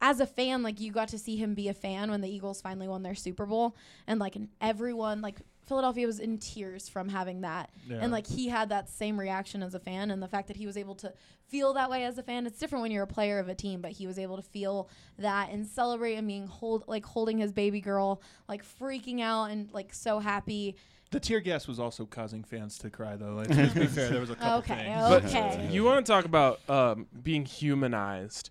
as 0.00 0.20
a 0.20 0.26
fan 0.26 0.62
like 0.62 0.80
you 0.80 0.92
got 0.92 1.08
to 1.08 1.18
see 1.18 1.36
him 1.36 1.54
be 1.54 1.68
a 1.68 1.74
fan 1.74 2.10
when 2.10 2.20
the 2.20 2.28
Eagles 2.28 2.60
finally 2.60 2.88
won 2.88 3.02
their 3.02 3.14
Super 3.14 3.46
Bowl 3.46 3.76
and 4.06 4.20
like 4.20 4.36
and 4.36 4.48
everyone 4.60 5.20
like 5.20 5.40
Philadelphia 5.66 6.06
was 6.06 6.18
in 6.18 6.38
tears 6.38 6.88
from 6.88 7.08
having 7.10 7.42
that 7.42 7.70
and 7.90 8.10
like 8.10 8.26
he 8.26 8.48
had 8.48 8.70
that 8.70 8.88
same 8.88 9.18
reaction 9.20 9.62
as 9.62 9.74
a 9.74 9.78
fan 9.78 10.10
and 10.10 10.22
the 10.22 10.28
fact 10.28 10.48
that 10.48 10.56
he 10.56 10.66
was 10.66 10.76
able 10.76 10.94
to 10.94 11.12
feel 11.46 11.74
that 11.74 11.90
way 11.90 12.04
as 12.04 12.16
a 12.16 12.22
fan 12.22 12.46
it's 12.46 12.58
different 12.58 12.82
when 12.82 12.90
you're 12.90 13.02
a 13.02 13.06
player 13.06 13.38
of 13.38 13.48
a 13.48 13.54
team 13.54 13.80
but 13.82 13.92
he 13.92 14.06
was 14.06 14.18
able 14.18 14.36
to 14.36 14.42
feel 14.42 14.88
that 15.18 15.50
and 15.50 15.66
celebrate 15.66 16.14
and 16.14 16.26
being 16.26 16.46
hold 16.46 16.84
like 16.86 17.04
holding 17.04 17.38
his 17.38 17.52
baby 17.52 17.80
girl 17.80 18.22
like 18.48 18.64
freaking 18.64 19.20
out 19.20 19.50
and 19.50 19.70
like 19.72 19.92
so 19.92 20.18
happy 20.20 20.74
the 21.10 21.20
tear 21.20 21.40
gas 21.40 21.66
was 21.66 21.80
also 21.80 22.04
causing 22.04 22.44
fans 22.44 22.76
to 22.80 22.90
cry, 22.90 23.16
though. 23.16 23.32
Let's, 23.32 23.56
let's 23.56 23.72
be 23.72 23.86
fair. 23.86 24.10
There 24.10 24.20
was 24.20 24.28
a 24.28 24.34
couple 24.34 24.58
Okay, 24.58 24.84
things. 24.84 25.08
But 25.08 25.24
okay. 25.24 25.68
you 25.70 25.82
want 25.82 26.04
to 26.04 26.12
talk 26.12 26.26
about 26.26 26.60
um, 26.68 27.06
being 27.22 27.46
humanized? 27.46 28.50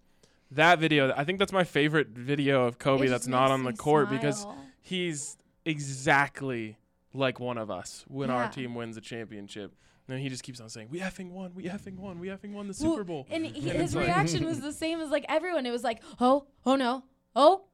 That 0.52 0.80
video, 0.80 1.14
I 1.16 1.24
think 1.24 1.40
that's 1.40 1.52
my 1.52 1.64
favorite 1.64 2.10
video 2.10 2.66
of 2.66 2.80
Kobe 2.80 3.08
It 3.08 3.10
that's 3.10 3.28
not 3.28 3.52
on 3.52 3.64
the 3.64 3.74
court 3.74 4.10
because 4.10 4.46
he's 4.82 5.38
exactly 5.66 6.78
like 7.14 7.40
one 7.40 7.58
of 7.58 7.70
us 7.70 8.06
when 8.08 8.30
our 8.30 8.48
team 8.50 8.76
wins 8.76 8.98
a 8.98 9.02
championship. 9.02 9.76
And 10.10 10.20
he 10.20 10.30
just 10.30 10.44
keeps 10.44 10.62
on 10.62 10.70
saying, 10.70 10.88
"We 10.90 11.02
effing 11.02 11.32
won, 11.32 11.54
we 11.54 11.66
effing 11.66 11.98
won, 11.98 12.20
we 12.20 12.30
effing 12.30 12.54
won 12.54 12.68
the 12.70 12.74
Super 12.74 13.04
Bowl." 13.04 13.28
and 13.30 13.46
he, 13.46 13.70
And 13.70 13.82
his 13.82 13.94
like- 13.94 14.06
reaction 14.08 14.46
was 14.46 14.62
the 14.62 14.72
same 14.72 15.02
as 15.02 15.10
like 15.10 15.26
everyone. 15.28 15.66
It 15.66 15.72
was 15.72 15.84
like 15.84 16.02
oh 16.22 16.46
oh 16.66 16.78
no 16.78 17.04
oh 17.36 17.66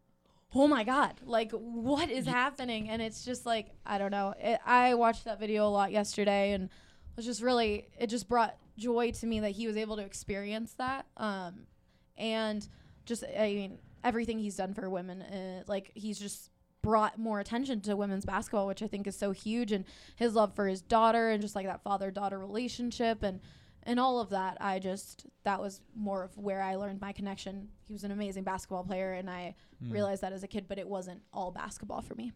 oh 0.56 0.68
my 0.68 0.84
god 0.84 1.20
like 1.26 1.52
what 1.52 2.10
is 2.10 2.26
happening? 2.26 2.90
And 2.90 3.04
it's 3.04 3.24
just 3.24 3.46
like 3.46 3.68
i 3.86 4.00
don't 4.00 4.10
know. 4.10 4.34
It, 4.40 4.60
i 4.66 4.96
watched 4.96 5.26
that 5.26 5.40
video 5.40 5.68
a 5.68 5.70
lot 5.70 5.92
yesterday 5.92 6.54
and 6.54 6.64
it 6.66 7.18
was 7.18 7.26
just 7.26 7.44
really 7.44 7.88
it 8.00 8.08
just 8.08 8.28
brought 8.28 8.58
joy 8.78 9.12
to 9.12 9.28
me 9.28 9.42
that 9.42 9.52
he 9.52 9.68
was 9.68 9.78
able 9.78 9.98
to 9.98 10.04
experience 10.04 10.74
that. 10.80 11.06
Um 11.18 11.68
and 12.18 12.68
just 13.06 13.24
i 13.38 13.54
mean 13.54 13.80
everything 14.04 14.40
he's 14.40 14.56
done 14.58 14.74
for 14.74 14.90
women 14.90 15.22
uh, 15.22 15.64
like 15.68 15.92
he's 15.96 16.20
just 16.20 16.50
brought 16.82 17.18
more 17.18 17.40
attention 17.40 17.80
to 17.80 17.96
women's 17.96 18.26
basketball 18.26 18.68
which 18.68 18.82
i 18.84 18.88
think 18.88 19.08
is 19.08 19.16
so 19.16 19.32
huge 19.32 19.72
and 19.72 19.86
his 20.18 20.36
love 20.36 20.54
for 20.54 20.68
his 20.68 20.82
daughter 20.82 21.30
and 21.30 21.42
just 21.42 21.56
like 21.56 21.66
that 21.66 21.82
father 21.84 22.12
daughter 22.12 22.38
relationship 22.40 23.24
and 23.24 23.40
and 23.86 24.00
all 24.00 24.22
of 24.22 24.30
that. 24.30 24.56
I 24.62 24.80
just 24.80 25.26
that 25.44 25.60
was 25.60 25.82
more 25.94 26.24
of 26.24 26.38
where 26.38 26.62
i 26.62 26.76
learned 26.76 27.02
my 27.02 27.12
connection. 27.12 27.68
He 27.86 27.92
was 27.92 28.06
an 28.06 28.12
amazing 28.12 28.44
basketball 28.46 28.86
player 28.86 29.12
and 29.14 29.30
i 29.30 29.56
Hmm. 29.84 29.92
realized 29.92 30.22
that 30.22 30.32
as 30.32 30.44
a 30.44 30.48
kid 30.48 30.66
but 30.70 30.78
it 30.80 30.88
wasn't 30.88 31.22
all 31.34 31.52
basketball 31.52 32.02
for 32.02 32.16
me 32.16 32.32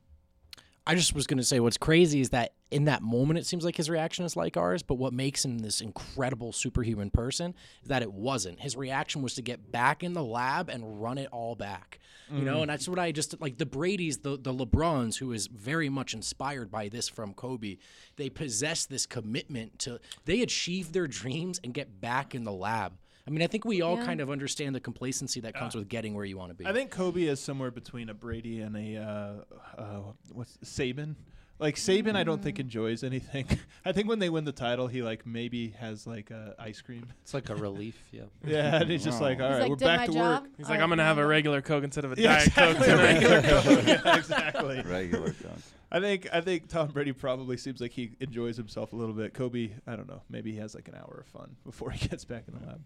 I 0.87 0.95
just 0.95 1.13
was 1.13 1.27
going 1.27 1.37
to 1.37 1.43
say 1.43 1.59
what's 1.59 1.77
crazy 1.77 2.21
is 2.21 2.29
that 2.29 2.53
in 2.71 2.85
that 2.85 3.01
moment 3.01 3.37
it 3.39 3.45
seems 3.45 3.65
like 3.65 3.75
his 3.75 3.89
reaction 3.89 4.23
is 4.23 4.37
like 4.37 4.55
ours, 4.55 4.83
but 4.83 4.95
what 4.95 5.11
makes 5.11 5.43
him 5.43 5.59
this 5.59 5.81
incredible 5.81 6.53
superhuman 6.53 7.09
person 7.09 7.53
is 7.81 7.89
that 7.89 8.01
it 8.01 8.13
wasn't. 8.13 8.61
His 8.61 8.77
reaction 8.77 9.21
was 9.21 9.35
to 9.35 9.41
get 9.41 9.69
back 9.69 10.01
in 10.01 10.13
the 10.13 10.23
lab 10.23 10.69
and 10.69 11.01
run 11.01 11.17
it 11.17 11.27
all 11.31 11.55
back. 11.55 11.99
You 12.29 12.41
know, 12.41 12.57
mm. 12.57 12.61
and 12.61 12.69
that's 12.69 12.89
what 12.89 12.99
I 12.99 13.13
just 13.13 13.39
like 13.39 13.57
the 13.57 13.65
Brady's, 13.65 14.17
the 14.17 14.31
the 14.31 14.53
LeBrons, 14.53 15.17
who 15.17 15.31
is 15.31 15.47
very 15.47 15.87
much 15.87 16.13
inspired 16.13 16.69
by 16.69 16.89
this 16.89 17.07
from 17.07 17.33
Kobe. 17.33 17.77
They 18.17 18.29
possess 18.29 18.85
this 18.85 19.05
commitment 19.05 19.79
to 19.79 19.99
they 20.25 20.41
achieve 20.41 20.91
their 20.91 21.07
dreams 21.07 21.59
and 21.63 21.73
get 21.73 22.01
back 22.01 22.35
in 22.35 22.43
the 22.43 22.51
lab. 22.51 22.97
I 23.27 23.29
mean, 23.29 23.41
I 23.41 23.47
think 23.47 23.65
we 23.65 23.81
all 23.81 23.97
Yeah. 23.97 24.05
kind 24.05 24.21
of 24.21 24.29
understand 24.29 24.73
the 24.73 24.79
complacency 24.79 25.41
that 25.41 25.53
comes 25.53 25.75
with 25.75 25.89
getting 25.89 26.13
where 26.13 26.23
you 26.25 26.37
want 26.37 26.51
to 26.51 26.55
be. 26.55 26.65
I 26.65 26.71
think 26.73 26.91
Kobe 26.91 27.23
is 27.23 27.39
somewhere 27.41 27.71
between 27.71 28.09
a 28.09 28.13
Brady 28.13 28.61
and 28.61 28.75
a 28.77 28.97
uh, 28.97 29.79
uh, 29.81 29.99
what's 30.31 30.57
Saban. 30.63 31.15
Like 31.59 31.73
Saban, 31.75 32.15
I 32.15 32.23
don't 32.23 32.39
Mm. 32.39 32.43
think 32.43 32.59
enjoys 32.59 33.03
anything. 33.03 33.47
I 33.85 33.91
think 33.91 34.07
when 34.07 34.19
they 34.19 34.29
win 34.29 34.45
the 34.45 34.51
title, 34.51 34.85
he 34.87 35.01
like 35.01 35.25
maybe 35.25 35.69
has 35.79 36.05
like 36.05 36.29
uh, 36.31 36.51
ice 36.59 36.81
cream. 36.81 37.07
It's 37.23 37.33
like 37.33 37.49
a 37.49 37.55
relief. 37.67 37.97
Yeah. 38.11 38.25
Yeah, 38.45 38.75
and 38.81 38.89
he's 38.91 39.03
just 39.03 39.19
like, 39.19 39.39
all 39.41 39.49
right, 39.49 39.61
like, 39.61 39.69
we're 39.71 39.75
back 39.75 40.05
to 40.05 40.13
job? 40.13 40.43
work. 40.43 40.51
He's 40.55 40.69
like, 40.69 40.77
All 40.77 40.83
I'm 40.83 40.89
gonna 40.89 41.03
have 41.03 41.17
a 41.17 41.25
regular 41.25 41.61
Coke 41.63 41.83
instead 41.83 42.05
of 42.05 42.11
a 42.13 42.15
Yeah, 42.21 42.37
Diet 42.45 42.53
Coke 42.53 42.77
exactly. 42.77 42.85
tonight. 42.87 43.23
Regular 43.23 43.61
Coke. 43.61 43.87
Yeah, 44.05 44.17
exactly. 44.17 44.81
Regular 44.83 45.31
Coke. 45.33 45.51
I 45.91 45.99
think 45.99 46.27
I 46.31 46.41
think 46.41 46.67
Tom 46.67 46.89
Brady 46.89 47.11
probably 47.11 47.57
seems 47.57 47.81
like 47.81 47.91
he 47.91 48.11
enjoys 48.19 48.55
himself 48.55 48.93
a 48.93 48.95
little 48.95 49.15
bit. 49.15 49.33
Kobe, 49.33 49.71
I 49.87 49.95
don't 49.95 50.07
know. 50.07 50.21
Maybe 50.29 50.51
he 50.51 50.57
has 50.59 50.75
like 50.75 50.87
an 50.87 50.95
hour 50.95 51.23
of 51.25 51.27
fun 51.27 51.55
before 51.65 51.89
he 51.91 52.07
gets 52.07 52.23
back 52.23 52.43
in 52.47 52.53
the 52.59 52.67
lab. 52.67 52.81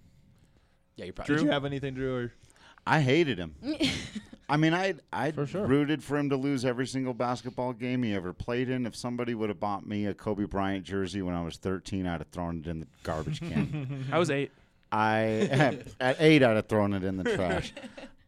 Yeah, 1.02 1.06
you're 1.06 1.14
probably 1.14 1.36
Did 1.36 1.44
you 1.46 1.52
have 1.52 1.66
anything, 1.66 1.96
Drew? 1.96 2.16
Or 2.16 2.32
I 2.86 3.02
hated 3.02 3.40
him. 3.40 3.56
I 4.50 4.58
mean, 4.58 4.74
I 4.74 4.96
I 5.12 5.32
sure. 5.32 5.66
rooted 5.66 6.04
for 6.04 6.18
him 6.18 6.30
to 6.30 6.36
lose 6.36 6.64
every 6.64 6.86
single 6.86 7.14
basketball 7.14 7.74
game 7.74 8.04
he 8.04 8.14
ever 8.14 8.34
played 8.34 8.70
in. 8.70 8.86
If 8.86 8.96
somebody 8.96 9.34
would 9.34 9.50
have 9.50 9.60
bought 9.60 9.88
me 9.88 10.06
a 10.06 10.14
Kobe 10.14 10.46
Bryant 10.46 10.84
jersey 10.84 11.22
when 11.22 11.34
I 11.34 11.44
was 11.44 11.58
13, 11.58 12.06
I'd 12.06 12.20
have 12.20 12.28
thrown 12.28 12.60
it 12.60 12.68
in 12.68 12.82
the 12.82 12.88
garbage 13.04 13.40
can. 13.40 14.06
I 14.12 14.20
was 14.20 14.30
eight. 14.30 14.52
I 14.92 15.80
at 16.00 16.18
eight, 16.20 16.44
I'd 16.44 16.56
have 16.56 16.68
thrown 16.68 16.94
it 16.94 17.04
in 17.04 17.18
the 17.18 17.24
trash. 17.36 17.74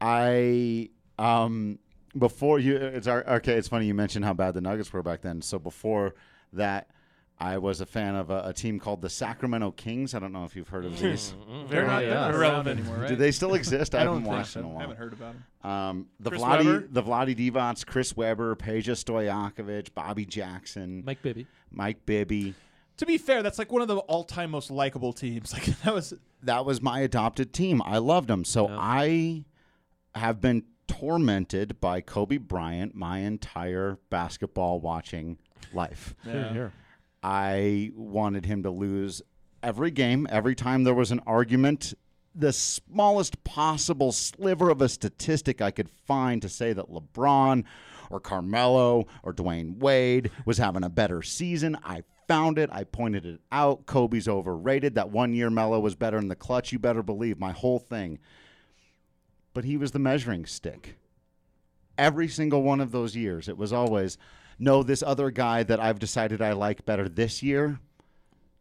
I 0.01 0.89
um 1.19 1.77
before 2.17 2.57
you, 2.57 2.75
it's 2.75 3.07
our, 3.07 3.23
okay. 3.35 3.53
It's 3.53 3.67
funny 3.67 3.85
you 3.85 3.93
mentioned 3.93 4.25
how 4.25 4.33
bad 4.33 4.53
the 4.53 4.61
Nuggets 4.61 4.91
were 4.93 5.03
back 5.03 5.21
then. 5.21 5.41
So 5.41 5.59
before 5.59 6.15
that. 6.53 6.89
I 7.43 7.57
was 7.57 7.81
a 7.81 7.85
fan 7.85 8.15
of 8.15 8.29
a, 8.29 8.43
a 8.45 8.53
team 8.53 8.79
called 8.79 9.01
the 9.01 9.09
Sacramento 9.09 9.71
Kings. 9.71 10.15
I 10.15 10.19
don't 10.19 10.31
know 10.31 10.45
if 10.45 10.55
you've 10.55 10.69
heard 10.69 10.85
of 10.85 10.97
these. 10.97 11.35
They're 11.69 11.85
not 11.85 12.03
yeah. 12.03 12.29
around 12.29 12.35
irrelevant. 12.35 12.79
anymore, 12.79 12.97
right? 12.99 13.09
Do 13.09 13.17
they 13.17 13.31
still 13.31 13.53
exist? 13.53 13.93
I, 13.95 13.99
I 13.99 14.01
haven't 14.03 14.23
watched 14.23 14.51
so. 14.51 14.61
in 14.61 14.65
a 14.65 14.69
I 14.69 14.71
while. 14.71 14.79
haven't 14.81 14.97
heard 14.97 15.13
about 15.13 15.35
him. 15.35 15.69
Um, 15.69 16.07
the 16.21 16.29
Chris 16.29 16.41
Vlade, 16.41 16.57
Webber? 16.59 16.87
the 16.89 17.03
Vlade 17.03 17.35
Divacs, 17.51 17.85
Chris 17.85 18.15
Webber, 18.15 18.55
Peja 18.55 18.93
Stojakovic, 18.95 19.93
Bobby 19.93 20.25
Jackson, 20.25 21.03
Mike 21.05 21.21
Bibby. 21.21 21.45
Mike 21.69 22.05
Bibby. 22.05 22.53
To 22.97 23.05
be 23.05 23.17
fair, 23.17 23.43
that's 23.43 23.59
like 23.59 23.71
one 23.71 23.81
of 23.81 23.89
the 23.89 23.97
all-time 23.97 24.51
most 24.51 24.71
likable 24.71 25.11
teams. 25.11 25.51
Like 25.53 25.65
that 25.81 25.93
was 25.93 26.13
That 26.43 26.65
was 26.65 26.81
my 26.81 27.01
adopted 27.01 27.51
team. 27.51 27.81
I 27.83 27.97
loved 27.97 28.29
them. 28.29 28.45
So 28.45 28.69
Yeah. 28.69 28.77
I 28.79 29.43
have 30.15 30.39
been 30.39 30.63
tormented 30.87 31.81
by 31.81 31.99
Kobe 31.99 32.37
Bryant 32.37 32.95
my 32.95 33.19
entire 33.19 33.97
basketball 34.09 34.79
watching 34.79 35.39
life. 35.73 36.15
I 37.23 37.91
wanted 37.95 38.45
him 38.45 38.63
to 38.63 38.69
lose 38.69 39.21
every 39.61 39.91
game, 39.91 40.27
every 40.29 40.55
time 40.55 40.83
there 40.83 40.93
was 40.93 41.11
an 41.11 41.21
argument. 41.25 41.93
The 42.35 42.51
smallest 42.51 43.43
possible 43.43 44.11
sliver 44.11 44.69
of 44.69 44.81
a 44.81 44.89
statistic 44.89 45.61
I 45.61 45.71
could 45.71 45.89
find 45.89 46.41
to 46.41 46.49
say 46.49 46.73
that 46.73 46.89
LeBron 46.89 47.63
or 48.09 48.19
Carmelo 48.19 49.05
or 49.21 49.33
Dwyane 49.33 49.77
Wade 49.77 50.31
was 50.45 50.57
having 50.57 50.83
a 50.83 50.89
better 50.89 51.21
season. 51.21 51.77
I 51.83 52.03
found 52.27 52.57
it. 52.57 52.69
I 52.71 52.83
pointed 52.83 53.25
it 53.25 53.39
out. 53.51 53.85
Kobe's 53.85 54.27
overrated. 54.27 54.95
That 54.95 55.11
one 55.11 55.33
year 55.33 55.49
Melo 55.49 55.79
was 55.79 55.95
better 55.95 56.17
in 56.17 56.27
the 56.27 56.35
clutch. 56.35 56.71
You 56.71 56.79
better 56.79 57.03
believe 57.03 57.39
my 57.39 57.51
whole 57.51 57.79
thing. 57.79 58.19
But 59.53 59.65
he 59.65 59.77
was 59.77 59.91
the 59.91 59.99
measuring 59.99 60.45
stick 60.45 60.97
every 61.97 62.27
single 62.27 62.63
one 62.63 62.79
of 62.79 62.91
those 62.91 63.15
years, 63.15 63.47
it 63.47 63.57
was 63.57 63.73
always, 63.73 64.17
no, 64.59 64.83
this 64.83 65.03
other 65.03 65.31
guy 65.31 65.63
that 65.63 65.79
I've 65.79 65.99
decided 65.99 66.41
I 66.41 66.53
like 66.53 66.85
better 66.85 67.07
this 67.09 67.41
year, 67.43 67.79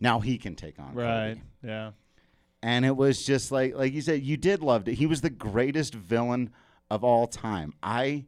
now 0.00 0.20
he 0.20 0.38
can 0.38 0.54
take 0.54 0.78
on. 0.78 0.94
Kobe. 0.94 1.40
Yeah. 1.62 1.90
And 2.62 2.84
it 2.84 2.96
was 2.96 3.24
just 3.24 3.50
like, 3.50 3.74
like 3.74 3.92
you 3.92 4.00
said, 4.00 4.22
you 4.22 4.36
did 4.36 4.62
love 4.62 4.86
it. 4.88 4.94
He 4.94 5.06
was 5.06 5.20
the 5.20 5.30
greatest 5.30 5.94
villain 5.94 6.50
of 6.90 7.02
all 7.02 7.26
time. 7.26 7.74
I, 7.82 8.24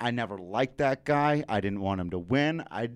I 0.00 0.10
never 0.10 0.38
liked 0.38 0.78
that 0.78 1.04
guy. 1.04 1.44
I 1.48 1.60
didn't 1.60 1.80
want 1.80 2.00
him 2.00 2.10
to 2.10 2.18
win. 2.18 2.64
I, 2.70 2.90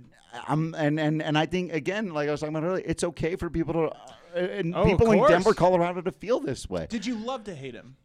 I'm, 0.47 0.75
and 0.75 1.01
and 1.01 1.23
and 1.23 1.37
I 1.39 1.47
think 1.47 1.73
again, 1.73 2.13
like 2.13 2.29
I 2.29 2.33
was 2.33 2.41
talking 2.41 2.55
about 2.55 2.67
earlier, 2.67 2.85
it's 2.87 3.03
okay 3.05 3.37
for 3.37 3.49
people 3.51 3.75
to, 3.75 3.81
uh, 3.89 4.39
and 4.39 4.75
Oh, 4.75 4.85
people 4.85 5.11
in. 5.13 5.27
Denver, 5.27 5.55
Colorado, 5.55 6.01
to 6.03 6.13
feel 6.13 6.41
this 6.41 6.69
way. 6.69 6.87
Did 6.89 7.07
you 7.07 7.17
love 7.17 7.45
to 7.45 7.55
hate 7.55 7.75
him? 7.75 7.97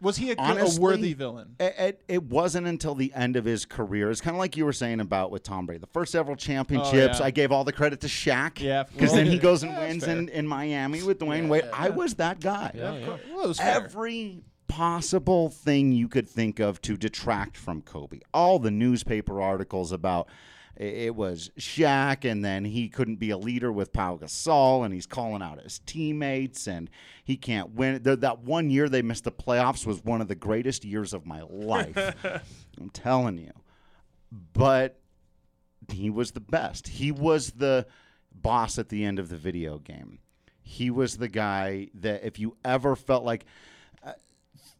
Was 0.00 0.16
he 0.16 0.30
a, 0.30 0.36
good- 0.36 0.78
a 0.78 0.80
worthy 0.80 1.12
villain? 1.14 1.56
It, 1.58 1.74
it, 1.78 2.02
it 2.08 2.22
wasn't 2.22 2.66
until 2.66 2.94
the 2.94 3.12
end 3.14 3.36
of 3.36 3.44
his 3.44 3.64
career. 3.64 4.10
It's 4.10 4.20
kind 4.20 4.36
of 4.36 4.38
like 4.38 4.56
you 4.56 4.64
were 4.64 4.72
saying 4.72 5.00
about 5.00 5.30
with 5.30 5.42
Tom 5.42 5.66
Brady. 5.66 5.80
The 5.80 5.86
first 5.88 6.12
several 6.12 6.36
championships, 6.36 7.16
oh, 7.16 7.20
yeah. 7.20 7.26
I 7.26 7.30
gave 7.30 7.50
all 7.52 7.64
the 7.64 7.72
credit 7.72 8.00
to 8.02 8.06
Shaq. 8.06 8.60
Yeah, 8.60 8.84
Because 8.84 9.10
well, 9.10 9.16
then 9.18 9.26
he 9.26 9.38
goes 9.38 9.62
and 9.62 9.72
yeah, 9.72 9.80
wins 9.88 10.04
in, 10.04 10.28
in 10.28 10.46
Miami 10.46 11.02
with 11.02 11.18
Dwyane 11.18 11.48
Wade. 11.48 11.64
I 11.72 11.90
was 11.90 12.14
that 12.14 12.40
guy. 12.40 12.72
Yeah, 12.74 12.94
yeah. 12.96 13.16
Well. 13.34 13.54
Every 13.60 14.42
possible 14.68 15.48
thing 15.48 15.92
you 15.92 16.08
could 16.08 16.28
think 16.28 16.60
of 16.60 16.80
to 16.82 16.96
detract 16.96 17.56
from 17.56 17.82
Kobe. 17.82 18.20
All 18.32 18.58
the 18.58 18.70
newspaper 18.70 19.40
articles 19.40 19.90
about 19.92 20.28
it 20.78 21.16
was 21.16 21.50
Shaq, 21.58 22.24
and 22.24 22.44
then 22.44 22.64
he 22.64 22.88
couldn't 22.88 23.16
be 23.16 23.30
a 23.30 23.38
leader 23.38 23.72
with 23.72 23.92
Pau 23.92 24.16
Gasol, 24.16 24.84
and 24.84 24.94
he's 24.94 25.06
calling 25.06 25.42
out 25.42 25.60
his 25.60 25.80
teammates, 25.80 26.68
and 26.68 26.88
he 27.24 27.36
can't 27.36 27.70
win. 27.70 28.00
That 28.04 28.40
one 28.40 28.70
year 28.70 28.88
they 28.88 29.02
missed 29.02 29.24
the 29.24 29.32
playoffs 29.32 29.84
was 29.84 30.04
one 30.04 30.20
of 30.20 30.28
the 30.28 30.36
greatest 30.36 30.84
years 30.84 31.12
of 31.12 31.26
my 31.26 31.42
life. 31.42 31.96
I'm 32.80 32.90
telling 32.90 33.38
you. 33.38 33.52
But 34.52 35.00
he 35.90 36.10
was 36.10 36.30
the 36.30 36.40
best. 36.40 36.86
He 36.86 37.10
was 37.10 37.50
the 37.52 37.86
boss 38.32 38.78
at 38.78 38.88
the 38.88 39.04
end 39.04 39.18
of 39.18 39.30
the 39.30 39.36
video 39.36 39.78
game. 39.78 40.20
He 40.62 40.90
was 40.90 41.16
the 41.16 41.28
guy 41.28 41.88
that 41.94 42.24
if 42.24 42.38
you 42.38 42.56
ever 42.64 42.94
felt 42.94 43.24
like 43.24 43.46
uh, 44.04 44.12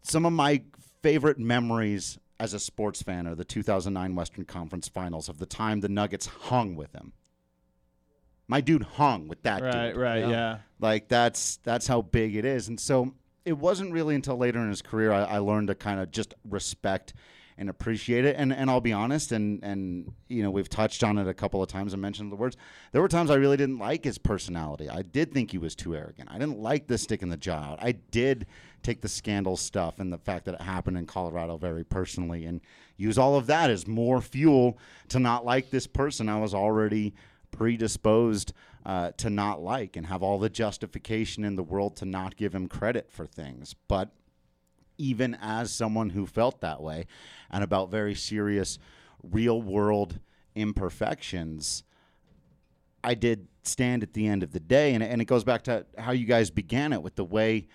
some 0.02 0.26
of 0.26 0.32
my 0.32 0.62
favorite 1.02 1.38
memories 1.38 2.18
as 2.40 2.54
a 2.54 2.58
sports 2.60 3.02
fan 3.02 3.26
are 3.26 3.34
the 3.34 3.44
2009 3.44 4.14
Western 4.14 4.44
Conference 4.44 4.88
Finals 4.88 5.28
of 5.28 5.38
the 5.38 5.46
time 5.46 5.80
the 5.80 5.88
Nuggets 5.88 6.26
hung 6.26 6.76
with 6.76 6.92
him. 6.92 7.12
My 8.46 8.60
dude 8.60 8.82
hung 8.82 9.28
with 9.28 9.42
that 9.42 9.62
Right, 9.62 9.88
dude. 9.92 9.96
right, 9.96 10.20
Yeah. 10.20 10.28
yeah. 10.28 10.58
Like 10.80 11.08
that's 11.08 11.56
that's 11.64 11.86
how 11.86 12.02
big 12.02 12.36
it 12.36 12.44
is. 12.44 12.68
And 12.68 12.78
so 12.80 13.14
it 13.44 13.58
wasn't 13.58 13.92
really 13.92 14.14
until 14.14 14.36
later 14.36 14.58
in 14.60 14.68
his 14.68 14.82
career 14.82 15.12
I, 15.12 15.22
I 15.24 15.38
learned 15.38 15.68
to 15.68 15.74
kind 15.74 16.00
of 16.00 16.10
just 16.10 16.34
respect 16.48 17.12
and 17.58 17.68
appreciate 17.68 18.24
it. 18.24 18.36
And 18.38 18.52
and 18.52 18.70
I'll 18.70 18.80
be 18.80 18.92
honest, 18.92 19.32
and 19.32 19.62
and 19.62 20.12
you 20.28 20.42
know 20.42 20.50
we've 20.50 20.68
touched 20.68 21.02
on 21.02 21.18
it 21.18 21.28
a 21.28 21.34
couple 21.34 21.62
of 21.62 21.68
times. 21.68 21.92
I 21.92 21.96
mentioned 21.96 22.32
the 22.32 22.36
words. 22.36 22.56
There 22.92 23.02
were 23.02 23.08
times 23.08 23.30
I 23.30 23.34
really 23.34 23.56
didn't 23.56 23.78
like 23.78 24.04
his 24.04 24.16
personality. 24.16 24.88
I 24.88 25.02
did 25.02 25.32
think 25.32 25.50
he 25.50 25.58
was 25.58 25.74
too 25.74 25.94
arrogant. 25.94 26.30
I 26.30 26.38
didn't 26.38 26.58
like 26.58 26.86
the 26.86 26.96
stick 26.96 27.22
in 27.22 27.28
the 27.28 27.36
jaw 27.36 27.58
out. 27.58 27.78
I 27.82 27.92
did 27.92 28.46
take 28.82 29.00
the 29.00 29.08
scandal 29.08 29.56
stuff 29.56 29.98
and 29.98 30.12
the 30.12 30.18
fact 30.18 30.44
that 30.44 30.54
it 30.54 30.60
happened 30.60 30.96
in 30.96 31.06
Colorado 31.06 31.56
very 31.56 31.84
personally, 31.84 32.44
and 32.44 32.60
use 32.96 33.18
all 33.18 33.36
of 33.36 33.46
that 33.46 33.70
as 33.70 33.86
more 33.86 34.20
fuel 34.20 34.78
to 35.08 35.18
not 35.18 35.44
like 35.44 35.70
this 35.70 35.86
person 35.86 36.28
I 36.28 36.38
was 36.40 36.54
already 36.54 37.14
predisposed 37.50 38.52
uh, 38.86 39.10
to 39.16 39.30
not 39.30 39.60
like 39.60 39.96
and 39.96 40.06
have 40.06 40.22
all 40.22 40.38
the 40.38 40.48
justification 40.48 41.44
in 41.44 41.56
the 41.56 41.62
world 41.62 41.96
to 41.96 42.04
not 42.04 42.36
give 42.36 42.54
him 42.54 42.68
credit 42.68 43.10
for 43.10 43.26
things. 43.26 43.74
But 43.88 44.10
even 44.98 45.36
as 45.40 45.72
someone 45.72 46.10
who 46.10 46.26
felt 46.26 46.60
that 46.60 46.82
way 46.82 47.06
and 47.50 47.64
about 47.64 47.90
very 47.90 48.14
serious 48.14 48.78
real 49.22 49.62
world 49.62 50.18
imperfections, 50.54 51.84
I 53.02 53.14
did 53.14 53.48
stand 53.62 54.02
at 54.02 54.12
the 54.12 54.26
end 54.26 54.42
of 54.42 54.52
the 54.52 54.60
day. 54.60 54.94
And, 54.94 55.02
and 55.02 55.22
it 55.22 55.26
goes 55.26 55.44
back 55.44 55.62
to 55.64 55.86
how 55.96 56.12
you 56.12 56.26
guys 56.26 56.50
began 56.50 56.92
it 56.92 57.02
with 57.02 57.14
the 57.14 57.24
way 57.24 57.68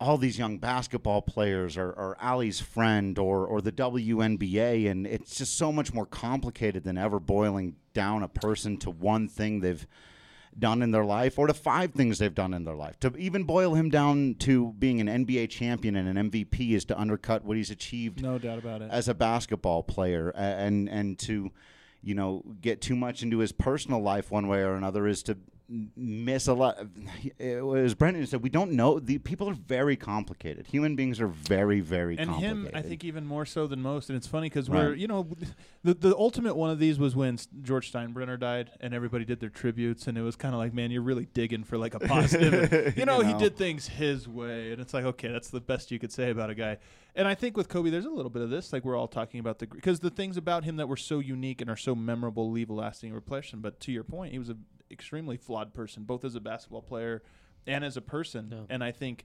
all 0.00 0.18
these 0.18 0.38
young 0.38 0.58
basketball 0.58 1.22
players 1.22 1.76
are, 1.76 2.16
Allie's 2.20 2.60
friend 2.60 3.18
or, 3.18 3.46
or 3.46 3.60
the 3.60 3.72
WNBA. 3.72 4.90
And 4.90 5.06
it's 5.06 5.36
just 5.36 5.56
so 5.56 5.72
much 5.72 5.92
more 5.92 6.06
complicated 6.06 6.84
than 6.84 6.98
ever 6.98 7.20
boiling 7.20 7.76
down 7.92 8.22
a 8.22 8.28
person 8.28 8.76
to 8.78 8.90
one 8.90 9.28
thing 9.28 9.60
they've 9.60 9.86
done 10.58 10.82
in 10.82 10.90
their 10.92 11.04
life 11.04 11.38
or 11.38 11.46
to 11.46 11.54
five 11.54 11.92
things 11.92 12.18
they've 12.18 12.34
done 12.34 12.54
in 12.54 12.64
their 12.64 12.76
life. 12.76 12.98
To 13.00 13.16
even 13.16 13.44
boil 13.44 13.74
him 13.74 13.90
down 13.90 14.36
to 14.40 14.72
being 14.78 15.00
an 15.00 15.26
NBA 15.26 15.50
champion 15.50 15.96
and 15.96 16.16
an 16.16 16.30
MVP 16.30 16.70
is 16.72 16.84
to 16.86 16.98
undercut 16.98 17.44
what 17.44 17.56
he's 17.56 17.70
achieved 17.70 18.22
No 18.22 18.38
doubt 18.38 18.58
about 18.58 18.82
it. 18.82 18.90
as 18.90 19.08
a 19.08 19.14
basketball 19.14 19.82
player 19.82 20.30
and 20.36 20.88
and 20.88 21.18
to 21.20 21.50
you 22.02 22.14
know 22.14 22.42
get 22.60 22.80
too 22.80 22.94
much 22.96 23.22
into 23.22 23.38
his 23.38 23.52
personal 23.52 24.00
life 24.00 24.30
one 24.30 24.46
way 24.46 24.60
or 24.60 24.74
another 24.74 25.06
is 25.06 25.22
to 25.24 25.36
miss 25.68 26.46
a 26.46 26.54
lot. 26.54 26.78
It 27.38 27.64
was 27.64 27.94
Brendan 27.94 28.26
said 28.26 28.42
we 28.42 28.50
don't 28.50 28.72
know. 28.72 28.98
The 28.98 29.18
people 29.18 29.48
are 29.48 29.54
very 29.54 29.96
complicated. 29.96 30.66
Human 30.68 30.94
beings 30.96 31.20
are 31.20 31.26
very, 31.26 31.80
very 31.80 32.16
and 32.18 32.28
complicated. 32.30 32.66
him, 32.66 32.70
I 32.74 32.82
think, 32.82 33.04
even 33.04 33.26
more 33.26 33.46
so 33.46 33.66
than 33.66 33.80
most. 33.80 34.08
And 34.10 34.16
it's 34.16 34.26
funny 34.26 34.48
because 34.48 34.68
Right. 34.68 34.84
we're, 34.88 34.94
you 34.94 35.06
know, 35.08 35.28
the 35.82 35.94
the 35.94 36.16
ultimate 36.16 36.54
one 36.56 36.70
of 36.70 36.78
these 36.78 36.98
was 36.98 37.16
when 37.16 37.38
George 37.62 37.90
Steinbrenner 37.92 38.38
died, 38.38 38.70
and 38.80 38.92
everybody 38.94 39.24
did 39.24 39.40
their 39.40 39.48
tributes, 39.50 40.06
and 40.06 40.16
it 40.18 40.22
was 40.22 40.36
kind 40.36 40.54
of 40.54 40.58
like, 40.58 40.74
man, 40.74 40.90
you're 40.90 41.02
really 41.02 41.26
digging 41.32 41.64
for 41.64 41.78
like 41.78 41.94
a 41.94 42.00
positive. 42.00 42.96
you 42.96 43.04
know, 43.04 43.20
he 43.20 43.32
know. 43.32 43.38
did 43.38 43.56
things 43.56 43.88
his 43.88 44.28
way, 44.28 44.72
and 44.72 44.80
it's 44.80 44.94
like, 44.94 45.04
okay, 45.04 45.28
that's 45.28 45.48
the 45.48 45.60
best 45.60 45.90
you 45.90 45.98
could 45.98 46.12
say 46.12 46.30
about 46.30 46.50
a 46.50 46.54
guy. 46.54 46.78
And 47.16 47.28
I 47.28 47.34
think 47.34 47.56
with 47.56 47.68
Kobe, 47.68 47.90
there's 47.90 48.06
a 48.06 48.10
little 48.10 48.30
bit 48.30 48.42
of 48.42 48.50
this, 48.50 48.72
like 48.72 48.84
we're 48.84 48.96
all 48.96 49.06
talking 49.06 49.38
about 49.40 49.60
the 49.60 49.66
because 49.66 50.00
the 50.00 50.10
things 50.10 50.36
about 50.36 50.64
him 50.64 50.76
that 50.76 50.88
were 50.88 50.96
so 50.96 51.20
unique 51.20 51.60
and 51.60 51.70
are 51.70 51.76
so 51.76 51.94
memorable 51.94 52.50
leave 52.50 52.70
a 52.70 52.72
lasting 52.72 53.12
impression. 53.14 53.60
But 53.60 53.78
to 53.80 53.92
your 53.92 54.02
point, 54.04 54.32
he 54.32 54.38
was 54.38 54.48
an 54.48 54.64
extremely 54.90 55.36
flawed 55.36 55.74
person, 55.74 56.04
both 56.04 56.24
as 56.24 56.34
a 56.34 56.40
basketball 56.40 56.82
player 56.82 57.22
and 57.66 57.84
as 57.84 57.96
a 57.96 58.02
person. 58.02 58.48
Yeah. 58.52 58.58
And 58.68 58.84
I 58.84 58.92
think 58.92 59.24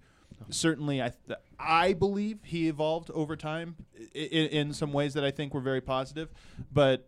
certainly 0.50 1.02
I 1.02 1.12
th- 1.28 1.40
I 1.60 1.94
believe 1.94 2.40
he 2.44 2.68
evolved 2.68 3.10
over 3.12 3.36
time 3.36 3.76
in, 4.14 4.48
in 4.48 4.74
some 4.74 4.94
ways 4.94 5.14
that 5.16 5.24
I 5.24 5.32
think 5.32 5.54
were 5.54 5.62
very 5.62 5.82
positive. 5.82 6.30
But 6.72 7.08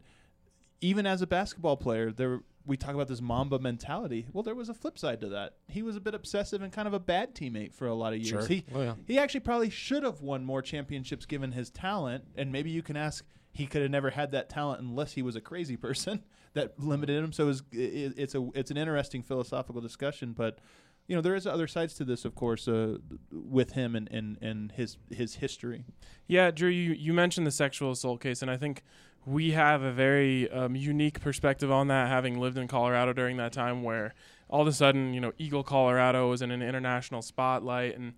even 0.82 1.06
as 1.06 1.22
a 1.22 1.28
basketball 1.28 1.78
player, 1.78 2.12
there 2.12 2.41
we 2.66 2.78
talk 2.78 2.93
about 2.93 3.08
this 3.08 3.22
Mamba 3.22 3.58
mentality. 3.60 4.28
Well, 4.34 4.43
there 4.43 4.54
was 4.56 4.70
a 4.70 4.74
flip 4.74 4.97
side 4.99 5.20
to 5.22 5.30
that. 5.30 5.56
He 5.68 5.82
was 5.82 5.95
a 5.95 5.99
bit 5.99 6.14
obsessive 6.14 6.62
and 6.62 6.72
kind 6.72 6.88
of 6.88 6.93
a 6.93 6.99
bad 6.99 7.34
teammate 7.34 7.74
for 7.74 7.88
a 7.88 7.93
lot 7.95 8.14
of 8.14 8.20
years. 8.20 8.30
Sure. 8.30 8.45
He 8.47 8.66
Oh, 8.74 8.82
yeah. 8.82 8.93
he 9.08 9.18
actually 9.18 9.39
probably 9.39 9.70
should 9.72 10.04
have 10.04 10.22
won 10.22 10.43
more 10.45 10.62
championships 10.62 11.26
given 11.26 11.54
his 11.54 11.70
talent. 11.72 12.26
And 12.36 12.52
maybe 12.52 12.70
you 12.70 12.84
can 12.84 12.95
ask 12.97 13.26
he 13.52 13.66
could 13.66 13.82
have 13.82 13.91
never 13.91 14.12
had 14.12 14.32
that 14.32 14.49
talent 14.49 14.82
unless 14.82 15.14
he 15.14 15.22
was 15.24 15.36
a 15.36 15.41
crazy 15.41 15.76
person 15.76 16.24
that 16.54 16.80
limited 16.80 17.24
him. 17.24 17.32
So 17.32 17.49
it's, 17.49 17.62
it, 17.72 18.14
it's 18.18 18.36
a 18.36 18.49
it's 18.54 18.72
an 18.72 18.78
interesting 18.78 19.24
philosophical 19.24 19.82
discussion, 19.82 20.34
but 20.34 20.60
you 21.08 21.16
know 21.16 21.22
there 21.22 21.36
is 21.36 21.47
other 21.47 21.68
sides 21.68 21.93
to 21.95 22.06
this, 22.06 22.26
of 22.26 22.36
course, 22.36 22.68
uh, 22.68 22.97
with 23.32 23.74
him 23.74 23.95
and, 23.95 24.10
and, 24.12 24.38
and 24.41 24.72
his 24.74 24.97
his 25.10 25.36
history. 25.36 25.86
Yeah, 26.28 26.52
Drew, 26.52 26.70
you, 26.70 26.93
you 26.93 27.14
mentioned 27.14 27.47
the 27.47 27.52
sexual 27.52 27.91
assault 27.91 28.22
case, 28.22 28.41
and 28.41 28.49
I 28.49 28.58
think 28.58 28.84
we 29.26 29.52
have 29.52 29.84
a 29.84 29.91
very 29.91 30.49
um, 30.52 30.76
unique 30.76 31.20
perspective 31.20 31.72
on 31.72 31.88
that, 31.88 32.08
having 32.08 32.39
lived 32.39 32.58
in 32.58 32.68
Colorado 32.68 33.14
during 33.14 33.38
that 33.38 33.54
time 33.54 33.84
where 33.84 34.14
all 34.49 34.62
of 34.62 34.68
a 34.68 34.74
sudden, 34.74 35.14
you 35.14 35.22
know, 35.22 35.32
Eagle, 35.38 35.64
Colorado 35.64 36.30
was 36.30 36.41
in 36.41 36.52
an 36.52 36.62
international 36.62 37.22
spotlight. 37.22 37.95
And 37.95 38.14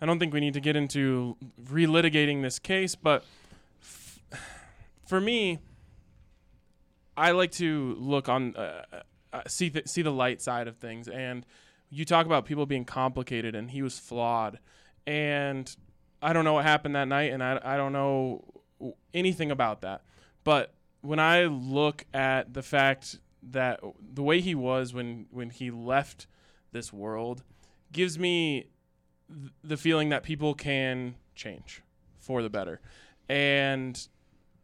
I 0.00 0.06
don't 0.06 0.18
think 0.18 0.34
we 0.34 0.40
need 0.40 0.54
to 0.54 0.60
get 0.60 0.76
into 0.76 1.36
relitigating 1.62 2.42
this 2.42 2.58
case, 2.58 2.94
but 2.94 3.24
for 5.06 5.20
me, 5.20 5.60
I 7.16 7.30
like 7.32 7.52
to 7.52 7.96
look 7.98 8.28
on, 8.28 8.54
uh, 8.56 8.82
uh, 9.32 9.42
see, 9.46 9.70
th- 9.70 9.88
see 9.88 10.02
the 10.02 10.12
light 10.12 10.42
side 10.42 10.68
of 10.68 10.76
things. 10.76 11.08
And 11.08 11.46
you 11.90 12.04
talk 12.04 12.26
about 12.26 12.44
people 12.44 12.66
being 12.66 12.84
complicated, 12.84 13.54
and 13.54 13.70
he 13.70 13.82
was 13.82 13.98
flawed. 13.98 14.58
And 15.06 15.74
I 16.20 16.32
don't 16.32 16.44
know 16.44 16.54
what 16.54 16.64
happened 16.64 16.94
that 16.96 17.08
night, 17.08 17.32
and 17.32 17.42
I, 17.42 17.60
I 17.64 17.76
don't 17.76 17.92
know 17.92 18.44
anything 19.14 19.50
about 19.50 19.80
that. 19.82 20.02
But 20.44 20.74
when 21.00 21.18
I 21.18 21.44
look 21.44 22.04
at 22.12 22.52
the 22.54 22.62
fact 22.62 23.18
that 23.50 23.80
the 24.12 24.22
way 24.22 24.40
he 24.40 24.54
was 24.54 24.92
when, 24.92 25.26
when 25.30 25.50
he 25.50 25.70
left 25.70 26.26
this 26.72 26.92
world 26.92 27.44
gives 27.92 28.18
me 28.18 28.68
th- 29.28 29.52
the 29.62 29.76
feeling 29.76 30.08
that 30.08 30.22
people 30.22 30.54
can 30.54 31.14
change 31.34 31.82
for 32.18 32.42
the 32.42 32.50
better. 32.50 32.80
And 33.28 34.06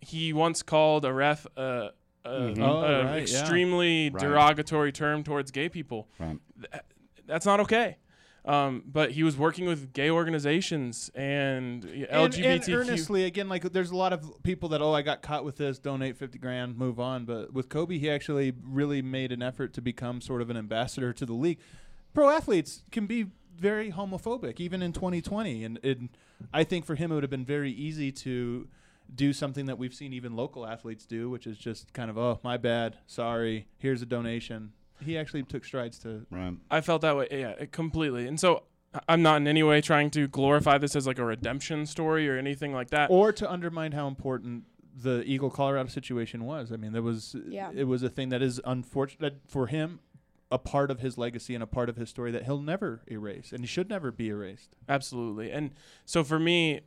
he 0.01 0.33
once 0.33 0.63
called 0.63 1.05
a 1.05 1.13
ref 1.13 1.47
a, 1.57 1.91
a, 2.25 2.31
Mhm. 2.31 2.59
a 2.59 2.65
Oh, 2.65 3.05
right, 3.05 3.15
yeah. 3.17 3.17
extremely 3.23 4.11
Right. 4.11 4.21
derogatory 4.21 4.93
term 4.93 5.23
towards 5.25 5.51
gay 5.51 5.69
people. 5.69 6.09
Right. 6.19 6.39
Th- 6.61 6.83
that's 7.27 7.47
not 7.47 7.61
okay. 7.61 7.97
Um, 8.45 8.83
but 8.87 9.13
he 9.13 9.23
was 9.23 9.37
working 9.37 9.67
with 9.67 9.93
gay 9.93 10.11
organizations 10.11 11.11
and 11.15 11.85
And, 11.85 12.07
LGBTQ. 12.11 12.65
and 12.65 12.69
earnestly, 12.91 13.25
again, 13.25 13.49
like 13.49 13.63
there's 13.73 13.93
a 13.93 13.97
lot 13.97 14.13
of 14.13 14.43
people 14.43 14.69
that 14.71 14.83
oh, 14.83 14.93
I 14.93 15.03
got 15.03 15.23
caught 15.23 15.45
with 15.45 15.57
this, 15.59 15.79
donate 15.79 16.17
fifty 16.17 16.39
grand, 16.41 16.77
move 16.77 16.99
on. 16.99 17.25
But 17.25 17.53
with 17.53 17.69
Kobe, 17.69 17.99
he 17.99 18.11
actually 18.11 18.53
really 18.65 19.01
made 19.01 19.31
an 19.31 19.43
effort 19.43 19.73
to 19.75 19.81
become 19.81 20.21
sort 20.21 20.43
of 20.43 20.51
an 20.51 20.57
ambassador 20.57 21.13
to 21.13 21.25
the 21.25 21.35
league. 21.35 21.59
Pro 22.15 22.31
athletes 22.31 22.83
can 22.91 23.07
be 23.07 23.27
very 23.57 23.93
homophobic, 23.93 24.59
even 24.59 24.83
in 24.83 24.93
2020, 24.93 25.63
and, 25.63 25.79
and 25.85 26.09
I 26.53 26.65
think 26.65 26.85
for 26.85 26.97
him 26.97 27.13
it 27.13 27.15
would 27.15 27.23
have 27.23 27.31
been 27.31 27.45
very 27.45 27.71
easy 27.71 28.11
to 28.13 28.67
do 29.15 29.33
something 29.33 29.67
that 29.67 29.79
we've 29.79 29.95
seen 29.95 30.13
even 30.13 30.35
local 30.37 30.67
athletes 30.67 31.05
do, 31.07 31.29
which 31.31 31.47
is 31.47 31.59
just 31.59 31.93
kind 31.93 32.11
of 32.11 32.17
oh, 32.19 32.41
my 32.43 32.57
bad, 32.57 32.97
sorry, 33.07 33.67
here's 33.79 34.03
a 34.03 34.07
donation. 34.07 34.73
He 35.05 35.19
actually 35.19 35.43
took 35.43 35.65
strides 35.65 35.99
to 36.01 36.27
Right. 36.31 36.55
I 36.71 36.81
felt 36.81 37.03
that 37.03 37.17
way, 37.17 37.27
yeah, 37.31 37.65
completely. 37.73 38.27
And 38.27 38.39
so 38.39 38.63
I- 38.95 39.01
I'm 39.09 39.23
not 39.23 39.37
in 39.41 39.47
any 39.49 39.63
way 39.63 39.81
trying 39.81 40.11
to 40.13 40.29
glorify 40.29 40.79
this 40.79 40.95
as 40.97 41.07
like 41.07 41.19
a 41.19 41.25
redemption 41.25 41.87
story 41.87 42.29
or 42.29 42.37
anything 42.39 42.73
like 42.73 42.91
that. 42.91 43.11
or 43.11 43.33
to 43.33 43.51
undermine 43.51 43.93
how 43.93 44.07
important 44.09 44.65
the 44.95 45.23
Eagle 45.25 45.51
Colorado 45.51 45.89
situation 45.89 46.45
was. 46.45 46.71
I 46.71 46.77
mean, 46.77 46.93
there 46.93 47.03
was 47.03 47.35
Yeah. 47.49 47.71
it 47.75 47.85
was 47.85 48.03
a 48.03 48.09
thing 48.11 48.29
that 48.29 48.43
is 48.43 48.61
unfortunate 48.65 49.41
for 49.49 49.67
him, 49.69 50.01
a 50.51 50.59
part 50.59 50.91
of 50.91 51.01
his 51.01 51.17
legacy 51.17 51.55
and 51.55 51.63
a 51.63 51.67
part 51.67 51.89
of 51.89 51.97
his 51.97 52.11
story 52.11 52.31
that 52.31 52.45
he'll 52.45 52.61
never 52.61 53.01
erase 53.11 53.53
and 53.53 53.61
he 53.63 53.67
should 53.67 53.89
never 53.89 54.13
be 54.13 54.29
erased. 54.29 54.77
Absolutely. 54.89 55.51
And 55.51 55.71
so 56.05 56.23
for 56.23 56.39
me, 56.39 56.83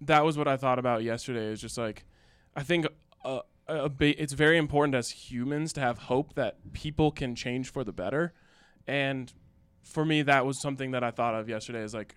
that 0.00 0.24
was 0.24 0.36
what 0.36 0.48
I 0.48 0.56
thought 0.56 0.78
about 0.78 1.02
yesterday. 1.02 1.46
Is 1.46 1.60
just 1.60 1.78
like, 1.78 2.04
I 2.54 2.62
think 2.62 2.86
uh, 3.24 3.40
a 3.66 3.88
ba- 3.88 4.20
it's 4.20 4.32
very 4.32 4.58
important 4.58 4.94
as 4.94 5.10
humans 5.10 5.72
to 5.74 5.80
have 5.80 5.98
hope 5.98 6.34
that 6.34 6.72
people 6.72 7.10
can 7.10 7.34
change 7.34 7.70
for 7.70 7.84
the 7.84 7.92
better. 7.92 8.32
And 8.86 9.32
for 9.82 10.04
me, 10.04 10.22
that 10.22 10.46
was 10.46 10.60
something 10.60 10.92
that 10.92 11.02
I 11.02 11.10
thought 11.10 11.34
of 11.34 11.48
yesterday. 11.48 11.82
Is 11.82 11.94
like, 11.94 12.16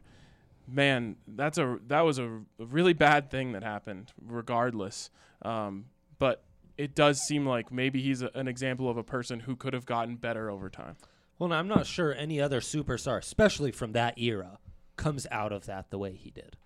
man, 0.68 1.16
that's 1.28 1.58
a 1.58 1.80
that 1.88 2.02
was 2.02 2.20
a, 2.20 2.42
a 2.60 2.66
really 2.66 2.94
bad 2.94 3.30
thing 3.32 3.54
that 3.54 3.64
happened. 3.64 4.12
Regardless, 4.26 5.10
um, 5.42 5.86
but 6.18 6.44
it 6.78 6.96
does 6.96 7.20
seem 7.28 7.46
like 7.46 7.72
maybe 7.72 8.02
he's 8.02 8.22
a, 8.22 8.32
an 8.36 8.48
example 8.48 8.90
of 8.90 8.98
a 8.98 9.04
person 9.04 9.42
who 9.42 9.56
could 9.56 9.74
have 9.74 9.86
gotten 9.86 10.16
better 10.16 10.50
over 10.50 10.70
time. 10.70 10.96
Well, 11.38 11.54
I'm 11.54 11.68
not 11.68 11.86
sure 11.86 12.14
any 12.14 12.42
other 12.42 12.60
superstar, 12.60 13.18
especially 13.18 13.72
from 13.72 13.94
that 13.94 14.20
era, 14.20 14.60
comes 14.98 15.26
out 15.32 15.54
of 15.54 15.66
that 15.66 15.90
the 15.90 15.98
way 15.98 16.14
he 16.14 16.32
did. 16.32 16.58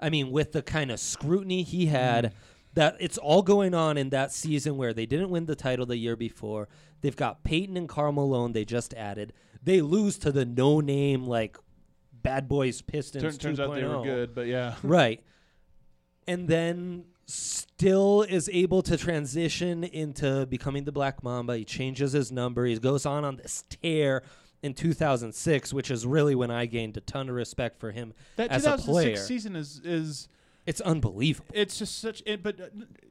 I 0.00 0.10
mean, 0.10 0.30
with 0.30 0.52
the 0.52 0.62
kind 0.62 0.90
of 0.90 0.98
scrutiny 0.98 1.62
he 1.62 1.84
mm-hmm. 1.84 1.94
had, 1.94 2.34
that 2.74 2.96
it's 3.00 3.18
all 3.18 3.42
going 3.42 3.74
on 3.74 3.96
in 3.96 4.10
that 4.10 4.32
season 4.32 4.76
where 4.76 4.92
they 4.92 5.06
didn't 5.06 5.30
win 5.30 5.46
the 5.46 5.56
title 5.56 5.86
the 5.86 5.96
year 5.96 6.16
before. 6.16 6.68
They've 7.00 7.16
got 7.16 7.44
Payton 7.44 7.76
and 7.76 7.88
Karl 7.88 8.12
Malone 8.12 8.52
they 8.52 8.64
just 8.64 8.94
added. 8.94 9.32
They 9.62 9.80
lose 9.80 10.18
to 10.18 10.32
the 10.32 10.44
no 10.44 10.80
name 10.80 11.24
like 11.24 11.58
Bad 12.12 12.48
Boys 12.48 12.80
Pistons. 12.82 13.22
Turn, 13.22 13.36
turns 13.36 13.60
out 13.60 13.74
they 13.74 13.84
were 13.84 13.96
oh. 13.96 14.04
good, 14.04 14.34
but 14.34 14.46
yeah. 14.46 14.74
right 14.82 15.22
and 16.30 16.46
then 16.46 17.04
still 17.26 18.22
is 18.22 18.48
able 18.52 18.82
to 18.82 18.96
transition 18.96 19.82
into 19.84 20.46
becoming 20.46 20.84
the 20.84 20.92
black 20.92 21.22
mamba 21.22 21.56
he 21.56 21.64
changes 21.64 22.12
his 22.12 22.30
number 22.32 22.64
he 22.64 22.78
goes 22.78 23.04
on 23.06 23.24
on 23.24 23.36
this 23.36 23.64
tear 23.68 24.22
in 24.62 24.74
2006 24.74 25.72
which 25.72 25.90
is 25.90 26.06
really 26.06 26.34
when 26.34 26.50
i 26.50 26.66
gained 26.66 26.96
a 26.96 27.00
ton 27.00 27.28
of 27.28 27.34
respect 27.34 27.78
for 27.80 27.90
him 27.92 28.12
That 28.36 28.50
as 28.50 28.64
a 28.66 28.76
2006 28.76 28.86
player 28.86 29.16
season 29.16 29.56
is 29.56 29.80
is 29.84 30.28
it's 30.66 30.80
unbelievable 30.82 31.48
it's 31.54 31.78
just 31.78 31.98
such 31.98 32.22
it, 32.26 32.42
but 32.42 32.60
uh, 32.60 32.64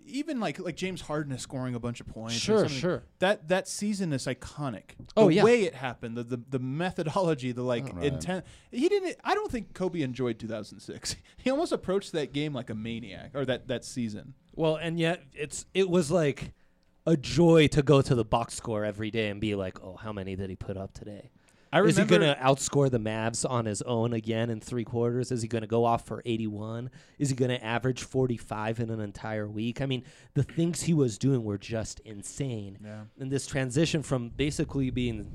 even 0.05 0.39
like 0.39 0.59
like 0.59 0.75
James 0.75 1.01
Harden 1.01 1.31
is 1.33 1.41
scoring 1.41 1.73
a 1.75 1.79
bunch 1.79 1.99
of 1.99 2.07
points. 2.07 2.35
Sure, 2.35 2.67
sure. 2.69 3.03
That 3.19 3.47
that 3.49 3.67
season 3.67 4.13
is 4.13 4.25
iconic. 4.25 4.91
Oh, 5.17 5.27
the 5.27 5.35
yeah. 5.35 5.43
way 5.43 5.63
it 5.63 5.75
happened, 5.75 6.15
the 6.15 6.23
the, 6.23 6.39
the 6.49 6.59
methodology, 6.59 7.51
the 7.51 7.61
like 7.63 7.93
Right. 7.95 8.05
intent. 8.05 8.45
He 8.71 8.87
didn't. 8.89 9.17
I 9.23 9.33
don't 9.35 9.51
think 9.51 9.73
Kobe 9.73 10.01
enjoyed 10.01 10.39
2006. 10.39 11.15
He 11.37 11.49
almost 11.49 11.71
approached 11.71 12.11
that 12.13 12.33
game 12.33 12.53
like 12.53 12.69
a 12.69 12.75
maniac, 12.75 13.31
or 13.35 13.45
that 13.45 13.67
that 13.67 13.83
season. 13.83 14.33
well 14.55 14.75
and 14.75 14.99
yet 14.99 15.23
it's 15.33 15.65
it 15.73 15.89
was 15.89 16.09
like 16.11 16.53
a 17.07 17.17
joy 17.17 17.67
to 17.67 17.81
go 17.81 18.01
to 18.01 18.13
the 18.15 18.25
box 18.25 18.53
score 18.55 18.85
every 18.85 19.09
day 19.11 19.29
and 19.29 19.39
be 19.41 19.55
like 19.55 19.81
oh 19.83 19.95
how 19.95 20.11
many 20.13 20.35
did 20.35 20.49
he 20.49 20.55
put 20.55 20.77
up 20.77 20.93
today 20.93 21.29
I 21.71 21.81
is 21.81 21.97
he 21.97 22.05
going 22.05 22.21
to 22.21 22.35
outscore 22.41 22.89
the 22.89 22.99
Mavs 22.99 23.47
on 23.47 23.65
his 23.65 23.81
own 23.83 24.13
again 24.13 24.49
in 24.49 24.59
three 24.59 24.83
quarters? 24.83 25.31
Is 25.31 25.41
he 25.41 25.47
going 25.47 25.61
to 25.61 25.67
go 25.67 25.85
off 25.85 26.05
for 26.05 26.21
81? 26.25 26.89
Is 27.19 27.29
he 27.29 27.35
going 27.35 27.51
to 27.51 27.63
average 27.63 28.03
45 28.03 28.79
in 28.79 28.89
an 28.89 28.99
entire 28.99 29.47
week? 29.47 29.81
I 29.81 29.85
mean, 29.85 30.03
the 30.33 30.43
things 30.43 30.83
he 30.83 30.93
was 30.93 31.17
doing 31.17 31.43
were 31.43 31.57
just 31.57 31.99
insane. 32.01 32.79
yeah. 32.83 33.01
And 33.19 33.31
this 33.31 33.45
transition 33.45 34.01
from 34.01 34.29
basically 34.29 34.89
being 34.89 35.31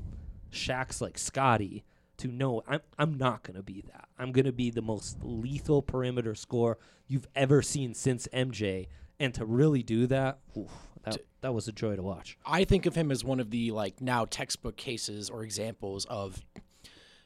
Shaq's 0.51 1.01
like 1.01 1.17
Scottie 1.17 1.85
to 2.17 2.27
no, 2.27 2.63
I'm, 2.67 2.81
I'm 2.97 3.17
not 3.17 3.43
going 3.43 3.57
to 3.57 3.63
be 3.63 3.83
that. 3.91 4.07
I'm 4.17 4.31
going 4.31 4.45
to 4.45 4.53
be 4.53 4.69
the 4.69 4.81
most 4.81 5.17
lethal 5.21 5.81
perimeter 5.81 6.35
scorer 6.35 6.77
you've 7.07 7.27
ever 7.35 7.61
seen 7.61 7.93
since 7.93 8.27
MJ. 8.33 8.87
And 9.19 9.33
to 9.35 9.45
really 9.45 9.83
do 9.83 10.07
that, 10.07 10.39
oof, 10.57 10.71
that, 11.05 11.17
that 11.41 11.53
was 11.53 11.67
a 11.67 11.71
joy 11.71 11.95
to 11.95 12.03
watch. 12.03 12.37
I 12.45 12.63
think 12.63 12.85
of 12.85 12.95
him 12.95 13.11
as 13.11 13.23
one 13.23 13.39
of 13.39 13.49
the 13.49 13.71
like 13.71 14.01
now 14.01 14.25
textbook 14.25 14.77
cases 14.77 15.29
or 15.29 15.43
examples 15.43 16.05
of 16.05 16.43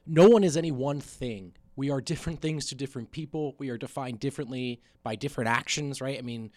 no 0.06 0.28
one 0.30 0.44
is 0.44 0.58
any 0.58 0.72
one 0.72 1.00
thing. 1.00 1.54
We 1.76 1.90
are 1.90 2.02
different 2.02 2.42
things 2.42 2.68
to 2.68 2.76
different 2.76 3.12
people. 3.12 3.56
We 3.58 3.70
are 3.70 3.78
defined 3.78 4.20
differently 4.20 4.82
by 5.04 5.16
different 5.16 5.50
actions, 5.50 6.02
right? 6.02 6.18
I 6.18 6.22
mean, 6.22 6.52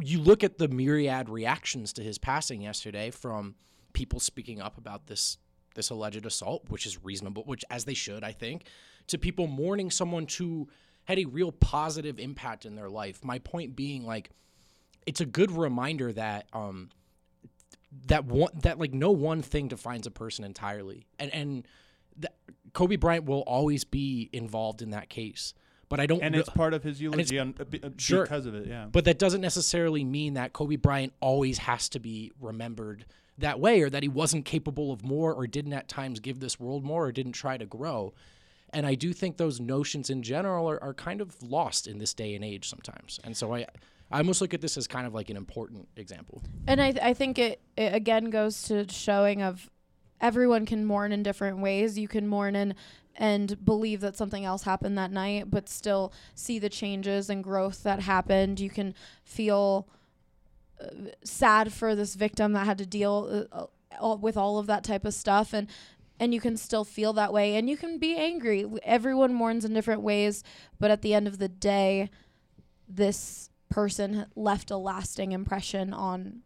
you 0.00 0.20
look 0.20 0.42
at 0.42 0.58
the 0.58 0.68
myriad 0.68 1.28
reactions 1.28 1.92
to 1.94 2.02
his 2.02 2.18
passing 2.18 2.62
yesterday 2.62 3.10
from 3.10 3.54
people 3.92 4.20
speaking 4.20 4.60
up 4.60 4.78
about 4.78 5.06
this 5.06 5.38
this 5.74 5.90
alleged 5.90 6.24
assault, 6.24 6.64
which 6.68 6.86
is 6.86 7.02
reasonable, 7.04 7.42
which 7.44 7.64
as 7.68 7.84
they 7.84 7.94
should, 7.94 8.22
I 8.22 8.32
think, 8.32 8.66
to 9.08 9.18
people 9.18 9.46
mourning 9.46 9.90
someone 9.90 10.26
who 10.38 10.68
had 11.04 11.18
a 11.18 11.24
real 11.24 11.52
positive 11.52 12.18
impact 12.18 12.64
in 12.64 12.76
their 12.76 12.88
life. 12.88 13.24
My 13.24 13.38
point 13.40 13.76
being, 13.76 14.06
like, 14.06 14.30
it's 15.06 15.20
a 15.20 15.26
good 15.26 15.50
reminder 15.50 16.12
that 16.12 16.46
um, 16.52 16.90
that 18.06 18.24
one 18.24 18.50
that 18.62 18.78
like 18.78 18.92
no 18.92 19.10
one 19.10 19.42
thing 19.42 19.68
defines 19.68 20.06
a 20.06 20.10
person 20.10 20.44
entirely, 20.44 21.06
and 21.18 21.32
and 21.32 21.68
that 22.18 22.34
Kobe 22.72 22.96
Bryant 22.96 23.24
will 23.24 23.40
always 23.42 23.84
be 23.84 24.28
involved 24.32 24.82
in 24.82 24.90
that 24.90 25.08
case. 25.08 25.54
But 25.88 26.00
I 26.00 26.06
don't. 26.06 26.22
and 26.22 26.34
re- 26.34 26.40
it's 26.40 26.48
part 26.48 26.74
of 26.74 26.82
his 26.82 27.00
eulogy 27.00 27.38
on, 27.38 27.54
uh, 27.60 27.64
be- 27.64 27.82
uh, 27.82 27.90
Sure. 27.98 28.22
because 28.24 28.46
of 28.46 28.54
it. 28.54 28.66
Yeah. 28.66 28.86
but 28.90 29.04
that 29.04 29.18
doesn't 29.18 29.42
necessarily 29.42 30.02
mean 30.02 30.34
that 30.34 30.52
Kobe 30.52 30.76
Bryant 30.76 31.12
always 31.20 31.58
has 31.58 31.88
to 31.90 32.00
be 32.00 32.32
remembered 32.40 33.04
that 33.38 33.60
way 33.60 33.82
or 33.82 33.90
that 33.90 34.02
he 34.02 34.08
wasn't 34.08 34.44
capable 34.44 34.90
of 34.92 35.04
more 35.04 35.32
or 35.34 35.46
didn't 35.46 35.72
at 35.72 35.88
times 35.88 36.20
give 36.20 36.40
this 36.40 36.58
world 36.58 36.84
more 36.84 37.06
or 37.06 37.12
didn't 37.12 37.32
try 37.32 37.56
to 37.58 37.66
grow. 37.66 38.14
And 38.74 38.84
I 38.86 38.94
do 38.94 39.12
think 39.12 39.36
those 39.36 39.60
notions 39.60 40.10
in 40.10 40.22
general 40.22 40.68
are, 40.68 40.82
are 40.82 40.94
kind 40.94 41.20
of 41.20 41.40
lost 41.42 41.86
in 41.86 41.98
this 41.98 42.12
day 42.12 42.34
and 42.34 42.44
age 42.44 42.68
sometimes. 42.68 43.20
And 43.24 43.36
so 43.36 43.54
I, 43.54 43.66
I 44.10 44.18
almost 44.18 44.40
look 44.40 44.52
at 44.52 44.60
this 44.60 44.76
as 44.76 44.86
kind 44.86 45.06
of 45.06 45.14
like 45.14 45.30
an 45.30 45.36
important 45.36 45.88
example. 45.96 46.42
And 46.66 46.82
I, 46.82 46.94
I 47.00 47.14
think 47.14 47.38
it, 47.38 47.60
it 47.76 47.94
again 47.94 48.30
goes 48.30 48.64
to 48.64 48.86
showing 48.90 49.42
of 49.42 49.70
everyone 50.20 50.66
can 50.66 50.84
mourn 50.84 51.12
in 51.12 51.22
different 51.22 51.58
ways. 51.58 51.98
You 51.98 52.08
can 52.08 52.26
mourn 52.26 52.56
and 52.56 52.74
and 53.16 53.64
believe 53.64 54.00
that 54.00 54.16
something 54.16 54.44
else 54.44 54.64
happened 54.64 54.98
that 54.98 55.12
night, 55.12 55.48
but 55.48 55.68
still 55.68 56.12
see 56.34 56.58
the 56.58 56.68
changes 56.68 57.30
and 57.30 57.44
growth 57.44 57.84
that 57.84 58.00
happened. 58.00 58.58
You 58.58 58.70
can 58.70 58.92
feel 59.22 59.88
uh, 60.80 60.86
sad 61.22 61.72
for 61.72 61.94
this 61.94 62.16
victim 62.16 62.54
that 62.54 62.66
had 62.66 62.78
to 62.78 62.86
deal 62.86 63.46
uh, 63.52 63.66
all, 64.00 64.18
with 64.18 64.36
all 64.36 64.58
of 64.58 64.66
that 64.66 64.82
type 64.82 65.04
of 65.04 65.14
stuff, 65.14 65.52
and 65.52 65.68
and 66.20 66.32
you 66.32 66.40
can 66.40 66.56
still 66.56 66.84
feel 66.84 67.12
that 67.14 67.32
way, 67.32 67.56
and 67.56 67.68
you 67.68 67.76
can 67.76 67.98
be 67.98 68.16
angry. 68.16 68.66
Everyone 68.82 69.34
mourns 69.34 69.64
in 69.64 69.74
different 69.74 70.02
ways, 70.02 70.42
but 70.78 70.90
at 70.90 71.02
the 71.02 71.14
end 71.14 71.26
of 71.26 71.38
the 71.38 71.48
day, 71.48 72.10
this 72.88 73.50
person 73.68 74.26
left 74.36 74.70
a 74.70 74.76
lasting 74.76 75.32
impression 75.32 75.92
on 75.92 76.42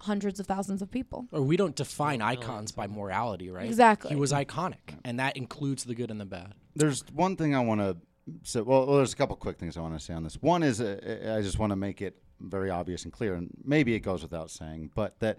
hundreds 0.00 0.40
of 0.40 0.46
thousands 0.46 0.82
of 0.82 0.90
people. 0.90 1.26
Or 1.32 1.42
we 1.42 1.56
don't 1.56 1.74
define 1.74 2.22
icons 2.22 2.72
by 2.72 2.86
morality, 2.86 3.50
right? 3.50 3.66
Exactly. 3.66 4.10
He 4.10 4.16
was 4.16 4.32
iconic, 4.32 4.98
and 5.04 5.18
that 5.20 5.36
includes 5.36 5.84
the 5.84 5.94
good 5.94 6.10
and 6.10 6.20
the 6.20 6.26
bad. 6.26 6.54
There's 6.74 7.04
one 7.12 7.36
thing 7.36 7.54
I 7.54 7.60
want 7.60 7.80
to 7.80 7.96
say. 8.42 8.60
Well, 8.60 8.86
there's 8.86 9.12
a 9.12 9.16
couple 9.16 9.36
quick 9.36 9.58
things 9.58 9.76
I 9.76 9.80
want 9.80 9.98
to 9.98 10.04
say 10.04 10.14
on 10.14 10.24
this. 10.24 10.36
One 10.40 10.62
is 10.62 10.80
uh, 10.80 11.34
I 11.36 11.42
just 11.42 11.58
want 11.58 11.70
to 11.70 11.76
make 11.76 12.00
it 12.02 12.16
very 12.40 12.70
obvious 12.70 13.04
and 13.04 13.12
clear, 13.12 13.34
and 13.34 13.50
maybe 13.64 13.94
it 13.94 14.00
goes 14.00 14.22
without 14.22 14.50
saying, 14.50 14.90
but 14.94 15.18
that 15.20 15.38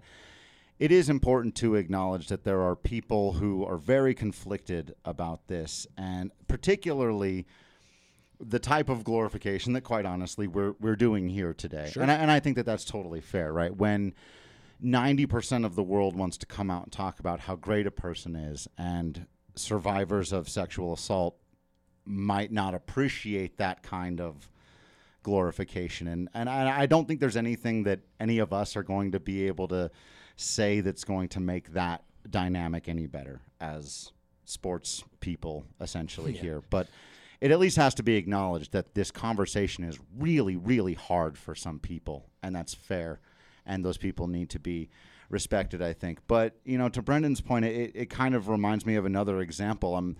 it 0.78 0.92
is 0.92 1.08
important 1.08 1.54
to 1.56 1.74
acknowledge 1.74 2.28
that 2.28 2.44
there 2.44 2.60
are 2.60 2.76
people 2.76 3.34
who 3.34 3.64
are 3.64 3.76
very 3.76 4.14
conflicted 4.14 4.94
about 5.04 5.48
this, 5.48 5.86
and 5.96 6.30
particularly 6.46 7.46
the 8.40 8.60
type 8.60 8.88
of 8.88 9.02
glorification 9.02 9.72
that, 9.72 9.80
quite 9.80 10.06
honestly, 10.06 10.46
we're 10.46 10.74
we're 10.80 10.96
doing 10.96 11.28
here 11.28 11.52
today. 11.52 11.90
And 11.96 12.10
I, 12.10 12.14
and 12.14 12.30
I 12.30 12.38
think 12.40 12.56
that 12.56 12.66
that's 12.66 12.84
totally 12.84 13.20
fair, 13.20 13.52
right? 13.52 13.74
When 13.74 14.14
90% 14.82 15.64
of 15.64 15.74
the 15.74 15.82
world 15.82 16.16
wants 16.16 16.36
to 16.38 16.46
come 16.46 16.70
out 16.70 16.84
and 16.84 16.92
talk 16.92 17.18
about 17.18 17.40
how 17.40 17.56
great 17.56 17.86
a 17.86 17.90
person 17.90 18.36
is 18.36 18.68
and 18.78 19.26
survivors 19.56 20.32
of 20.32 20.48
sexual 20.48 20.92
assault 20.92 21.36
might 22.04 22.52
not 22.52 22.74
appreciate 22.74 23.58
that 23.58 23.82
kind 23.82 24.20
of 24.20 24.48
glorification 25.24 26.06
and 26.06 26.28
and 26.32 26.48
I, 26.48 26.82
I 26.82 26.86
don't 26.86 27.06
think 27.06 27.20
there's 27.20 27.36
anything 27.36 27.82
that 27.82 28.00
any 28.20 28.38
of 28.38 28.52
us 28.52 28.76
are 28.76 28.84
going 28.84 29.12
to 29.12 29.20
be 29.20 29.46
able 29.48 29.68
to 29.68 29.90
say 30.38 30.80
that's 30.80 31.04
going 31.04 31.28
to 31.28 31.40
make 31.40 31.72
that 31.72 32.04
dynamic 32.30 32.88
any 32.88 33.06
better 33.06 33.40
as 33.60 34.12
sports 34.44 35.02
people 35.20 35.66
essentially 35.80 36.32
here. 36.32 36.62
But 36.70 36.88
it 37.40 37.50
at 37.50 37.58
least 37.58 37.76
has 37.76 37.94
to 37.94 38.02
be 38.02 38.16
acknowledged 38.16 38.72
that 38.72 38.94
this 38.94 39.10
conversation 39.10 39.84
is 39.84 39.98
really 40.16 40.56
really 40.56 40.94
hard 40.94 41.36
for 41.36 41.54
some 41.54 41.78
people 41.78 42.26
and 42.42 42.54
that's 42.54 42.72
fair. 42.72 43.20
And 43.66 43.84
those 43.84 43.98
people 43.98 44.28
need 44.28 44.48
to 44.50 44.58
be 44.58 44.88
respected 45.28 45.82
i 45.82 45.92
think. 45.92 46.20
But 46.26 46.54
you 46.64 46.78
know 46.78 46.88
to 46.88 47.02
brendan's 47.02 47.40
point 47.40 47.64
it, 47.64 47.92
it 47.94 48.10
kind 48.10 48.34
of 48.34 48.48
reminds 48.48 48.86
me 48.86 48.94
of 48.94 49.04
another 49.04 49.40
example. 49.40 49.96
I'm 49.96 50.16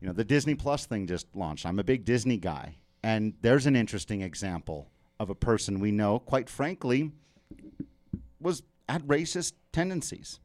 you 0.00 0.06
know 0.06 0.12
the 0.12 0.24
disney 0.24 0.54
plus 0.54 0.86
thing 0.86 1.06
just 1.06 1.26
launched. 1.34 1.66
I'm 1.66 1.78
a 1.78 1.84
big 1.84 2.04
disney 2.04 2.38
guy. 2.38 2.76
And 3.02 3.34
there's 3.42 3.66
an 3.66 3.76
interesting 3.76 4.22
example 4.22 4.88
of 5.20 5.30
a 5.30 5.34
person 5.34 5.80
we 5.80 5.90
know 5.90 6.20
quite 6.20 6.48
frankly 6.48 7.10
was 8.40 8.62
had 8.88 9.06
racist 9.06 9.52
tendencies 9.72 10.40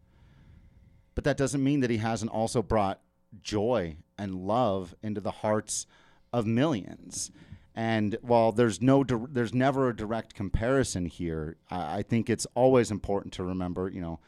but 1.16 1.24
that 1.24 1.38
doesn't 1.38 1.64
mean 1.64 1.80
that 1.82 1.90
he 1.92 1.98
hasn't 1.98 2.32
also 2.32 2.62
brought 2.64 3.00
joy 3.42 3.96
and 4.18 4.34
love 4.34 4.96
into 5.04 5.22
the 5.22 5.30
hearts 5.30 5.86
of 6.32 6.48
millions. 6.48 7.30
And 7.76 8.18
while 8.24 8.52
there's 8.52 8.82
no, 8.82 9.04
dir- 9.04 9.28
there's 9.30 9.54
never 9.54 9.90
a 9.90 9.96
direct 9.96 10.34
comparison 10.34 11.06
here. 11.06 11.58
I, 11.70 11.98
I 12.00 12.02
think 12.02 12.32
it's 12.32 12.48
always 12.56 12.90
important 12.90 13.32
to 13.36 13.44
remember, 13.44 13.90
you 13.90 14.02
know, 14.02 14.20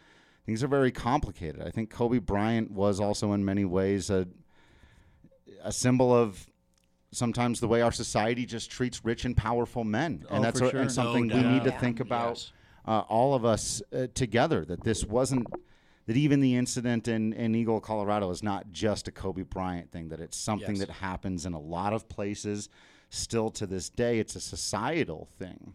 things 0.46 0.64
are 0.64 0.68
very 0.68 0.92
complicated. 0.92 1.60
I 1.64 1.72
think 1.72 1.90
Kobe 1.90 2.20
Bryant 2.20 2.70
was 2.70 3.00
also 3.00 3.34
in 3.34 3.44
many 3.44 3.66
ways 3.66 4.12
a, 4.12 4.28
a 5.64 5.72
symbol 5.72 6.14
of 6.16 6.46
sometimes 7.12 7.60
the 7.60 7.68
way 7.68 7.82
our 7.82 7.92
society 7.92 8.46
just 8.46 8.70
treats 8.70 9.04
rich 9.04 9.26
and 9.26 9.36
powerful 9.36 9.84
men, 9.84 10.24
Oh, 10.30 10.36
and 10.36 10.44
that's 10.46 10.62
a- 10.62 10.70
sure. 10.70 10.80
and 10.82 10.90
No 10.90 10.94
something 10.94 11.28
we 11.30 11.42
need 11.42 11.64
to 11.64 11.72
doubt. 11.72 11.80
think 11.80 12.00
about 12.00 12.30
Yes. 12.38 12.52
Uh, 12.88 13.00
all 13.10 13.34
of 13.34 13.46
us 13.46 13.82
uh, 13.94 14.08
together 14.14 14.64
that 14.66 14.84
this 14.84 15.04
wasn't 15.06 15.48
that 16.08 16.16
even 16.16 16.40
the 16.40 16.56
incident 16.56 17.08
in, 17.08 17.34
in 17.34 17.56
Eagle, 17.56 17.80
Colorado 17.82 18.30
is 18.30 18.44
not 18.44 18.72
just 18.72 19.08
a 19.08 19.12
Kobe 19.12 19.42
Bryant 19.42 19.92
thing, 19.92 20.10
that 20.10 20.20
it's 20.20 20.38
something 20.38 20.76
Yes. 20.76 20.86
that 20.86 20.92
happens 20.92 21.48
in 21.48 21.54
a 21.54 21.60
lot 21.60 21.94
of 21.94 22.08
places 22.08 22.70
still 23.10 23.50
to 23.52 23.66
this 23.66 23.90
day. 23.90 24.20
It's 24.20 24.36
a 24.36 24.40
societal 24.40 25.28
thing. 25.40 25.74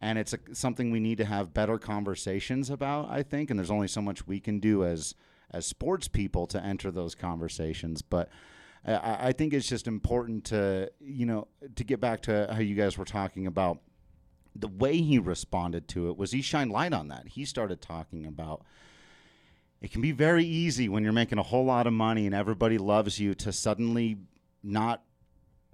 And 0.00 0.18
it's 0.18 0.32
a, 0.32 0.38
something 0.54 0.90
we 0.90 0.98
need 1.00 1.18
to 1.18 1.26
have 1.26 1.52
better 1.52 1.76
conversations 1.78 2.70
about, 2.70 3.10
I 3.10 3.22
think. 3.22 3.50
And 3.50 3.58
there's 3.58 3.70
only 3.70 3.88
so 3.88 4.00
much 4.00 4.26
we 4.26 4.40
can 4.40 4.60
do 4.60 4.84
as 4.84 5.14
as 5.52 5.66
sports 5.66 6.06
people 6.08 6.46
to 6.46 6.64
enter 6.64 6.90
those 6.92 7.14
conversations. 7.14 8.00
But 8.02 8.30
I- 8.86 8.92
I, 8.94 9.26
I 9.28 9.32
think 9.32 9.52
it's 9.52 9.68
just 9.68 9.86
important 9.86 10.44
to, 10.46 10.90
you 11.00 11.26
know, 11.26 11.48
to 11.74 11.84
get 11.84 12.00
back 12.00 12.22
to 12.22 12.48
how 12.50 12.60
you 12.60 12.74
guys 12.76 12.96
were 12.96 13.04
talking 13.04 13.46
about 13.46 13.80
the 14.54 14.68
way 14.68 14.98
he 15.00 15.18
responded 15.18 15.86
to 15.88 16.08
it 16.10 16.16
was 16.16 16.32
he 16.32 16.42
shined 16.42 16.72
light 16.72 16.92
on 16.92 17.08
that. 17.08 17.28
He 17.28 17.44
started 17.44 17.80
talking 17.80 18.26
about 18.26 18.62
it 19.80 19.90
can 19.92 20.02
be 20.02 20.12
very 20.12 20.44
easy 20.44 20.88
when 20.90 21.02
you're 21.04 21.12
making 21.12 21.38
a 21.38 21.42
whole 21.42 21.64
lot 21.64 21.86
of 21.86 21.92
money 21.94 22.26
and 22.26 22.34
everybody 22.34 22.76
loves 22.76 23.18
you 23.18 23.34
to 23.36 23.50
suddenly 23.52 24.18
not 24.62 25.02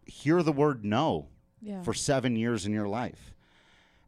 hear 0.05 0.43
the 0.45 0.53
word 0.53 0.85
no 0.85 1.27
Yeah. 1.61 1.83
for 1.83 1.93
seven 1.93 2.37
years 2.37 2.67
in 2.67 2.73
your 2.73 2.87
life. 2.87 3.35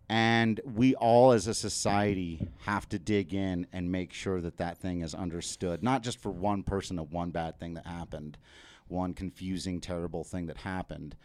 And 0.09 0.61
we 0.65 0.95
all 0.95 1.33
as 1.33 1.47
a 1.49 1.55
society 1.55 2.49
have 2.65 2.89
to 2.91 2.99
dig 2.99 3.35
in 3.35 3.67
and 3.73 3.91
make 3.93 4.13
sure 4.13 4.41
that 4.41 4.57
that 4.59 4.79
thing 4.79 5.03
is 5.03 5.15
understood, 5.15 5.83
not 5.83 6.03
just 6.03 6.19
for 6.21 6.31
one 6.31 6.63
person 6.63 6.99
of 6.99 7.13
one 7.13 7.31
bad 7.31 7.59
thing 7.59 7.75
that 7.75 7.87
happened, 7.87 8.39
one 8.87 9.13
confusing, 9.13 9.81
terrible 9.81 10.25
thing 10.25 10.47
that 10.47 10.59
happened. 10.59 11.17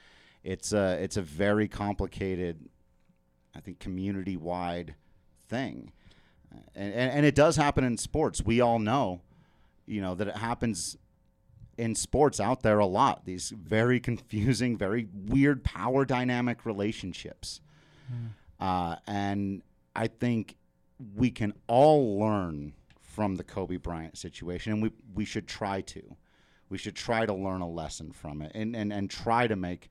It's 0.43 0.73
a, 0.73 0.97
it's 1.01 1.15
a 1.15 1.21
very 1.21 1.69
complicated, 1.69 2.67
I 3.55 3.59
think, 3.59 3.79
community 3.79 4.37
wide 4.37 4.95
thing. 5.47 5.91
And, 6.75 6.93
and, 6.93 7.11
and 7.11 7.25
it 7.25 7.35
does 7.35 7.55
happen 7.55 7.83
in 7.83 7.97
sports. 7.97 8.43
We 8.43 8.61
all 8.61 8.79
know, 8.79 9.21
you 9.85 10.01
know, 10.01 10.15
that 10.15 10.27
it 10.27 10.37
happens 10.37 10.97
in 11.77 11.95
sports 11.95 12.39
out 12.39 12.61
there 12.61 12.79
a 12.79 12.85
lot. 12.85 13.25
These 13.25 13.51
very 13.51 13.99
confusing, 13.99 14.77
very 14.77 15.07
weird 15.13 15.63
power 15.63 16.05
dynamic 16.05 16.65
relationships. 16.65 17.61
Uh, 18.59 18.95
and 19.07 19.63
I 19.95 20.07
think 20.07 20.55
we 21.15 21.31
can 21.31 21.53
all 21.67 22.19
learn 22.19 22.73
from 22.99 23.35
the 23.35 23.43
Kobe 23.43 23.77
Bryant 23.77 24.17
situation, 24.17 24.73
and 24.73 24.81
we, 24.81 24.91
we 25.13 25.25
should 25.25 25.47
try 25.47 25.81
to. 25.81 26.15
We 26.69 26.77
should 26.77 26.95
try 26.95 27.25
to 27.25 27.33
learn 27.33 27.61
a 27.61 27.69
lesson 27.69 28.11
from 28.11 28.41
it 28.41 28.51
and, 28.55 28.75
and, 28.75 28.91
and 28.91 29.09
try 29.09 29.47
to 29.47 29.55
make 29.55 29.89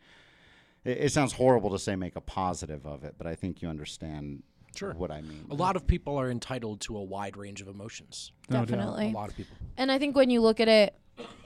it, 0.84 0.98
it 0.98 1.12
sounds 1.12 1.32
horrible 1.34 1.70
to 1.70 1.78
say 1.78 1.96
make 1.96 2.16
a 2.16 2.20
positive 2.20 2.86
of 2.86 3.04
it, 3.04 3.14
but 3.18 3.26
I 3.26 3.34
think 3.34 3.62
you 3.62 3.68
understand 3.68 4.42
Sure. 4.74 4.94
what 4.94 5.10
I 5.10 5.20
mean. 5.20 5.46
A 5.50 5.54
lot 5.54 5.76
of 5.76 5.86
people 5.86 6.16
are 6.16 6.30
entitled 6.30 6.80
to 6.82 6.96
a 6.96 7.02
wide 7.02 7.36
range 7.36 7.60
of 7.60 7.68
emotions. 7.68 8.32
No 8.48 8.58
doubt. 8.58 8.68
Definitely. 8.68 9.08
A 9.10 9.12
lot 9.12 9.28
of 9.28 9.36
people. 9.36 9.54
And 9.76 9.92
I 9.92 9.98
think 9.98 10.16
when 10.16 10.30
you 10.30 10.40
look 10.40 10.60
at 10.60 10.68
it 10.68 10.94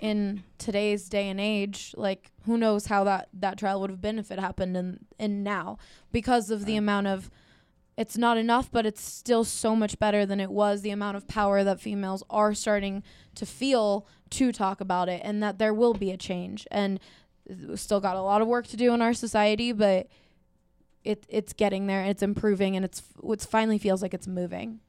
in 0.00 0.44
today's 0.58 1.08
day 1.08 1.28
and 1.28 1.40
age, 1.40 1.92
like 1.96 2.30
who 2.44 2.56
knows 2.56 2.86
how 2.86 3.02
that 3.04 3.28
that 3.34 3.58
trial 3.58 3.80
would 3.80 3.90
have 3.90 4.00
been 4.00 4.18
if 4.20 4.30
it 4.30 4.38
happened 4.38 4.76
in 4.76 5.00
in 5.18 5.42
now 5.42 5.76
because 6.12 6.50
of 6.50 6.66
the 6.66 6.76
amount 6.76 7.08
of 7.08 7.30
it's 7.96 8.16
not 8.18 8.36
enough, 8.36 8.70
but 8.70 8.84
it's 8.84 9.00
still 9.02 9.42
so 9.42 9.74
much 9.74 9.98
better 9.98 10.26
than 10.26 10.38
it 10.38 10.50
was. 10.50 10.82
The 10.82 10.90
amount 10.90 11.16
of 11.16 11.26
power 11.26 11.64
that 11.64 11.80
females 11.80 12.22
are 12.28 12.52
starting 12.54 13.02
to 13.34 13.46
feel 13.46 14.06
to 14.30 14.52
talk 14.52 14.80
about 14.80 15.08
it, 15.08 15.20
and 15.24 15.42
that 15.42 15.58
there 15.58 15.72
will 15.74 15.94
be 15.94 16.10
a 16.10 16.16
change. 16.16 16.66
And 16.70 17.00
we've 17.48 17.78
still 17.80 18.00
got 18.00 18.16
a 18.16 18.22
lot 18.22 18.42
of 18.42 18.48
work 18.48 18.66
to 18.68 18.76
do 18.76 18.92
in 18.94 19.02
our 19.02 19.14
society, 19.14 19.72
but 19.72 20.08
it 21.04 21.24
it's 21.28 21.52
getting 21.52 21.86
there. 21.86 22.00
And 22.00 22.10
it's 22.10 22.22
improving, 22.22 22.76
and 22.76 22.84
it's 22.84 23.02
it 23.28 23.40
finally 23.42 23.78
feels 23.78 24.02
like 24.02 24.14
it's 24.14 24.26
moving. 24.26 24.80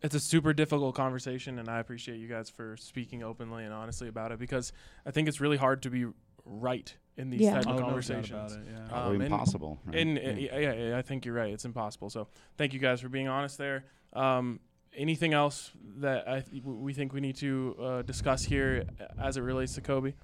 it's 0.00 0.14
a 0.14 0.20
super 0.20 0.52
difficult 0.52 0.94
conversation, 0.94 1.58
and 1.58 1.68
I 1.68 1.80
appreciate 1.80 2.18
you 2.18 2.28
guys 2.28 2.48
for 2.48 2.76
speaking 2.76 3.22
openly 3.24 3.64
and 3.64 3.74
honestly 3.74 4.06
about 4.08 4.30
it 4.32 4.38
because 4.38 4.72
I 5.04 5.10
think 5.10 5.26
it's 5.28 5.40
really 5.40 5.56
hard 5.56 5.82
to 5.82 5.90
be 5.90 6.06
right 6.44 6.94
in 7.16 7.30
these 7.30 7.40
Yeah. 7.40 7.54
type 7.54 7.64
Oh, 7.66 7.70
of 7.70 7.74
no 7.76 7.80
doubt 7.80 7.86
conversations. 7.88 8.30
about 8.30 8.52
it, 8.52 8.66
yeah. 8.72 8.88
Probably 8.88 9.16
Um, 9.16 9.22
and- 9.22 9.32
impossible. 9.32 9.78
right? 9.84 9.96
And 9.96 10.18
uh, 10.18 10.20
yeah, 10.38 10.56
yeah, 10.58 10.72
yeah, 10.72 10.98
I 10.98 11.02
think 11.02 11.26
you're 11.26 11.34
right. 11.34 11.52
It's 11.52 11.64
impossible. 11.64 12.10
So 12.10 12.28
thank 12.56 12.72
you 12.72 12.78
guys 12.78 13.00
for 13.00 13.08
being 13.08 13.26
honest 13.26 13.58
there. 13.58 13.84
Um, 14.12 14.60
anything 14.96 15.34
else 15.34 15.72
that 15.98 16.28
I 16.28 16.40
th- 16.42 16.62
we 16.62 16.94
think 16.94 17.12
we 17.12 17.20
need 17.20 17.36
to 17.38 17.76
uh, 17.80 18.02
discuss 18.02 18.44
here 18.44 18.86
as 19.18 19.36
it 19.36 19.40
relates 19.42 19.74
to 19.74 19.80
Kobe? 19.80 20.14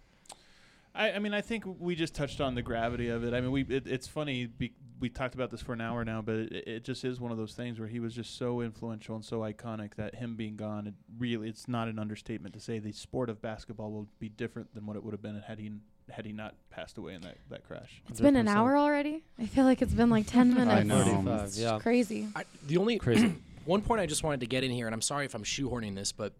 I, 0.94 1.12
I 1.12 1.18
mean, 1.18 1.34
I 1.34 1.40
think 1.40 1.64
we 1.80 1.96
just 1.96 2.14
touched 2.14 2.40
on 2.40 2.54
the 2.54 2.62
gravity 2.62 3.08
of 3.08 3.24
it. 3.24 3.34
I 3.34 3.40
mean, 3.40 3.50
we 3.50 3.62
it, 3.62 3.86
it's 3.86 4.06
funny. 4.06 4.46
Be, 4.46 4.72
we 5.00 5.08
talked 5.08 5.34
about 5.34 5.50
this 5.50 5.60
for 5.60 5.72
an 5.72 5.80
hour 5.80 6.04
now, 6.04 6.22
but 6.22 6.36
it, 6.36 6.68
it 6.68 6.84
just 6.84 7.04
is 7.04 7.20
one 7.20 7.32
of 7.32 7.38
those 7.38 7.54
things 7.54 7.78
where 7.80 7.88
he 7.88 7.98
was 7.98 8.14
just 8.14 8.38
so 8.38 8.60
influential 8.60 9.16
and 9.16 9.24
so 9.24 9.40
iconic 9.40 9.96
that 9.96 10.14
him 10.14 10.36
being 10.36 10.56
gone, 10.56 10.86
it 10.86 10.94
really, 11.18 11.48
it's 11.48 11.66
not 11.66 11.88
an 11.88 11.98
understatement 11.98 12.54
to 12.54 12.60
say 12.60 12.78
the 12.78 12.92
sport 12.92 13.28
of 13.28 13.42
basketball 13.42 13.90
will 13.90 14.06
be 14.20 14.28
different 14.28 14.72
than 14.74 14.86
what 14.86 14.96
it 14.96 15.02
would 15.02 15.12
have 15.12 15.22
been 15.22 15.42
had 15.46 15.58
he 15.58 15.72
had 16.10 16.26
he 16.26 16.32
not 16.32 16.54
passed 16.70 16.98
away 16.98 17.14
in 17.14 17.22
that, 17.22 17.38
that 17.48 17.66
crash. 17.66 18.02
It's 18.08 18.20
been 18.20 18.36
an 18.36 18.46
hour 18.46 18.76
already. 18.76 19.24
I 19.38 19.46
feel 19.46 19.64
like 19.64 19.82
it's 19.82 19.94
been 19.94 20.10
like 20.10 20.26
ten 20.26 20.52
minutes. 20.54 20.70
I 20.70 20.82
know. 20.82 21.02
35, 21.02 21.40
It's 21.44 21.58
yeah. 21.58 21.78
crazy. 21.78 22.28
I, 22.36 22.44
the 22.66 22.76
only 22.76 22.98
Crazy. 22.98 23.34
one 23.64 23.82
point 23.82 24.00
I 24.00 24.06
just 24.06 24.22
wanted 24.22 24.40
to 24.40 24.46
get 24.46 24.62
in 24.62 24.70
here, 24.70 24.86
and 24.86 24.94
I'm 24.94 25.00
sorry 25.02 25.24
if 25.24 25.34
I'm 25.34 25.44
shoehorning 25.44 25.94
this, 25.94 26.12
but 26.12 26.34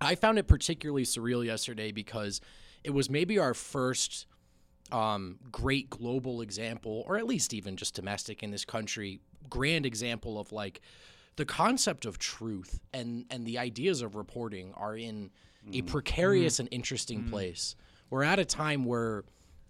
I 0.00 0.14
found 0.14 0.38
it 0.38 0.48
particularly 0.48 1.04
surreal 1.04 1.44
yesterday 1.44 1.92
because 1.92 2.40
it 2.84 2.90
was 2.90 3.10
maybe 3.10 3.38
our 3.38 3.54
first 3.54 4.26
um, 4.92 5.38
great 5.50 5.90
global 5.90 6.40
example, 6.40 7.04
or 7.06 7.16
at 7.16 7.26
least 7.26 7.52
even 7.52 7.76
just 7.76 7.94
domestic 7.94 8.42
in 8.42 8.50
this 8.50 8.64
country, 8.64 9.20
grand 9.50 9.86
example 9.86 10.38
of 10.38 10.52
like 10.52 10.80
the 11.36 11.44
concept 11.44 12.04
of 12.04 12.18
truth 12.18 12.80
and 12.92 13.24
and 13.30 13.46
the 13.46 13.58
ideas 13.58 14.02
of 14.02 14.14
reporting 14.16 14.72
are 14.76 14.96
in 14.96 15.30
a 15.66 15.78
mm-hmm. 15.78 15.86
precarious 15.86 16.54
mm-hmm. 16.54 16.62
and 16.62 16.68
interesting 16.72 17.20
mm-hmm. 17.20 17.30
place. 17.30 17.76
We're 18.10 18.24
at 18.24 18.38
a 18.38 18.44
time 18.44 18.84
where 18.84 19.24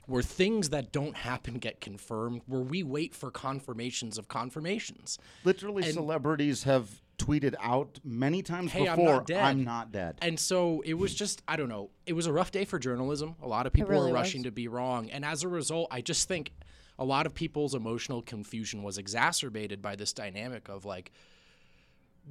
where 0.07 0.23
things 0.23 0.71
that 0.71 0.91
don't 0.91 1.15
happen 1.15 1.55
get 1.55 1.83
confirmed, 1.83 2.41
where 2.47 2.63
we 2.63 2.83
wait 2.83 3.15
for 3.15 3.31
confirmations 3.31 4.17
of 4.17 4.29
confirmations. 4.29 5.19
Literally, 5.45 5.83
and- 5.85 5.93
celebrities 5.93 6.63
have 6.63 7.03
tweeted 7.19 7.55
out 7.61 7.99
many 8.05 8.43
times 8.43 8.73
Hey, 8.73 8.89
I'm 8.89 8.97
before, 8.97 9.15
not 9.15 9.27
dead. 9.27 9.45
I'm 9.45 9.65
not 9.65 9.93
dead. 9.93 10.19
And 10.23 10.39
so 10.39 10.83
it 10.85 10.95
was 10.95 11.15
just, 11.15 11.43
I 11.47 11.57
don't 11.57 11.69
know, 11.69 11.91
it 12.07 12.15
was 12.15 12.27
a 12.27 12.33
rough 12.33 12.51
day 12.51 12.65
for 12.65 12.79
journalism. 12.79 13.37
A 13.43 13.49
lot 13.49 13.67
of 13.67 13.73
people 13.73 13.91
really 13.91 14.11
were 14.11 14.15
rushing 14.15 14.41
was. 14.41 14.47
to 14.47 14.51
be 14.53 14.69
wrong. 14.69 15.11
And 15.11 15.25
as 15.25 15.43
a 15.43 15.49
result, 15.49 15.89
I 15.91 16.01
just 16.01 16.29
think 16.29 16.53
a 16.99 17.05
lot 17.05 17.27
of 17.27 17.35
people's 17.35 17.75
emotional 17.75 18.23
confusion 18.23 18.83
was 18.83 18.99
exacerbated 18.99 19.83
by 19.83 19.97
this 19.97 20.13
dynamic 20.13 20.69
of 20.69 20.85
like, 20.85 21.13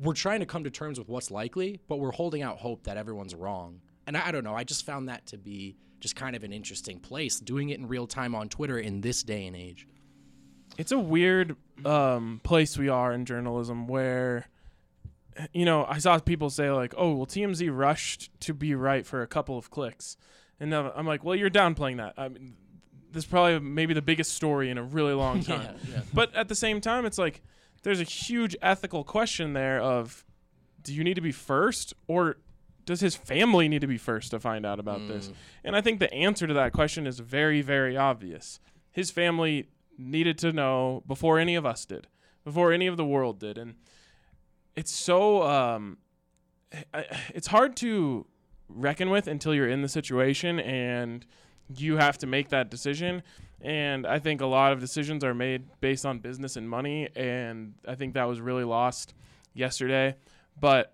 we're 0.02 0.14
trying 0.14 0.42
to 0.42 0.46
come 0.46 0.64
to 0.64 0.70
terms 0.70 1.00
with 1.00 1.08
what's 1.10 1.32
likely, 1.32 1.80
but 1.88 1.98
we're 1.98 2.12
holding 2.12 2.42
out 2.42 2.58
hope 2.58 2.84
that 2.84 2.98
everyone's 2.98 3.34
wrong. 3.34 3.82
And 4.06 4.16
I, 4.16 4.28
I 4.28 4.32
don't 4.32 4.44
know, 4.44 4.56
I 4.56 4.64
just 4.64 4.86
found 4.86 5.10
that 5.10 5.26
to 5.28 5.38
be 5.38 5.78
just 6.00 6.16
kind 6.16 6.36
of 6.36 6.44
an 6.44 6.54
interesting 6.54 7.00
place, 7.00 7.40
doing 7.40 7.70
it 7.70 7.80
in 7.80 7.88
real 7.88 8.08
time 8.08 8.36
on 8.36 8.50
Twitter 8.50 8.78
in 8.78 9.02
this 9.02 9.24
day 9.24 9.48
and 9.48 9.56
age. 9.56 9.88
It's 10.78 10.92
a 10.92 11.00
weird 11.00 11.56
um, 11.86 12.40
place 12.44 12.78
we 12.78 12.90
are 12.90 13.12
in 13.14 13.26
journalism 13.26 13.88
where, 13.88 14.48
you 15.54 15.66
know, 15.66 15.86
I 15.86 15.98
saw 16.00 16.18
people 16.20 16.50
say 16.50 16.72
like, 16.72 16.94
"Oh, 16.98 17.14
well, 17.14 17.26
TMZ 17.26 17.70
rushed 17.76 18.32
to 18.42 18.54
be 18.54 18.76
right 18.76 19.06
for 19.06 19.22
a 19.22 19.28
couple 19.28 19.58
of 19.58 19.70
clicks," 19.70 20.18
and 20.60 20.74
I'm 20.74 21.06
like, 21.06 21.24
"Well, 21.24 21.36
you're 21.36 21.50
downplaying 21.50 21.98
that. 21.98 22.14
I 22.18 22.30
mean, 22.30 22.56
this 23.12 23.24
is 23.24 23.30
probably 23.30 23.60
maybe 23.60 23.94
the 23.94 24.02
biggest 24.02 24.34
story 24.34 24.70
in 24.70 24.78
a 24.78 24.84
really 24.84 25.14
long 25.14 25.42
time." 25.44 25.76
yeah. 25.90 26.02
But 26.14 26.36
at 26.36 26.48
the 26.48 26.56
same 26.56 26.82
time, 26.82 27.06
it's 27.06 27.18
like 27.18 27.42
there's 27.84 28.02
a 28.02 28.04
huge 28.06 28.56
ethical 28.62 29.04
question 29.04 29.54
there 29.54 29.80
of, 29.80 30.26
do 30.82 30.94
you 30.94 31.04
need 31.04 31.16
to 31.16 31.22
be 31.22 31.32
first 31.32 31.94
or 32.08 32.38
does 32.86 33.02
his 33.02 33.16
family 33.16 33.68
need 33.68 33.82
to 33.82 33.88
be 33.88 33.98
first 33.98 34.32
to 34.32 34.40
find 34.40 34.66
out 34.66 34.80
about 34.80 35.08
this? 35.08 35.28
Mm. 35.28 35.34
And 35.66 35.76
I 35.76 35.82
think 35.82 36.00
the 36.00 36.12
answer 36.14 36.48
to 36.48 36.54
that 36.54 36.72
question 36.72 37.06
is 37.06 37.20
very, 37.20 37.62
very 37.62 37.98
obvious. 37.98 38.60
His 38.92 39.12
family 39.12 39.70
needed 39.98 40.38
to 40.40 40.54
know 40.54 41.04
before 41.06 41.38
any 41.38 41.56
of 41.56 41.66
us 41.66 41.86
did, 41.86 42.08
before 42.46 42.72
any 42.72 42.88
of 42.88 42.96
the 42.96 43.06
world 43.06 43.40
did, 43.40 43.58
and 43.58 43.76
it's 44.78 44.92
so 44.92 45.42
um, 45.44 45.98
it's 47.34 47.48
hard 47.48 47.76
to 47.78 48.26
reckon 48.70 49.10
with 49.10 49.28
until 49.28 49.54
you're 49.54 49.68
in 49.68 49.82
the 49.82 49.90
situation 49.90 50.60
and 50.60 51.26
you 51.76 51.98
have 51.98 52.18
to 52.20 52.28
make 52.28 52.50
that 52.50 52.70
decision. 52.70 53.24
And 53.60 54.06
I 54.06 54.20
think 54.20 54.40
a 54.40 54.46
lot 54.46 54.72
of 54.72 54.80
decisions 54.80 55.24
are 55.24 55.34
made 55.34 55.66
based 55.82 56.06
on 56.06 56.20
business 56.20 56.58
and 56.58 56.70
money, 56.70 57.10
and 57.16 57.74
I 57.88 57.96
think 57.96 58.14
that 58.14 58.26
was 58.26 58.40
really 58.40 58.64
lost 58.64 59.16
yesterday. 59.56 60.16
But 60.60 60.94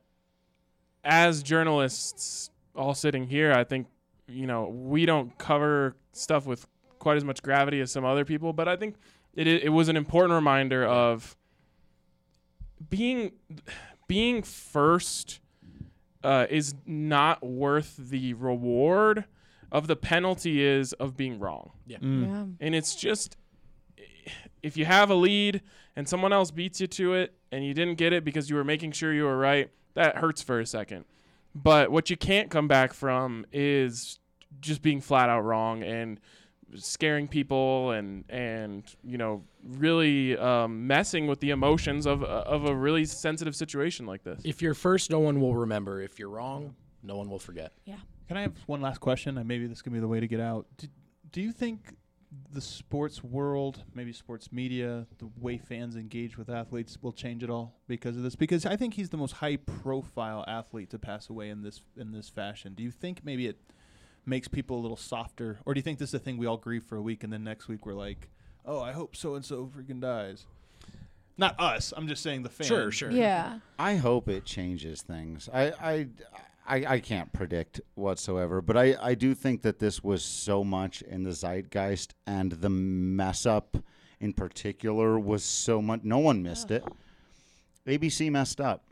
as 1.04 1.44
journalists, 1.44 2.50
all 2.74 2.94
sitting 2.94 3.28
here, 3.28 3.52
I 3.52 3.66
think 3.66 3.88
you 4.30 4.48
know 4.48 4.70
we 4.70 5.06
don't 5.06 5.38
cover 5.38 5.98
stuff 6.14 6.46
with 6.46 6.66
quite 7.00 7.18
as 7.18 7.26
much 7.26 7.44
gravity 7.44 7.82
as 7.82 7.92
some 7.92 8.06
other 8.06 8.24
people, 8.24 8.54
but 8.54 8.70
I 8.70 8.78
think 8.78 8.96
it 9.34 9.46
it 9.46 9.70
was 9.70 9.90
an 9.90 9.98
important 9.98 10.34
reminder 10.34 10.86
of 10.86 11.36
being 12.90 13.32
being 14.08 14.44
first 14.44 15.40
uh, 16.24 16.46
is 16.50 16.74
not 16.86 17.46
worth 17.46 17.96
the 17.98 18.34
reward 18.34 19.26
of 19.72 19.88
the 19.88 19.96
penalty 19.96 20.64
is 20.64 20.94
of 20.94 21.18
being 21.18 21.40
wrong. 21.40 21.72
Yeah. 21.86 21.98
And 21.98 22.76
it's 22.76 22.96
just 22.96 23.36
if 24.62 24.78
you 24.78 24.86
have 24.86 25.10
a 25.10 25.16
lead 25.16 25.62
and 25.96 26.08
someone 26.08 26.32
else 26.32 26.52
beats 26.52 26.80
you 26.80 26.88
to 26.88 27.14
it 27.14 27.34
and 27.52 27.66
you 27.66 27.74
didn't 27.74 27.96
get 27.96 28.14
it 28.14 28.24
because 28.24 28.50
you 28.50 28.56
were 28.56 28.64
making 28.64 28.94
sure 28.94 29.14
you 29.14 29.24
were 29.24 29.38
right, 29.38 29.70
that 29.96 30.18
hurts 30.18 30.42
for 30.42 30.60
a 30.60 30.66
second. 30.66 31.06
But 31.54 31.92
what 31.92 32.10
you 32.10 32.18
can't 32.18 32.50
come 32.50 32.68
back 32.68 32.94
from 32.94 33.46
is 33.52 34.20
just 34.62 34.82
being 34.82 35.02
flat 35.02 35.30
out 35.30 35.42
wrong 35.42 35.84
and 35.84 36.20
scaring 36.76 37.28
people 37.28 37.92
and 37.92 38.24
and 38.30 38.84
you 39.04 39.18
know 39.18 39.44
really 39.78 40.38
um, 40.38 40.88
messing 40.88 41.28
with 41.28 41.40
the 41.40 41.52
emotions 41.52 42.06
of 42.06 42.24
of 42.24 42.66
a 42.66 42.76
really 42.76 43.06
sensitive 43.06 43.56
situation 43.56 44.06
like 44.06 44.24
this. 44.24 44.42
If 44.44 44.62
you're 44.62 44.74
first, 44.74 45.10
no 45.10 45.20
one 45.20 45.40
will 45.40 45.56
remember. 45.56 46.02
If 46.02 46.20
you're 46.20 46.30
wrong, 46.30 46.76
no 47.04 47.16
one 47.18 47.30
will 47.30 47.40
forget. 47.40 47.74
Yeah. 47.86 47.98
Can 48.28 48.38
I 48.38 48.42
have 48.42 48.54
one 48.68 48.82
last 48.82 49.00
question? 49.00 49.38
And 49.38 49.48
maybe 49.48 49.68
this 49.68 49.82
can 49.82 49.94
be 49.94 50.00
the 50.00 50.08
way 50.08 50.20
to 50.20 50.28
get 50.28 50.40
out. 50.40 50.66
Do, 50.78 50.88
do 51.32 51.42
you 51.42 51.52
think 51.52 51.96
the 52.52 52.62
sports 52.62 53.24
world, 53.24 53.84
maybe 53.94 54.14
sports 54.14 54.52
media, 54.52 55.06
the 55.20 55.30
way 55.40 55.58
fans 55.58 55.96
engage 55.96 56.38
with 56.38 56.50
athletes 56.50 56.98
will 57.02 57.12
change 57.12 57.44
at 57.44 57.50
all 57.50 57.76
because 57.88 58.16
of 58.16 58.24
this? 58.24 58.36
Because 58.36 58.66
I 58.66 58.76
think 58.76 58.94
he's 58.96 59.10
the 59.10 59.18
most 59.18 59.34
high-profile 59.34 60.46
athlete 60.48 60.90
to 60.92 61.00
pass 61.00 61.30
away 61.30 61.50
in 61.50 61.62
this 61.62 61.82
in 61.98 62.12
this 62.12 62.30
fashion. 62.30 62.74
Do 62.74 62.84
you 62.84 62.92
think 62.92 63.24
maybe 63.24 63.48
it 63.48 63.60
makes 64.26 64.48
people 64.48 64.78
a 64.78 64.82
little 64.82 64.98
softer, 64.98 65.60
or 65.66 65.74
do 65.74 65.78
you 65.78 65.84
think 65.84 66.00
this 66.00 66.10
is 66.10 66.16
a 66.16 66.20
thing 66.20 66.38
we 66.38 66.46
all 66.46 66.58
grieve 66.58 66.84
for 66.84 66.98
a 66.98 67.02
week 67.02 67.24
and 67.24 67.32
then 67.32 67.44
next 67.44 67.68
week 67.68 67.86
we're 67.86 67.94
like, 67.94 68.30
oh, 68.66 68.82
I 68.82 68.92
hope 68.92 69.16
so 69.16 69.36
and 69.36 69.44
so 69.44 69.70
freaking 69.76 70.00
dies? 70.00 70.46
Not 71.38 71.60
us. 71.60 71.94
I'm 71.96 72.08
just 72.08 72.22
saying 72.22 72.44
the 72.44 72.50
fans. 72.50 72.68
Sure, 72.68 72.92
sure. 72.92 73.12
Yeah. 73.12 73.60
I 73.80 73.96
hope 73.96 74.30
it 74.30 74.46
changes 74.46 75.02
things. 75.02 75.50
I, 75.52 75.72
I, 75.72 76.08
I, 76.68 76.86
I 76.94 77.00
can't 77.00 77.34
predict 77.34 77.82
whatsoever, 77.96 78.62
but 78.62 78.78
I, 78.78 78.96
I 79.02 79.16
do 79.16 79.34
think 79.34 79.64
that 79.64 79.80
this 79.80 80.04
was 80.04 80.24
so 80.24 80.64
much 80.64 81.02
in 81.02 81.24
the 81.24 81.32
zeitgeist, 81.32 82.14
and 82.28 82.52
the 82.52 82.70
mess 82.70 83.46
up 83.46 83.78
in 84.20 84.34
particular 84.34 85.20
was 85.20 85.44
so 85.44 85.82
much. 85.82 86.02
No 86.04 86.20
one 86.20 86.44
missed 86.44 86.72
it. 86.72 86.84
ABC 87.88 88.32
messed 88.32 88.62
up. 88.62 88.86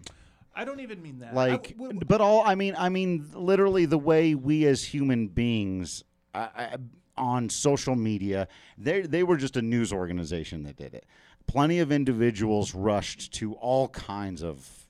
I 0.56 0.66
don't 0.66 0.80
even 0.82 1.02
mean 1.02 1.20
that. 1.20 1.34
Like, 1.34 1.70
w- 1.78 1.93
w- 1.93 1.99
but 2.08 2.22
all 2.22 2.43
I 2.45 2.56
mean, 2.56 2.76
I 2.78 2.89
mean, 2.89 3.30
literally 3.34 3.86
the 3.86 3.97
way 3.97 4.36
we 4.36 4.66
as 4.66 4.84
human 4.84 5.28
beings 5.28 6.04
uh, 6.34 6.47
uh, 6.56 6.78
on 7.18 7.49
social 7.49 7.95
media, 7.95 8.47
they 8.78 9.02
they 9.02 9.24
were 9.24 9.38
just 9.38 9.56
a 9.58 9.62
news 9.62 9.93
organization 9.93 10.64
that 10.64 10.76
did 10.76 10.93
it. 10.93 11.06
Plenty 11.47 11.80
of 11.80 11.91
individuals 11.91 12.76
rushed 12.76 13.34
to 13.36 13.54
all 13.56 13.88
kinds 13.89 14.43
of 14.43 14.88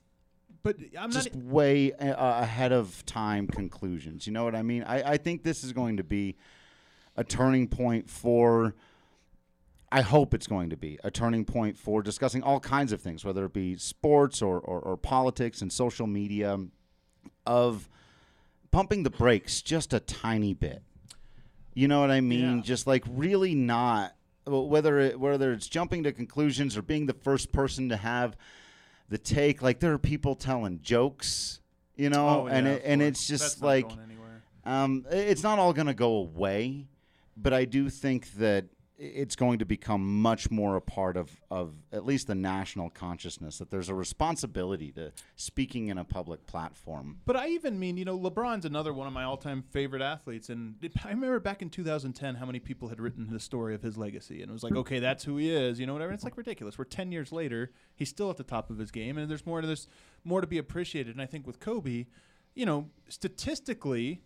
but 0.62 0.76
I'm 0.98 1.10
not. 1.10 1.12
just 1.12 1.34
way 1.34 1.92
uh, 1.92 2.42
ahead 2.42 2.72
of 2.72 3.04
time 3.06 3.46
conclusions. 3.46 4.26
You 4.26 4.32
know 4.32 4.44
what 4.44 4.54
I 4.54 4.62
mean? 4.62 4.84
I, 4.84 5.12
I 5.12 5.16
think 5.16 5.42
this 5.42 5.64
is 5.64 5.72
going 5.72 5.96
to 5.96 6.04
be 6.04 6.36
a 7.16 7.24
turning 7.24 7.68
point 7.68 8.08
for. 8.08 8.74
I 9.92 10.00
hope 10.00 10.32
it's 10.32 10.46
going 10.46 10.70
to 10.70 10.76
be 10.76 10.98
a 11.04 11.10
turning 11.10 11.44
point 11.44 11.76
for 11.76 12.02
discussing 12.02 12.42
all 12.42 12.58
kinds 12.60 12.92
of 12.92 13.02
things, 13.02 13.24
whether 13.24 13.44
it 13.44 13.52
be 13.52 13.76
sports 13.76 14.40
or, 14.40 14.58
or, 14.58 14.80
or 14.80 14.96
politics 14.96 15.60
and 15.60 15.70
social 15.70 16.06
media, 16.06 16.58
of 17.46 17.90
pumping 18.70 19.02
the 19.02 19.10
brakes 19.10 19.60
just 19.60 19.92
a 19.92 20.00
tiny 20.00 20.54
bit. 20.54 20.82
You 21.74 21.88
know 21.88 22.00
what 22.00 22.10
I 22.10 22.22
mean? 22.22 22.56
Yeah. 22.56 22.62
Just 22.62 22.86
like 22.86 23.04
really 23.08 23.54
not 23.54 24.14
whether 24.46 24.98
it, 24.98 25.20
whether 25.20 25.52
it's 25.52 25.68
jumping 25.68 26.02
to 26.04 26.12
conclusions 26.12 26.76
or 26.76 26.82
being 26.82 27.06
the 27.06 27.12
first 27.12 27.52
person 27.52 27.90
to 27.90 27.96
have 27.96 28.36
the 29.08 29.18
take. 29.18 29.60
Like 29.60 29.78
there 29.80 29.92
are 29.92 29.98
people 29.98 30.34
telling 30.34 30.80
jokes, 30.82 31.60
you 31.96 32.08
know, 32.08 32.28
Oh, 32.28 32.46
and 32.46 32.66
it, 32.66 32.82
and 32.84 33.02
it's 33.02 33.26
just 33.26 33.60
That's 33.60 33.62
like 33.62 33.90
um, 34.64 35.06
it's 35.10 35.42
not 35.42 35.58
all 35.58 35.72
gonna 35.72 35.94
go 35.94 36.14
away, 36.14 36.86
but 37.36 37.52
I 37.52 37.66
do 37.66 37.90
think 37.90 38.32
that 38.34 38.66
it's 38.98 39.34
going 39.34 39.58
to 39.58 39.64
become 39.64 40.20
much 40.20 40.50
more 40.50 40.76
a 40.76 40.80
part 40.80 41.16
of, 41.16 41.30
of 41.50 41.74
at 41.92 42.04
least 42.04 42.26
the 42.26 42.34
national 42.34 42.90
consciousness 42.90 43.58
that 43.58 43.70
there's 43.70 43.88
a 43.88 43.94
responsibility 43.94 44.92
to 44.92 45.12
speaking 45.34 45.88
in 45.88 45.98
a 45.98 46.04
public 46.04 46.46
platform. 46.46 47.18
But 47.24 47.36
I 47.36 47.48
even 47.48 47.78
mean, 47.78 47.96
you 47.96 48.04
know, 48.04 48.18
LeBron's 48.18 48.64
another 48.64 48.92
one 48.92 49.06
of 49.06 49.12
my 49.12 49.24
all-time 49.24 49.62
favorite 49.70 50.02
athletes, 50.02 50.50
and 50.50 50.76
I 51.04 51.08
remember 51.08 51.40
back 51.40 51.62
in 51.62 51.70
2010 51.70 52.34
how 52.36 52.46
many 52.46 52.60
people 52.60 52.88
had 52.88 53.00
written 53.00 53.28
the 53.30 53.40
story 53.40 53.74
of 53.74 53.82
his 53.82 53.96
legacy, 53.96 54.42
and 54.42 54.50
it 54.50 54.52
was 54.52 54.62
like, 54.62 54.76
okay, 54.76 54.98
that's 54.98 55.24
who 55.24 55.36
he 55.36 55.50
is, 55.50 55.80
you 55.80 55.86
know, 55.86 55.94
whatever. 55.94 56.10
And 56.10 56.16
it's 56.16 56.24
like 56.24 56.36
ridiculous. 56.36 56.78
We're 56.78 56.84
10 56.84 57.12
years 57.12 57.32
later, 57.32 57.72
he's 57.94 58.10
still 58.10 58.30
at 58.30 58.36
the 58.36 58.44
top 58.44 58.70
of 58.70 58.78
his 58.78 58.90
game, 58.90 59.18
and 59.18 59.30
there's 59.30 59.46
more 59.46 59.60
to 59.60 59.66
this, 59.66 59.88
more 60.22 60.40
to 60.40 60.46
be 60.46 60.58
appreciated. 60.58 61.14
And 61.14 61.22
I 61.22 61.26
think 61.26 61.46
with 61.46 61.60
Kobe, 61.60 62.06
you 62.54 62.66
know, 62.66 62.90
statistically, 63.08 64.20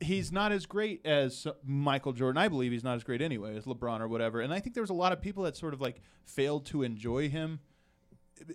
he's 0.00 0.30
not 0.30 0.52
as 0.52 0.66
great 0.66 1.04
as 1.06 1.46
Michael 1.64 2.12
Jordan. 2.12 2.38
I 2.38 2.48
believe 2.48 2.72
he's 2.72 2.84
not 2.84 2.96
as 2.96 3.04
great 3.04 3.22
anyway 3.22 3.56
as 3.56 3.64
LeBron 3.64 4.00
or 4.00 4.08
whatever. 4.08 4.40
And 4.40 4.52
I 4.52 4.60
think 4.60 4.74
there 4.74 4.82
was 4.82 4.90
a 4.90 4.94
lot 4.94 5.12
of 5.12 5.20
people 5.20 5.44
that 5.44 5.56
sort 5.56 5.74
of 5.74 5.80
like 5.80 6.02
failed 6.24 6.66
to 6.66 6.82
enjoy 6.82 7.28
him. 7.28 7.60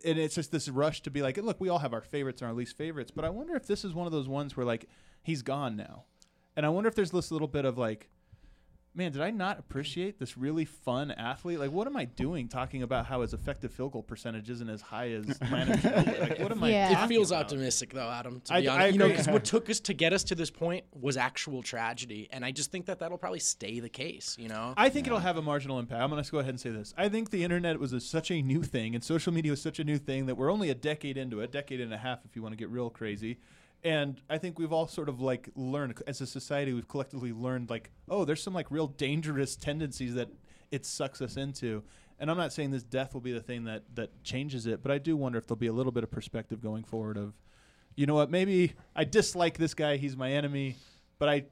And 0.06 0.20
it's 0.20 0.36
just 0.36 0.52
this 0.52 0.70
rush 0.70 1.02
to 1.02 1.10
be 1.10 1.24
like, 1.24 1.38
look, 1.38 1.60
we 1.60 1.68
all 1.68 1.80
have 1.80 1.94
our 1.94 2.02
favorites 2.02 2.42
and 2.42 2.50
our 2.50 2.54
least 2.54 2.78
favorites, 2.78 3.10
but 3.10 3.26
I 3.26 3.30
wonder 3.30 3.56
if 3.56 3.66
this 3.66 3.84
is 3.84 3.96
one 3.96 4.06
of 4.06 4.12
those 4.12 4.28
ones 4.28 4.56
where 4.56 4.66
like 4.66 4.86
he's 5.24 5.42
gone 5.42 5.76
now. 5.76 6.04
And 6.56 6.66
I 6.66 6.70
wonder 6.70 6.88
if 6.88 6.94
there's 6.94 7.10
this 7.10 7.32
little 7.32 7.48
bit 7.48 7.66
of 7.66 7.80
like 7.80 8.11
man, 8.94 9.12
did 9.12 9.22
I 9.22 9.32
not 9.32 9.58
appreciate 9.58 10.20
this 10.20 10.38
really 10.38 10.66
fun 10.66 11.12
athlete? 11.12 11.60
Like, 11.60 11.72
what 11.72 11.88
am 11.88 11.96
I 11.96 12.06
doing 12.06 12.48
talking 12.50 12.84
about 12.84 13.06
how 13.06 13.22
his 13.22 13.34
effective 13.34 13.72
field 13.72 13.94
goal 13.94 14.04
percentage 14.04 14.50
isn't 14.50 14.70
as 14.70 14.82
high 14.82 15.12
as 15.12 15.40
Landon 15.52 15.80
Like, 16.20 16.40
what 16.40 16.52
am 16.52 16.64
Yeah. 16.66 16.96
I? 17.00 17.04
It 17.06 17.08
feels 17.08 17.32
about? 17.32 17.44
optimistic 17.46 17.94
though, 17.94 18.10
Adam. 18.10 18.42
To 18.46 18.54
I- 18.54 18.62
be 18.62 18.68
I 18.68 18.74
honest, 18.76 18.94
you 18.94 19.00
know, 19.00 19.08
because 19.08 19.28
what 19.30 19.46
took 19.46 19.70
us 19.70 19.80
to 19.82 19.94
get 19.94 20.12
us 20.14 20.24
to 20.26 20.36
this 20.36 20.52
point 20.52 20.84
was 21.00 21.16
actual 21.18 21.64
tragedy, 21.64 22.28
and 22.32 22.44
I 22.44 22.52
just 22.52 22.72
think 22.72 22.86
that 22.88 23.00
that'll 23.00 23.18
probably 23.18 23.40
stay 23.40 23.80
the 23.80 23.90
case. 23.90 24.36
You 24.40 24.50
know, 24.50 24.74
I 24.76 24.90
think 24.90 25.08
it'll 25.08 25.20
have 25.20 25.38
a 25.38 25.42
marginal 25.42 25.80
impact. 25.80 26.02
I'm 26.02 26.10
going 26.10 26.22
to 26.24 26.32
go 26.32 26.40
ahead 26.40 26.50
and 26.50 26.60
say 26.60 26.70
this. 26.72 26.94
I 26.98 27.08
think 27.10 27.30
the 27.30 27.44
internet 27.44 27.80
was 27.80 27.94
a, 27.94 28.00
such 28.00 28.30
a 28.32 28.42
new 28.42 28.62
thing, 28.64 28.94
and 28.96 29.04
social 29.04 29.32
media 29.34 29.52
was 29.52 29.62
such 29.62 29.80
a 29.80 29.84
new 29.84 29.98
thing 29.98 30.26
that 30.26 30.36
we're 30.36 30.52
only 30.52 30.70
a 30.70 30.76
decade 30.76 31.18
into 31.18 31.40
it, 31.40 31.52
decade 31.52 31.80
and 31.82 31.94
a 31.94 31.98
half 31.98 32.20
if 32.26 32.36
you 32.36 32.42
want 32.42 32.52
to 32.54 32.58
get 32.58 32.70
real 32.70 32.90
crazy. 32.90 33.38
And 33.84 34.22
I 34.30 34.38
think 34.38 34.60
we've 34.60 34.72
all 34.72 34.88
sort 34.88 35.10
of 35.10 35.22
like 35.22 35.50
learned 35.56 36.02
as 36.06 36.22
a 36.22 36.28
society, 36.28 36.74
we've 36.74 36.88
collectively 36.88 37.34
learned 37.34 37.70
like, 37.70 37.92
oh, 38.10 38.26
there's 38.26 38.44
some 38.44 38.54
like 38.54 38.70
real 38.70 38.88
dangerous 38.88 39.56
tendencies 39.56 40.14
that 40.16 40.30
it 40.72 40.86
sucks 40.86 41.22
us 41.22 41.38
into. 41.38 41.84
And 42.20 42.30
I'm 42.30 42.38
not 42.38 42.54
saying 42.54 42.70
this 42.70 42.84
death 42.84 43.14
will 43.16 43.22
be 43.22 43.32
the 43.32 43.42
thing 43.42 43.64
that 43.66 43.84
that 43.96 44.24
changes 44.24 44.68
it, 44.68 44.84
but 44.84 44.92
I 44.92 45.00
do 45.00 45.18
wonder 45.18 45.40
if 45.40 45.48
there'll 45.48 45.58
be 45.58 45.68
a 45.68 45.74
little 45.74 45.92
bit 45.92 46.04
of 46.04 46.12
perspective 46.12 46.62
going 46.62 46.84
forward 46.84 47.18
of, 47.18 47.34
you 47.96 48.06
know 48.06 48.14
what, 48.14 48.30
maybe 48.30 48.74
I 48.96 49.04
dislike 49.04 49.58
this 49.58 49.74
guy, 49.74 49.98
he's 49.98 50.16
my 50.16 50.32
enemy, 50.32 50.76
but 51.18 51.30
I 51.30 51.46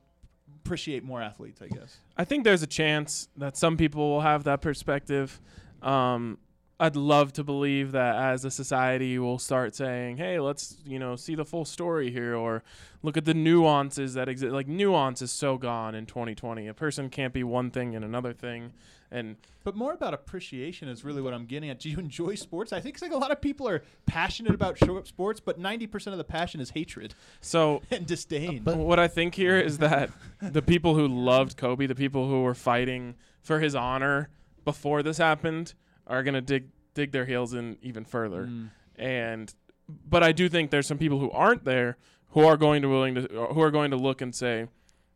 appreciate 0.64 1.04
more 1.04 1.22
athletes, 1.22 1.62
I 1.62 1.68
guess. 1.68 1.98
I 2.16 2.26
think 2.26 2.44
there's 2.44 2.62
a 2.62 2.68
chance 2.68 3.28
that 3.38 3.58
some 3.58 3.78
people 3.78 4.10
will 4.10 4.22
have 4.22 4.44
that 4.44 4.62
perspective. 4.62 5.42
Um, 5.82 6.38
I'd 6.80 6.96
love 6.96 7.34
to 7.34 7.44
believe 7.44 7.92
that 7.92 8.16
as 8.16 8.46
a 8.46 8.52
society 8.52 9.20
we'll 9.20 9.38
start 9.38 9.76
saying, 9.76 10.18
"Hey, 10.18 10.40
let's 10.40 10.78
you 10.86 10.98
know 10.98 11.16
see 11.18 11.36
the 11.36 11.44
full 11.44 11.66
story 11.66 12.10
here," 12.10 12.36
or 12.36 12.64
look 13.04 13.18
at 13.18 13.26
the 13.26 13.34
nuances 13.34 14.14
that 14.14 14.30
exist. 14.30 14.54
Like 14.54 14.68
nuance 14.68 15.22
is 15.22 15.32
so 15.32 15.58
gone 15.58 15.94
in 15.94 16.06
2020. 16.06 16.68
A 16.68 16.74
person 16.74 17.10
can't 17.10 17.34
be 17.34 17.44
one 17.44 17.70
thing 17.70 17.96
and 17.96 18.06
another 18.06 18.32
thing, 18.32 18.72
and 19.12 19.36
But 19.66 19.76
more 19.76 19.92
about 19.92 20.14
appreciation 20.14 20.88
is 20.88 21.04
really 21.04 21.22
what 21.22 21.34
I'm 21.34 21.46
getting 21.46 21.70
at. 21.70 21.80
Do 21.80 21.90
you 21.90 21.98
enjoy 21.98 22.36
sports? 22.36 22.72
I 22.72 22.80
think 22.80 22.96
it's 22.96 23.02
like 23.02 23.12
a 23.12 23.18
lot 23.18 23.32
of 23.32 23.42
people 23.42 23.68
are 23.68 23.84
passionate 24.06 24.56
about 24.56 24.78
show 24.78 24.98
up 24.98 25.06
sports, 25.06 25.42
but 25.42 25.60
90% 25.60 26.08
of 26.14 26.18
the 26.18 26.24
passion 26.24 26.62
is 26.62 26.70
hatred 26.70 27.14
so 27.42 27.82
and 27.92 28.06
disdain. 28.06 28.64
But 28.64 28.78
what 28.78 29.00
I 29.00 29.10
think 29.10 29.36
here 29.36 29.60
is 29.60 29.80
that 29.80 30.12
the 30.42 30.62
people 30.62 30.96
who 30.96 31.08
loved 31.08 31.58
Kobe, 31.58 31.88
the 31.88 31.96
people 31.96 32.30
who 32.30 32.42
were 32.44 32.56
fighting 32.56 33.16
for 33.42 33.60
his 33.60 33.76
honor 33.76 34.30
before 34.64 35.04
this 35.04 35.18
happened, 35.18 35.74
are 36.10 36.24
gonna 36.24 36.42
dig 36.42 36.68
dig 36.94 37.12
their 37.12 37.26
heels 37.26 37.54
in 37.54 37.78
even 37.82 38.04
further. 38.04 38.46
Mm. 38.46 38.70
And 38.98 39.54
but 39.88 40.24
I 40.24 40.34
do 40.34 40.50
think 40.50 40.72
there's 40.72 40.88
some 40.88 40.98
people 40.98 41.20
who 41.20 41.32
aren't 41.32 41.64
there 41.64 41.98
who 42.32 42.46
are 42.46 42.58
going 42.58 42.82
to 42.82 42.90
willing 42.90 43.16
to 43.16 43.22
who 43.54 43.62
are 43.62 43.72
going 43.72 43.92
to 43.92 43.98
look 43.98 44.22
and 44.22 44.36
say, 44.36 44.68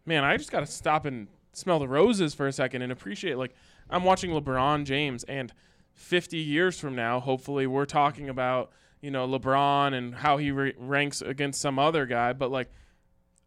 "Man, 0.06 0.24
I 0.24 0.38
just 0.38 0.52
got 0.52 0.62
to 0.62 0.66
stop 0.66 1.06
and 1.06 1.28
smell 1.52 1.80
the 1.80 1.88
roses 1.88 2.34
for 2.34 2.48
a 2.48 2.52
second 2.54 2.82
and 2.82 2.92
appreciate 2.92 3.38
like 3.38 3.54
I'm 3.90 4.04
watching 4.04 4.32
LeBron 4.32 4.86
James 4.86 5.24
and 5.26 5.54
50 5.94 6.38
years 6.38 6.80
from 6.80 6.96
now, 6.96 7.20
hopefully 7.20 7.68
we're 7.68 7.86
talking 7.86 8.30
about, 8.30 8.72
you 9.02 9.12
know, 9.12 9.28
LeBron 9.28 9.94
and 9.94 10.16
how 10.16 10.38
he 10.38 10.52
re- 10.52 10.74
ranks 10.78 11.22
against 11.22 11.62
some 11.62 11.78
other 11.78 12.06
guy, 12.06 12.34
but 12.34 12.52
like 12.52 12.72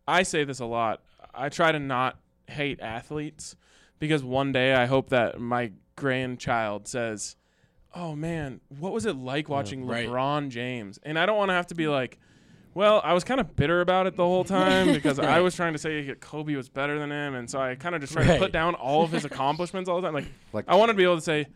I 0.06 0.22
say 0.22 0.44
this 0.44 0.60
a 0.60 0.64
lot. 0.64 1.02
I 1.34 1.48
try 1.48 1.72
to 1.72 1.78
not 1.78 2.18
hate 2.46 2.80
athletes 2.80 3.56
because 3.98 4.22
one 4.22 4.52
day 4.52 4.74
I 4.74 4.86
hope 4.86 5.10
that 5.10 5.40
my 5.40 5.72
grandchild 5.96 6.86
says, 6.88 7.36
"Oh 7.94 8.14
man, 8.14 8.60
what 8.78 8.92
was 8.92 9.06
it 9.06 9.16
like 9.16 9.48
watching 9.48 9.86
right. 9.86 10.08
LeBron 10.08 10.50
James?" 10.50 10.98
And 11.02 11.18
I 11.18 11.26
don't 11.26 11.36
want 11.36 11.48
to 11.48 11.54
have 11.54 11.66
to 11.68 11.74
be 11.74 11.88
like, 11.88 12.18
"Well, 12.74 13.00
I 13.02 13.12
was 13.14 13.24
kind 13.24 13.40
of 13.40 13.56
bitter 13.56 13.80
about 13.80 14.06
it 14.06 14.16
the 14.16 14.24
whole 14.24 14.44
time 14.58 14.92
because 14.92 15.18
I 15.18 15.40
was 15.40 15.54
trying 15.56 15.72
to 15.72 15.78
say 15.78 16.06
that 16.06 16.20
Kobe 16.20 16.54
was 16.54 16.68
better 16.68 16.98
than 16.98 17.10
him, 17.10 17.34
and 17.34 17.50
so 17.50 17.60
I 17.60 17.74
kind 17.74 17.94
of 17.94 18.00
just 18.00 18.12
tried 18.12 18.26
to 18.26 18.38
put 18.38 18.52
down 18.52 18.74
all 18.74 19.02
of 19.02 19.10
his 19.12 19.24
accomplishments 19.24 19.88
all 19.88 20.00
the 20.00 20.06
time." 20.06 20.14
Like, 20.14 20.26
Like- 20.52 20.68
I 20.68 20.76
wanted 20.76 20.92
to 20.92 20.96
be 20.98 21.04
able 21.04 21.16
to 21.16 21.22
say, 21.22 21.46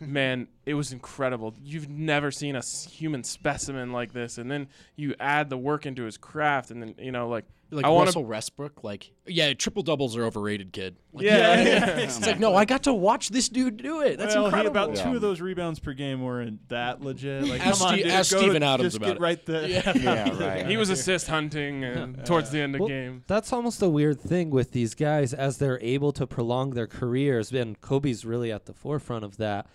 "Man, 0.00 0.48
it 0.66 0.74
was 0.74 0.92
incredible. 0.92 1.54
You've 1.62 1.88
never 1.88 2.30
seen 2.30 2.56
a 2.56 2.62
human 2.62 3.22
specimen 3.24 3.92
like 3.92 4.12
this." 4.12 4.38
And 4.38 4.50
then 4.50 4.68
you 4.96 5.14
add 5.20 5.50
the 5.50 5.58
work 5.58 5.86
into 5.86 6.04
his 6.04 6.16
craft, 6.16 6.70
and 6.70 6.82
then 6.82 6.94
you 6.98 7.12
know, 7.12 7.28
like, 7.28 7.44
like 7.70 7.84
I 7.84 7.88
wanna- 7.88 8.06
Russell 8.06 8.24
Westbrook, 8.24 8.82
like 8.84 9.12
yeah, 9.26 9.52
triple 9.54 9.82
doubles 9.82 10.16
are 10.16 10.24
overrated, 10.24 10.72
kid. 10.72 10.96
Like, 11.12 11.24
yeah, 11.24 11.60
yeah. 11.62 11.86
It's 11.98 12.20
like 12.26 12.38
no, 12.40 12.54
I 12.54 12.64
got 12.64 12.82
to 12.84 12.92
watch 12.92 13.28
this 13.28 13.48
dude 13.48 13.76
do 13.76 14.00
it. 14.02 14.16
That's 14.18 14.34
well, 14.34 14.44
he, 14.44 14.46
incredible. 14.48 14.70
about 14.70 14.96
Yeah. 14.96 15.04
two 15.04 15.14
of 15.16 15.20
those 15.20 15.40
rebounds 15.40 15.78
per 15.78 15.92
game 15.92 16.22
weren't 16.22 16.68
that 16.68 17.00
legit. 17.02 17.46
Like, 17.46 17.64
Ask 17.64 17.78
come 17.80 17.88
on, 17.88 17.94
Ste- 17.94 18.02
dude, 18.02 18.12
ask 18.12 18.32
go 18.32 18.38
Steven 18.38 18.60
to- 18.60 18.66
Adams 18.66 18.86
just 18.86 18.96
about 18.96 19.06
get 19.06 19.16
it. 19.16 19.20
right 19.20 19.46
there. 19.46 19.66
Yeah. 19.66 19.92
Yeah, 20.00 20.38
right. 20.46 20.66
he 20.66 20.76
was 20.76 20.90
assist 20.90 21.28
hunting 21.28 21.84
uh, 21.84 21.88
and 21.88 22.26
towards 22.26 22.50
the 22.50 22.60
end 22.60 22.74
of 22.74 22.80
Well, 22.80 22.88
game. 22.88 23.22
That's 23.26 23.52
almost 23.52 23.82
a 23.82 23.88
weird 23.88 24.20
thing 24.20 24.50
with 24.50 24.72
these 24.72 24.94
guys 24.94 25.32
as 25.34 25.58
they're 25.58 25.78
able 25.82 26.12
to 26.12 26.26
prolong 26.26 26.70
their 26.70 26.86
careers. 26.86 27.52
And 27.52 27.80
Kobe's 27.80 28.24
really 28.24 28.50
at 28.52 28.66
the 28.66 28.72
forefront 28.72 29.24
of 29.24 29.36
that 29.36 29.66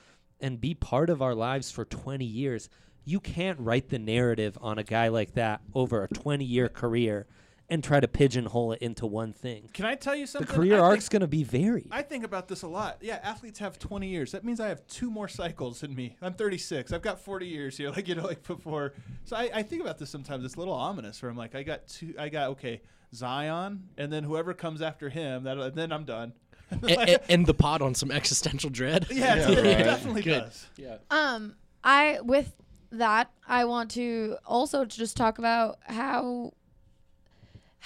and 0.41 0.59
be 0.59 0.73
part 0.73 1.09
of 1.09 1.21
our 1.21 1.33
lives 1.35 1.71
for 1.71 1.85
20 1.85 2.25
years. 2.25 2.69
You 3.03 3.19
can't 3.19 3.59
write 3.59 3.89
the 3.89 3.99
narrative 3.99 4.57
on 4.61 4.79
a 4.79 4.83
guy 4.83 5.09
like 5.09 5.35
that 5.35 5.61
over 5.73 6.03
a 6.03 6.07
20 6.07 6.43
year 6.43 6.67
career 6.69 7.27
and 7.69 7.83
try 7.83 7.99
to 7.99 8.07
pigeonhole 8.07 8.73
it 8.73 8.81
into 8.81 9.05
one 9.07 9.33
thing. 9.33 9.69
Can 9.73 9.85
I 9.85 9.95
tell 9.95 10.15
you 10.15 10.27
something? 10.27 10.47
The 10.47 10.53
career 10.53 10.77
I 10.77 10.81
arc's 10.81 11.09
going 11.09 11.21
to 11.21 11.27
be 11.27 11.43
varied. 11.43 11.87
I 11.91 12.01
think 12.03 12.23
about 12.23 12.47
this 12.47 12.61
a 12.61 12.67
lot. 12.67 12.97
Yeah, 13.01 13.19
athletes 13.23 13.59
have 13.59 13.79
20 13.79 14.07
years. 14.07 14.31
That 14.33 14.43
means 14.43 14.59
I 14.59 14.67
have 14.67 14.85
two 14.87 15.09
more 15.09 15.27
cycles 15.27 15.81
than 15.81 15.95
me. 15.95 16.15
I'm 16.21 16.33
36. 16.33 16.91
I've 16.93 17.01
got 17.01 17.19
40 17.19 17.47
years 17.47 17.77
here, 17.77 17.89
like 17.95 18.07
you 18.07 18.15
know, 18.15 18.23
like 18.25 18.43
before. 18.43 18.93
So 19.23 19.35
I, 19.35 19.49
I 19.53 19.63
think 19.63 19.81
about 19.81 19.97
this 19.97 20.09
sometimes. 20.09 20.45
It's 20.45 20.55
a 20.55 20.59
little 20.59 20.73
ominous. 20.73 21.21
Where 21.21 21.31
I'm 21.31 21.37
like, 21.37 21.55
I 21.55 21.63
got 21.63 21.87
two. 21.87 22.13
I 22.19 22.29
got 22.29 22.49
okay, 22.51 22.81
Zion, 23.13 23.89
and 23.97 24.11
then 24.11 24.23
whoever 24.23 24.53
comes 24.53 24.81
after 24.81 25.09
him. 25.09 25.43
That 25.43 25.73
then 25.75 25.91
I'm 25.91 26.05
done. 26.05 26.33
and, 26.71 27.19
and 27.29 27.45
the 27.45 27.53
pot 27.53 27.81
on 27.81 27.93
some 27.93 28.11
existential 28.11 28.69
dread. 28.69 29.05
yeah, 29.11 29.35
Yeah, 29.35 29.59
it 29.59 29.83
definitely 29.83 30.23
Good. 30.23 30.41
does. 30.41 30.67
yeah. 30.77 30.97
Um, 31.11 31.55
I 31.83 32.19
with 32.21 32.53
that, 32.91 33.31
I 33.47 33.65
want 33.65 33.91
to 33.91 34.37
also 34.45 34.85
just 34.85 35.15
talk 35.15 35.37
about 35.37 35.77
how 35.83 36.53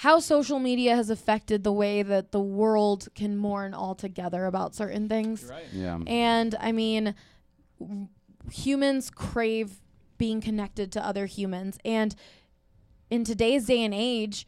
how 0.00 0.18
social 0.18 0.58
media 0.58 0.96
has 0.96 1.10
affected 1.10 1.62
the 1.62 1.72
way 1.72 2.02
that 2.02 2.32
the 2.32 2.40
world 2.40 3.08
can 3.14 3.36
mourn 3.36 3.74
altogether 3.74 4.46
about 4.46 4.74
certain 4.74 5.10
things. 5.10 5.44
Right. 5.44 5.64
Yeah. 5.74 5.98
And 6.06 6.54
I 6.58 6.72
mean, 6.72 7.14
w- 7.78 8.08
humans 8.50 9.10
crave 9.10 9.78
being 10.16 10.40
connected 10.40 10.90
to 10.92 11.06
other 11.06 11.26
humans. 11.26 11.76
And 11.84 12.14
in 13.10 13.24
today's 13.24 13.66
day 13.66 13.84
and 13.84 13.92
age, 13.92 14.46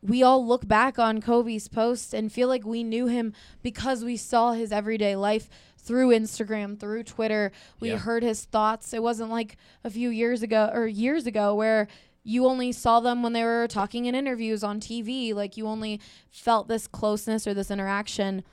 we 0.00 0.22
all 0.22 0.46
look 0.46 0.66
back 0.66 0.98
on 0.98 1.20
Kobe's 1.20 1.68
posts 1.68 2.14
and 2.14 2.32
feel 2.32 2.48
like 2.48 2.64
we 2.64 2.82
knew 2.82 3.08
him 3.08 3.34
because 3.62 4.02
we 4.04 4.16
saw 4.16 4.52
his 4.52 4.72
everyday 4.72 5.16
life 5.16 5.50
through 5.76 6.10
Instagram, 6.10 6.80
through 6.80 7.02
Twitter. 7.02 7.52
We 7.78 7.90
Yeah. 7.90 7.98
heard 7.98 8.22
his 8.22 8.46
thoughts. 8.46 8.94
It 8.94 9.02
wasn't 9.02 9.28
like 9.30 9.58
a 9.84 9.90
few 9.90 10.08
years 10.08 10.42
ago 10.42 10.70
or 10.72 10.86
years 10.86 11.26
ago 11.26 11.54
where 11.54 11.88
you 12.28 12.44
only 12.44 12.72
saw 12.72 13.00
them 13.00 13.22
when 13.22 13.32
they 13.32 13.42
were 13.42 13.66
talking 13.66 14.04
in 14.04 14.14
interviews 14.14 14.62
on 14.62 14.80
TV. 14.80 15.34
Like 15.34 15.56
you 15.56 15.66
only 15.66 15.98
felt 16.30 16.68
this 16.68 16.86
closeness 16.86 17.46
or 17.46 17.54
this 17.54 17.70
interaction 17.70 18.44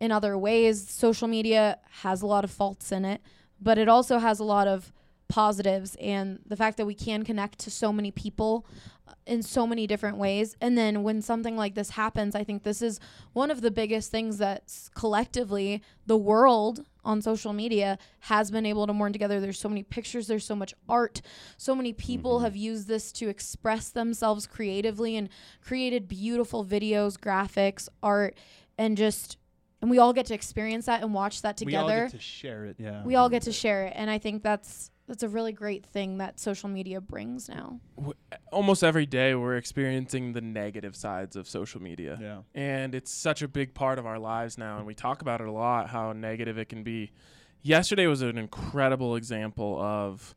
in 0.00 0.10
other 0.10 0.36
ways. 0.36 0.88
Social 0.90 1.28
media 1.28 1.78
has 2.02 2.20
a 2.22 2.26
lot 2.26 2.42
of 2.42 2.50
faults 2.50 2.90
in 2.90 3.04
it, 3.04 3.20
but 3.60 3.78
it 3.78 3.88
also 3.88 4.18
has 4.18 4.40
a 4.40 4.44
lot 4.44 4.66
of 4.66 4.92
positives 5.32 5.96
and 5.98 6.40
the 6.44 6.56
fact 6.56 6.76
that 6.76 6.84
we 6.84 6.94
can 6.94 7.22
connect 7.22 7.58
to 7.58 7.70
so 7.70 7.90
many 7.90 8.10
people 8.10 8.66
uh, 9.08 9.12
in 9.26 9.42
so 9.42 9.66
many 9.66 9.86
different 9.86 10.18
ways. 10.18 10.54
And 10.60 10.76
then 10.76 11.02
when 11.02 11.22
something 11.22 11.56
like 11.56 11.74
this 11.74 11.88
happens, 11.88 12.34
I 12.34 12.44
think 12.44 12.64
this 12.64 12.82
is 12.82 13.00
one 13.32 13.50
of 13.50 13.62
the 13.62 13.70
biggest 13.70 14.10
things 14.10 14.36
that 14.38 14.70
collectively 14.94 15.82
the 16.04 16.18
world 16.18 16.84
on 17.02 17.22
social 17.22 17.54
media 17.54 17.96
has 18.20 18.50
been 18.50 18.66
able 18.66 18.86
to 18.86 18.92
mourn 18.92 19.14
together. 19.14 19.40
There's 19.40 19.58
so 19.58 19.70
many 19.70 19.82
pictures, 19.82 20.26
there's 20.26 20.44
so 20.44 20.54
much 20.54 20.74
art. 20.86 21.22
So 21.56 21.74
many 21.74 21.94
people 21.94 22.40
have 22.40 22.54
used 22.54 22.86
this 22.86 23.10
to 23.12 23.30
express 23.30 23.88
themselves 23.88 24.46
creatively 24.46 25.16
and 25.16 25.30
created 25.62 26.08
beautiful 26.08 26.62
videos, 26.62 27.16
graphics, 27.16 27.88
art, 28.02 28.36
and 28.76 28.98
just 28.98 29.38
and 29.80 29.90
we 29.90 29.98
all 29.98 30.12
get 30.12 30.26
to 30.26 30.34
experience 30.34 30.86
that 30.86 31.02
and 31.02 31.12
watch 31.12 31.42
that 31.42 31.56
together. 31.56 31.86
We 31.86 31.92
all 31.92 32.02
get 32.02 32.10
to 32.10 32.18
share 32.20 32.66
it. 32.66 32.76
Yeah. 32.78 33.02
we 33.02 33.16
all 33.16 33.28
get 33.28 33.42
to 33.42 33.52
share 33.52 33.86
it, 33.86 33.94
and 33.96 34.08
I 34.10 34.18
think 34.18 34.42
that's 34.42 34.91
that's 35.12 35.22
a 35.22 35.28
really 35.28 35.52
great 35.52 35.84
thing 35.84 36.16
that 36.16 36.40
social 36.40 36.70
media 36.70 36.98
brings 36.98 37.46
now. 37.46 37.78
W- 37.96 38.14
almost 38.50 38.82
every 38.82 39.04
day 39.04 39.34
we're 39.34 39.56
experiencing 39.58 40.32
the 40.32 40.40
negative 40.40 40.96
sides 40.96 41.36
of 41.36 41.46
social 41.46 41.82
media. 41.82 42.18
Yeah. 42.18 42.38
and 42.54 42.94
it's 42.94 43.12
such 43.12 43.42
a 43.42 43.48
big 43.48 43.74
part 43.74 43.98
of 43.98 44.06
our 44.06 44.18
lives 44.18 44.56
now 44.56 44.78
and 44.78 44.86
we 44.86 44.94
talk 44.94 45.20
about 45.20 45.42
it 45.42 45.46
a 45.46 45.52
lot 45.52 45.90
how 45.90 46.12
negative 46.14 46.56
it 46.56 46.70
can 46.70 46.82
be 46.82 47.12
yesterday 47.60 48.06
was 48.06 48.22
an 48.22 48.38
incredible 48.38 49.14
example 49.16 49.78
of 49.82 50.34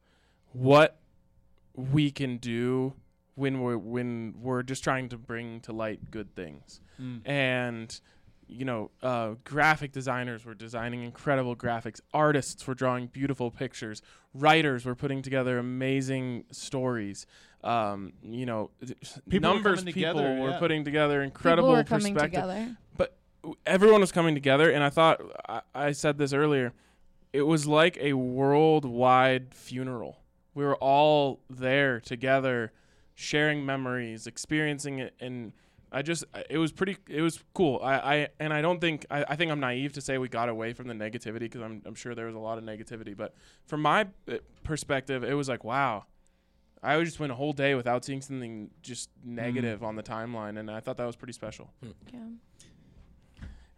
what 0.52 1.00
we 1.74 2.12
can 2.12 2.36
do 2.38 2.94
when 3.36 3.62
we're 3.62 3.78
when 3.78 4.34
we're 4.42 4.64
just 4.64 4.84
trying 4.84 5.08
to 5.10 5.18
bring 5.18 5.62
to 5.62 5.72
light 5.72 6.12
good 6.12 6.36
things 6.36 6.82
Mm. 7.02 7.22
and 7.28 8.00
you 8.48 8.66
know 8.66 8.92
uh, 9.02 9.36
graphic 9.44 9.92
designers 9.92 10.46
were 10.46 10.54
designing 10.54 11.04
incredible 11.04 11.56
graphics 11.56 12.00
artists 12.14 12.66
were 12.68 12.74
drawing 12.76 13.08
beautiful 13.08 13.52
pictures 13.52 14.02
writers 14.34 14.86
were 14.86 14.96
putting 14.96 15.22
together 15.22 15.58
amazing 15.58 16.44
stories 16.52 17.26
um, 17.64 18.14
you 18.22 18.46
know 18.46 18.70
People 19.30 19.54
numbers 19.54 19.80
coming 19.80 19.94
people 19.94 20.14
together, 20.14 20.40
were 20.42 20.50
yeah. 20.52 20.60
putting 20.60 20.86
together 20.86 21.24
incredible 21.24 21.70
People 21.70 21.78
were 21.78 21.84
coming 21.84 22.14
perspective 22.14 22.44
together. 22.44 22.78
everyone 23.66 24.02
was 24.02 24.12
coming 24.12 24.36
together 24.36 24.70
and 24.72 24.84
i 24.84 24.90
thought 24.90 25.22
I, 25.48 25.62
I 25.74 25.92
said 25.92 26.18
this 26.18 26.34
earlier 26.34 26.74
it 27.34 27.44
was 27.44 27.66
like 27.68 27.98
a 28.00 28.14
worldwide 28.14 29.54
funeral 29.54 30.20
we 30.54 30.64
were 30.64 30.76
all 30.78 31.42
there 31.50 32.00
together 32.00 32.72
sharing 33.16 33.66
memories 33.66 34.28
experiencing 34.28 35.00
it 35.00 35.14
and 35.20 35.54
i 35.92 36.02
just 36.02 36.24
it 36.50 36.58
was 36.58 36.72
pretty 36.72 36.98
it 37.10 37.22
was 37.22 37.44
cool. 37.54 37.80
I, 37.84 37.96
I 37.96 38.28
and 38.40 38.54
i 38.54 38.62
don't 38.62 38.80
think 38.82 39.06
I, 39.10 39.24
I 39.30 39.36
think 39.36 39.52
i'm 39.52 39.60
naive 39.60 39.94
to 39.94 40.02
say 40.02 40.18
we 40.18 40.28
got 40.28 40.50
away 40.50 40.74
from 40.74 40.88
the 40.88 40.94
negativity 40.94 41.40
because 41.42 41.62
I'm, 41.62 41.82
I'm 41.86 41.96
sure 41.96 42.16
there 42.16 42.26
was 42.26 42.36
a 42.36 42.40
lot 42.40 42.58
of 42.58 42.64
negativity 42.64 43.16
but 43.16 43.34
from 43.66 43.82
my 43.82 44.08
uh, 44.30 44.38
perspective 44.64 45.24
it 45.24 45.34
was 45.34 45.50
like 45.50 45.64
wow. 45.64 46.06
I 46.84 47.04
just 47.04 47.20
went 47.20 47.32
a 47.32 47.36
whole 47.36 47.54
day 47.54 47.74
without 47.74 48.06
seeing 48.06 48.22
something 48.22 48.70
just 48.84 49.10
negative 49.24 49.84
on 49.84 49.96
the 49.96 50.04
timeline 50.04 50.60
and 50.60 50.70
i 50.70 50.80
thought 50.80 50.98
that 50.98 51.06
was 51.06 51.16
pretty 51.16 51.34
special. 51.34 51.72
Yeah. 52.14 52.20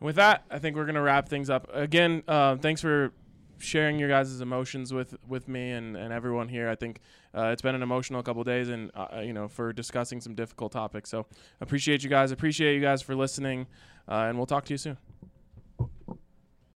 with 0.02 0.18
that, 0.18 0.44
I 0.52 0.60
think 0.60 0.76
we're 0.76 0.86
gonna 0.86 1.02
wrap 1.02 1.30
things 1.30 1.50
up. 1.50 1.70
Again, 1.74 2.24
uh, 2.28 2.58
thanks 2.58 2.82
for 2.82 3.14
sharing 3.60 4.00
your 4.00 4.10
guys' 4.10 4.42
emotions 4.42 4.94
with 4.94 5.16
with 5.28 5.48
me 5.48 5.72
and, 5.72 5.96
and 5.96 6.14
everyone 6.14 6.50
here. 6.50 6.70
I 6.70 6.76
think 6.76 7.02
uh, 7.36 7.50
it's 7.54 7.62
been 7.62 7.76
an 7.76 7.84
emotional 7.84 8.24
couple 8.24 8.44
days, 8.44 8.70
and 8.70 8.92
uh, 8.96 9.22
you 9.24 9.34
know, 9.34 9.48
for 9.48 9.74
discussing 9.74 10.22
some 10.22 10.36
difficult 10.36 10.72
topics. 10.72 11.10
So 11.10 11.26
appreciate 11.62 12.04
you 12.04 12.10
guys. 12.10 12.32
Appreciate 12.32 12.76
you 12.76 12.82
guys 12.82 13.02
for 13.02 13.16
listening, 13.16 13.68
uh, 14.08 14.26
and 14.28 14.38
we'll 14.38 14.48
talk 14.48 14.66
to 14.66 14.74
you 14.74 14.78
soon. 14.78 14.98